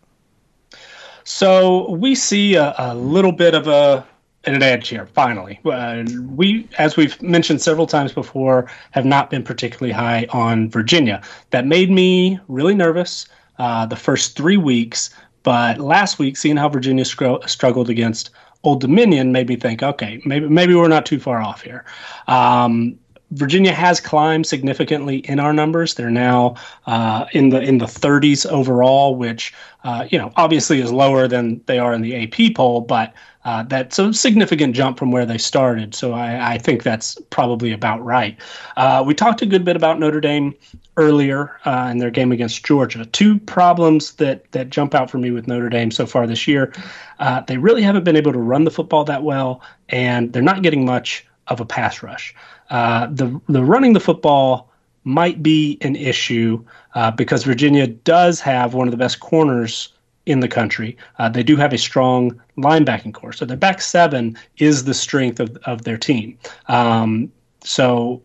[1.25, 4.07] So we see a, a little bit of a
[4.47, 5.07] an edge here.
[5.07, 10.69] Finally, uh, we, as we've mentioned several times before, have not been particularly high on
[10.69, 11.23] Virginia.
[11.51, 13.27] That made me really nervous
[13.59, 15.11] uh, the first three weeks.
[15.45, 18.31] But last week, seeing how Virginia scr- struggled against
[18.63, 21.85] Old Dominion made me think, okay, maybe maybe we're not too far off here.
[22.29, 22.99] Um,
[23.35, 25.95] Virginia has climbed significantly in our numbers.
[25.95, 26.55] They're now
[26.87, 29.53] uh, in the in the 30s overall, which
[29.83, 33.13] uh, you know obviously is lower than they are in the AP poll, but
[33.45, 35.95] uh, that's a significant jump from where they started.
[35.95, 38.39] So I, I think that's probably about right.
[38.77, 40.55] Uh, we talked a good bit about Notre Dame
[40.97, 43.05] earlier uh, in their game against Georgia.
[43.07, 46.73] Two problems that that jump out for me with Notre Dame so far this year:
[47.19, 50.63] uh, they really haven't been able to run the football that well, and they're not
[50.63, 52.35] getting much of a pass rush.
[52.71, 54.71] Uh, the the running the football
[55.05, 56.65] might be an issue
[56.95, 59.93] uh, because Virginia does have one of the best corners
[60.27, 60.97] in the country.
[61.19, 63.33] Uh, they do have a strong linebacking corps.
[63.33, 66.39] So their back seven is the strength of, of their team.
[66.69, 67.31] Um,
[67.63, 68.23] so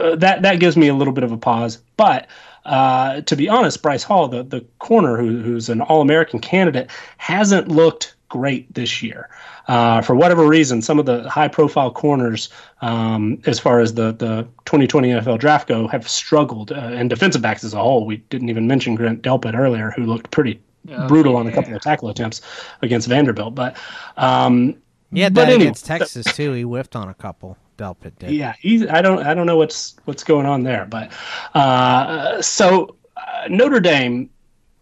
[0.00, 1.78] uh, that that gives me a little bit of a pause.
[1.96, 2.26] But
[2.64, 6.90] uh, to be honest, Bryce Hall, the, the corner who, who's an All American candidate,
[7.18, 9.28] hasn't looked great this year.
[9.68, 12.48] Uh, for whatever reason, some of the high profile corners,
[12.80, 16.72] um, as far as the, the 2020 NFL draft go, have struggled.
[16.72, 20.04] Uh, and defensive backs as a whole, we didn't even mention Grant Delpit earlier, who
[20.04, 20.58] looked pretty
[20.90, 21.40] oh, brutal yeah.
[21.40, 22.40] on a couple of tackle attempts
[22.80, 23.54] against Vanderbilt.
[23.54, 23.76] But
[24.16, 24.76] um,
[25.10, 26.52] yeah, that anyway, against Texas too.
[26.52, 27.58] He whiffed on a couple.
[27.76, 28.30] Delpit did.
[28.30, 28.86] Yeah, he's.
[28.86, 29.22] I don't.
[29.22, 31.12] I don't know what's what's going on there, but
[31.54, 34.30] uh, so uh, Notre Dame,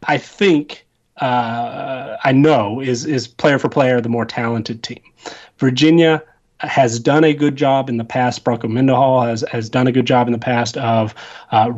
[0.05, 0.87] I think.
[1.21, 5.03] Uh, I know is is player for player the more talented team.
[5.59, 6.23] Virginia
[6.61, 8.45] has done a good job in the past.
[8.45, 11.15] Bronco Mendenhall has has done a good job in the past of
[11.51, 11.73] uh,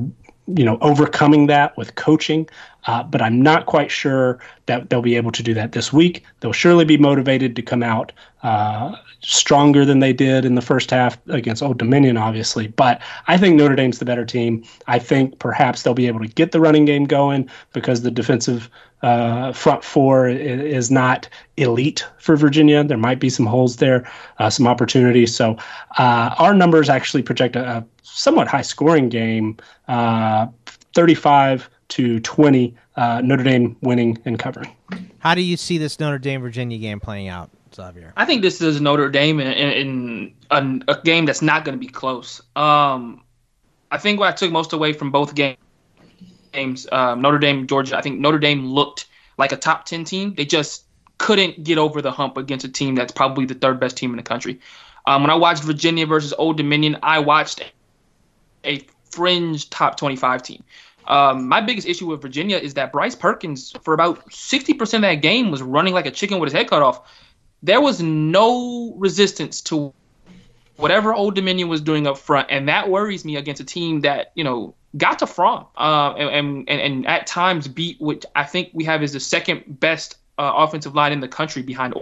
[0.47, 2.49] you know overcoming that with coaching
[2.87, 6.25] uh, but i'm not quite sure that they'll be able to do that this week
[6.41, 8.13] they'll surely be motivated to come out
[8.43, 13.39] uh, stronger than they did in the first half against old dominion obviously but i
[13.39, 16.61] think notre dame's the better team i think perhaps they'll be able to get the
[16.61, 18.69] running game going because the defensive
[19.03, 22.85] uh, front four is not elite for Virginia.
[22.85, 24.09] There might be some holes there,
[24.39, 25.35] uh, some opportunities.
[25.35, 25.57] So
[25.99, 29.57] uh, our numbers actually project a, a somewhat high scoring game,
[29.89, 30.47] uh,
[30.95, 34.75] 35 to 20, uh, Notre Dame winning and covering.
[35.19, 37.51] How do you see this Notre Dame Virginia game playing out?
[37.75, 38.13] Xavier?
[38.17, 41.75] I think this is Notre Dame in, in, in a, a, game that's not going
[41.75, 42.43] to be close.
[42.55, 43.23] Um,
[43.91, 45.57] I think what I took most away from both games
[46.53, 49.07] games, um, Notre Dame, Georgia, I think Notre Dame looked
[49.39, 50.35] like a top 10 team.
[50.35, 50.85] They just
[51.19, 54.17] couldn't get over the hump against a team that's probably the third best team in
[54.17, 54.61] the country.
[55.07, 57.61] Um, when I watched Virginia versus Old Dominion, I watched
[58.65, 60.65] a fringe top 25 team.
[61.07, 65.17] Um, my biggest issue with Virginia is that Bryce Perkins, for about 60% of that
[65.17, 67.11] game, was running like a chicken with his head cut off.
[67.63, 69.93] There was no resistance to
[70.77, 74.33] whatever Old Dominion was doing up front, and that worries me against a team that
[74.35, 78.71] you know got to Fromm uh, and, and and at times beat what I think
[78.73, 81.95] we have is the second best uh, offensive line in the country behind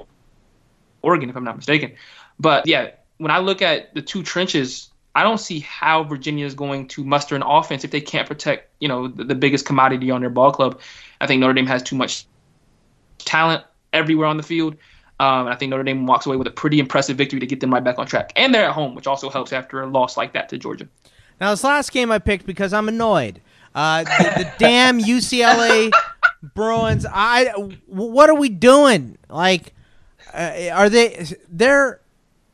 [1.02, 1.92] Oregon, if I'm not mistaken.
[2.38, 6.54] But yeah, when I look at the two trenches, I don't see how Virginia is
[6.54, 10.10] going to muster an offense if they can't protect you know the, the biggest commodity
[10.10, 10.80] on their ball club.
[11.20, 12.26] I think Notre Dame has too much
[13.18, 14.76] talent everywhere on the field.
[15.18, 17.72] Um, I think Notre Dame walks away with a pretty impressive victory to get them
[17.74, 18.32] right back on track.
[18.36, 20.88] And they're at home, which also helps after a loss like that to Georgia.
[21.40, 23.40] Now, this last game I picked because I'm annoyed.
[23.74, 25.92] Uh, the, the damn UCLA
[26.54, 27.04] Bruins.
[27.10, 27.46] I.
[27.86, 29.18] What are we doing?
[29.28, 29.74] Like,
[30.32, 31.26] uh, are they?
[31.50, 32.00] They're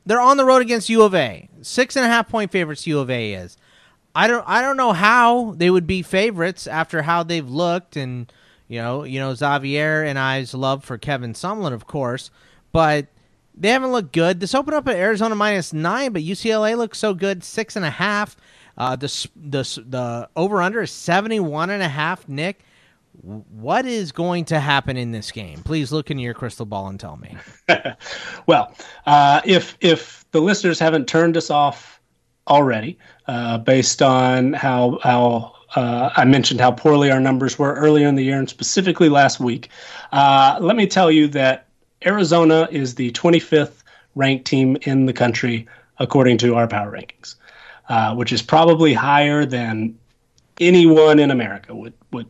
[0.06, 1.48] they're on the road against U of A.
[1.60, 2.86] Six and a half point favorites.
[2.86, 3.56] U of A is.
[4.14, 4.44] I don't.
[4.46, 8.32] I don't know how they would be favorites after how they've looked, and
[8.68, 12.30] you know, you know Xavier and I's love for Kevin Sumlin, of course
[12.76, 13.06] but
[13.54, 14.38] they haven't looked good.
[14.38, 17.90] This opened up at Arizona minus nine, but UCLA looks so good, six and a
[17.90, 18.36] half.
[18.76, 22.28] Uh, the the the over under is seventy one and a half.
[22.28, 22.60] Nick,
[23.22, 25.62] what is going to happen in this game?
[25.62, 27.36] Please look into your crystal ball and tell me.
[28.46, 28.74] well,
[29.06, 32.00] uh, if if the listeners haven't turned us off
[32.48, 38.06] already, uh, based on how how uh, I mentioned how poorly our numbers were earlier
[38.06, 39.68] in the year and specifically last week.
[40.12, 41.66] Uh, let me tell you that
[42.04, 43.82] Arizona is the 25th
[44.14, 45.66] ranked team in the country
[45.98, 47.34] according to our power rankings,
[47.88, 49.98] uh, which is probably higher than
[50.60, 52.26] anyone in America would would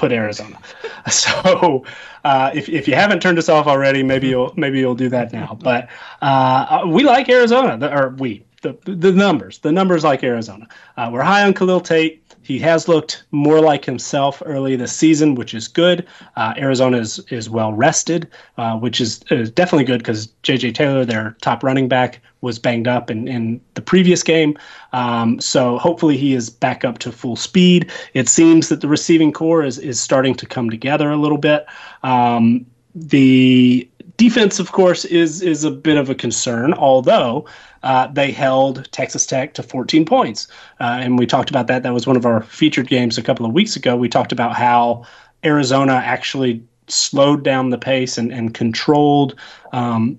[0.00, 0.58] put Arizona.
[1.08, 1.84] So
[2.24, 5.32] uh, if if you haven't turned us off already, maybe you'll maybe you'll do that
[5.32, 5.56] now.
[5.58, 5.88] But
[6.20, 10.68] uh, we like Arizona, or we the the numbers the numbers like Arizona.
[10.98, 12.19] Uh, we're high on Khalil Tate.
[12.50, 16.04] He has looked more like himself early this season, which is good.
[16.34, 18.26] Uh, Arizona is, is well rested,
[18.58, 20.72] uh, which is, is, definitely good because J.J.
[20.72, 24.58] Taylor, their top running back, was banged up in, in the previous game.
[24.92, 27.88] Um, so hopefully he is back up to full speed.
[28.14, 31.66] It seems that the receiving corps is, is starting to come together a little bit.
[32.02, 32.66] Um,
[32.96, 33.88] the
[34.20, 36.74] defense, of course, is is a bit of a concern.
[36.74, 37.46] Although
[37.82, 40.46] uh, they held Texas Tech to 14 points,
[40.78, 41.82] uh, and we talked about that.
[41.82, 43.96] That was one of our featured games a couple of weeks ago.
[43.96, 45.06] We talked about how
[45.42, 49.34] Arizona actually slowed down the pace and, and controlled
[49.72, 50.18] um,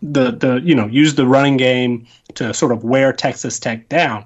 [0.00, 4.24] the the you know used the running game to sort of wear Texas Tech down.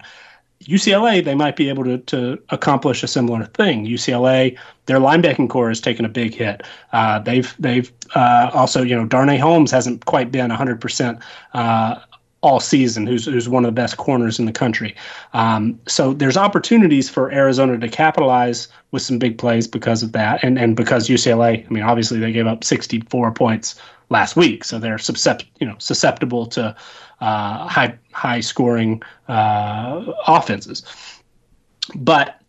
[0.64, 3.86] UCLA, they might be able to, to accomplish a similar thing.
[3.86, 6.62] UCLA, their linebacking corps has taken a big hit.
[6.92, 11.18] Uh, they've they've uh, also you know Darnay Holmes hasn't quite been 100 uh, percent
[12.42, 14.94] all season, who's who's one of the best corners in the country.
[15.32, 20.42] Um, so there's opportunities for Arizona to capitalize with some big plays because of that,
[20.44, 23.74] and and because UCLA, I mean, obviously they gave up 64 points
[24.10, 26.76] last week, so they're suscept, you know susceptible to
[27.20, 30.82] uh, high high scoring uh, offenses.
[31.94, 32.40] But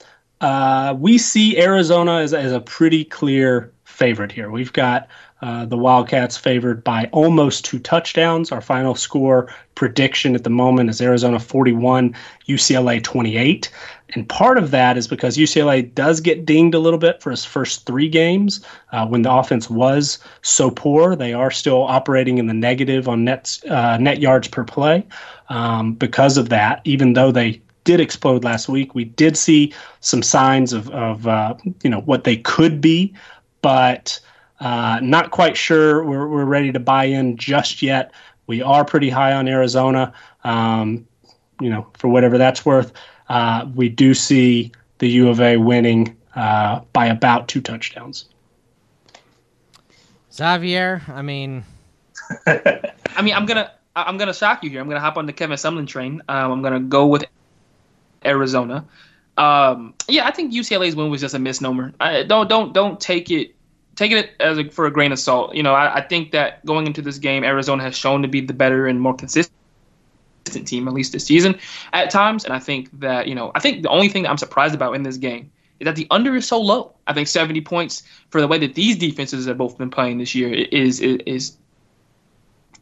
[0.42, 4.52] uh, we see Arizona as, as a pretty clear favorite here.
[4.52, 5.08] We've got
[5.42, 8.52] uh, the Wildcats favored by almost two touchdowns.
[8.52, 12.16] Our final score prediction at the moment is Arizona 41,
[12.48, 13.72] UCLA 28.
[14.14, 17.44] And part of that is because UCLA does get dinged a little bit for his
[17.44, 21.16] first three games uh, when the offense was so poor.
[21.16, 25.06] They are still operating in the negative on net, uh, net yards per play.
[25.50, 30.22] Um, because of that, even though they did explode last week, we did see some
[30.22, 33.14] signs of, of uh, you know what they could be,
[33.62, 34.20] but
[34.60, 38.12] uh, not quite sure we're, we're ready to buy in just yet.
[38.48, 40.14] We are pretty high on Arizona,
[40.44, 41.08] um,
[41.60, 42.94] you know, for whatever that's worth.
[43.30, 48.26] Uh, we do see the U of A winning uh, by about two touchdowns.
[50.32, 51.64] Xavier, I mean,
[52.48, 54.80] I mean, I'm gonna I'm gonna shock you here.
[54.80, 56.22] I'm gonna hop on the Kevin Sumlin train.
[56.30, 57.26] Um, I'm gonna go with
[58.24, 58.86] Arizona.
[59.38, 61.94] Um, yeah, I think UCLA's win was just a misnomer.
[62.00, 63.56] I, don't don't don't take it
[63.96, 65.56] taking it as a, for a grain of salt.
[65.56, 68.42] You know, I, I, think that going into this game, Arizona has shown to be
[68.42, 69.54] the better and more consistent
[70.66, 71.60] team, at least this season,
[71.94, 72.46] at times.
[72.46, 74.94] And I think that you know, I think the only thing that I'm surprised about
[74.96, 76.94] in this game is that the under is so low.
[77.06, 80.34] I think 70 points for the way that these defenses have both been playing this
[80.34, 81.58] year is is, is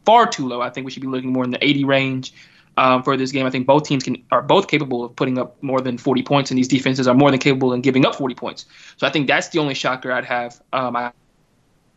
[0.06, 0.62] far too low.
[0.62, 2.34] I think we should be looking more in the 80 range
[2.78, 3.46] um, for this game.
[3.46, 6.52] I think both teams can are both capable of putting up more than 40 points,
[6.52, 8.66] and these defenses are more than capable in giving up 40 points.
[8.98, 10.62] So I think that's the only shocker I'd have.
[10.74, 11.12] Um, I,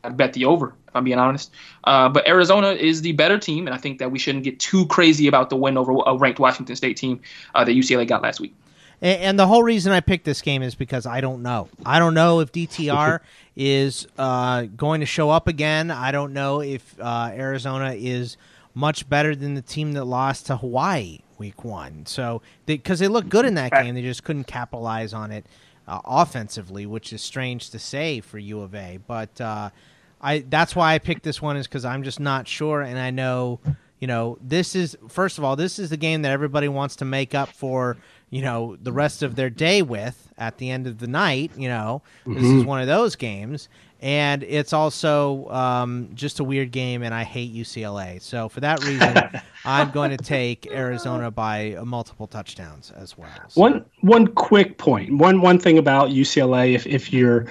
[0.04, 1.52] I'd bet the over, if I'm being honest.
[1.84, 4.86] Uh, but Arizona is the better team, and I think that we shouldn't get too
[4.86, 7.20] crazy about the win over a ranked Washington State team
[7.54, 8.54] uh, that UCLA got last week.
[9.00, 11.68] And the whole reason I picked this game is because I don't know.
[11.86, 13.20] I don't know if DTR
[13.56, 15.92] is uh, going to show up again.
[15.92, 18.36] I don't know if uh, Arizona is
[18.78, 22.06] much better than the team that lost to Hawaii week one.
[22.06, 25.46] So because they, they looked good in that game, they just couldn't capitalize on it
[25.88, 29.00] uh, offensively, which is strange to say for U of A.
[29.04, 29.70] But uh,
[30.20, 33.10] I that's why I picked this one is because I'm just not sure, and I
[33.10, 33.58] know
[33.98, 37.04] you know this is first of all this is the game that everybody wants to
[37.04, 37.96] make up for
[38.30, 41.50] you know the rest of their day with at the end of the night.
[41.56, 42.34] You know mm-hmm.
[42.34, 42.68] this is mm-hmm.
[42.68, 43.68] one of those games,
[44.00, 48.22] and it's also um, just a weird game, and I hate UCLA.
[48.22, 49.16] So for that reason,
[49.64, 53.28] I'm going to take Arizona by multiple touchdowns as well.
[53.48, 53.60] So.
[53.60, 55.16] One one quick point.
[55.16, 57.46] One one thing about UCLA, if if you're,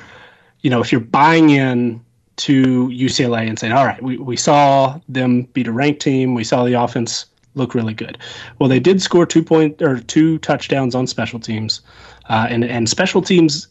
[0.61, 2.03] you know, if you're buying in
[2.37, 6.43] to UCLA and saying, all right, we, we saw them beat a ranked team, we
[6.43, 7.25] saw the offense
[7.55, 8.17] look really good.
[8.59, 11.81] Well, they did score two point or two touchdowns on special teams,
[12.29, 13.67] uh, and and special teams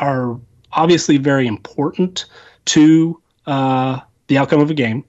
[0.00, 0.38] are
[0.76, 2.26] obviously very important
[2.66, 5.04] to uh, the outcome of a game,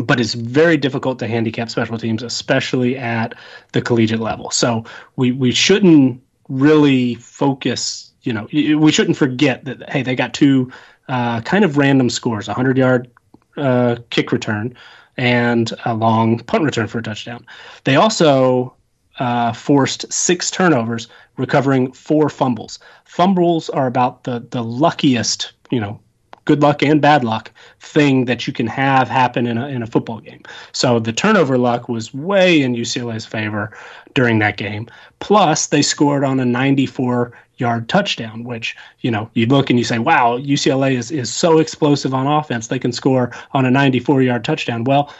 [0.00, 3.34] but it's very difficult to handicap special teams, especially at
[3.72, 4.50] the collegiate level.
[4.50, 4.84] So
[5.16, 10.72] we, we shouldn't really focus, you know, we shouldn't forget that, hey, they got two
[11.08, 13.10] uh, kind of random scores a 100 yard
[13.56, 14.74] uh, kick return
[15.16, 17.46] and a long punt return for a touchdown.
[17.84, 18.74] They also
[19.22, 22.80] uh, forced six turnovers, recovering four fumbles.
[23.04, 26.00] Fumbles are about the the luckiest, you know,
[26.44, 29.86] good luck and bad luck thing that you can have happen in a in a
[29.86, 30.42] football game.
[30.72, 33.70] So the turnover luck was way in UCLA's favor
[34.14, 34.88] during that game.
[35.20, 39.84] Plus, they scored on a 94 yard touchdown, which you know you look and you
[39.84, 44.22] say, "Wow, UCLA is is so explosive on offense; they can score on a 94
[44.22, 45.14] yard touchdown." Well,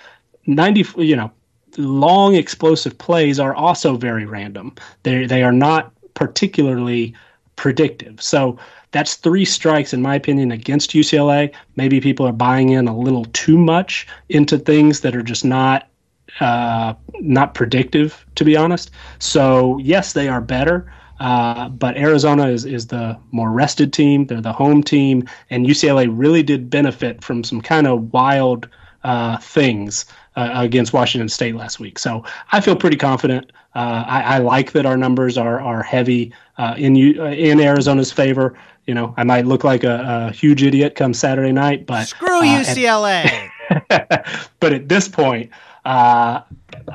[0.46, 1.30] 90, you know,
[1.78, 4.74] long explosive plays are also very random.
[5.03, 7.15] They they are not particularly
[7.57, 8.20] predictive.
[8.23, 8.59] So
[8.93, 11.53] that's three strikes in my opinion against UCLA.
[11.77, 15.89] Maybe people are buying in a little too much into things that are just not
[16.40, 18.90] uh, not predictive, to be honest.
[19.19, 20.90] So yes, they are better.
[21.20, 24.27] Uh, but Arizona is, is the more rested team.
[24.27, 28.69] They're the home team, and UCLA really did benefit from some kind of wild
[29.05, 30.05] uh, things
[30.36, 31.98] uh, against Washington State last week.
[31.98, 33.52] So I feel pretty confident.
[33.74, 38.56] Uh, I, I, like that our numbers are are heavy uh, in in Arizona's favor.
[38.86, 42.42] You know, I might look like a, a huge idiot come Saturday night, but screw
[42.42, 43.48] UCLA.
[43.88, 45.50] but at this point,
[45.84, 46.44] I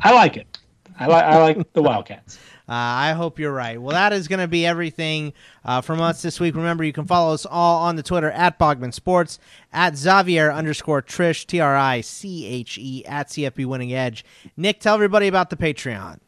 [0.05, 0.57] like it.
[0.99, 2.39] I like I like the Wildcats.
[2.69, 3.81] Uh, I hope you're right.
[3.81, 5.31] Well, that is going to be everything
[5.63, 6.55] uh, from us this week.
[6.55, 9.39] Remember, you can follow us all on the Twitter at Bogman Sports,
[9.71, 14.25] at Xavier underscore Triche, T R I C H E, at CFB Winning Edge.
[14.57, 16.19] Nick, tell everybody about the Patreon.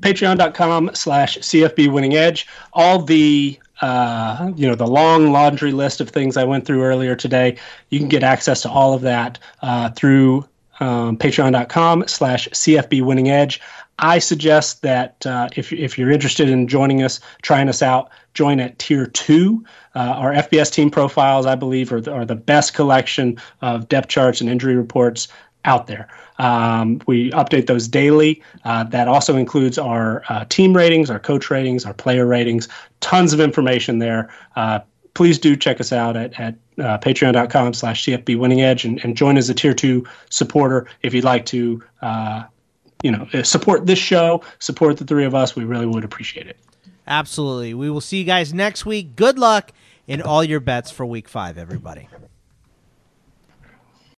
[0.00, 2.48] Patreon.com slash CFB Winning Edge.
[2.72, 7.14] All the uh, you know the long laundry list of things I went through earlier
[7.14, 7.56] today.
[7.90, 10.48] You can get access to all of that uh, through
[10.80, 13.60] um, patreon.com slash cfb winning edge
[13.98, 18.60] i suggest that uh, if, if you're interested in joining us trying us out join
[18.60, 19.64] at tier two.
[19.94, 24.08] Uh, our fbs team profiles i believe are the, are the best collection of depth
[24.08, 25.28] charts and injury reports
[25.64, 26.08] out there.
[26.38, 28.42] Um, we update those daily.
[28.64, 32.68] Uh, that also includes our uh, team ratings our coach ratings our player ratings
[33.00, 34.30] tons of information there.
[34.56, 34.80] Uh,
[35.14, 39.16] please do check us out at, at uh, patreon.com slash cfb winning edge and, and,
[39.16, 42.44] join as a tier two supporter if you'd like to uh,
[43.02, 46.46] you know uh, support this show support the three of us we really would appreciate
[46.46, 46.56] it.
[47.06, 47.72] Absolutely.
[47.72, 49.16] We will see you guys next week.
[49.16, 49.72] Good luck
[50.06, 52.08] in all your bets for week five everybody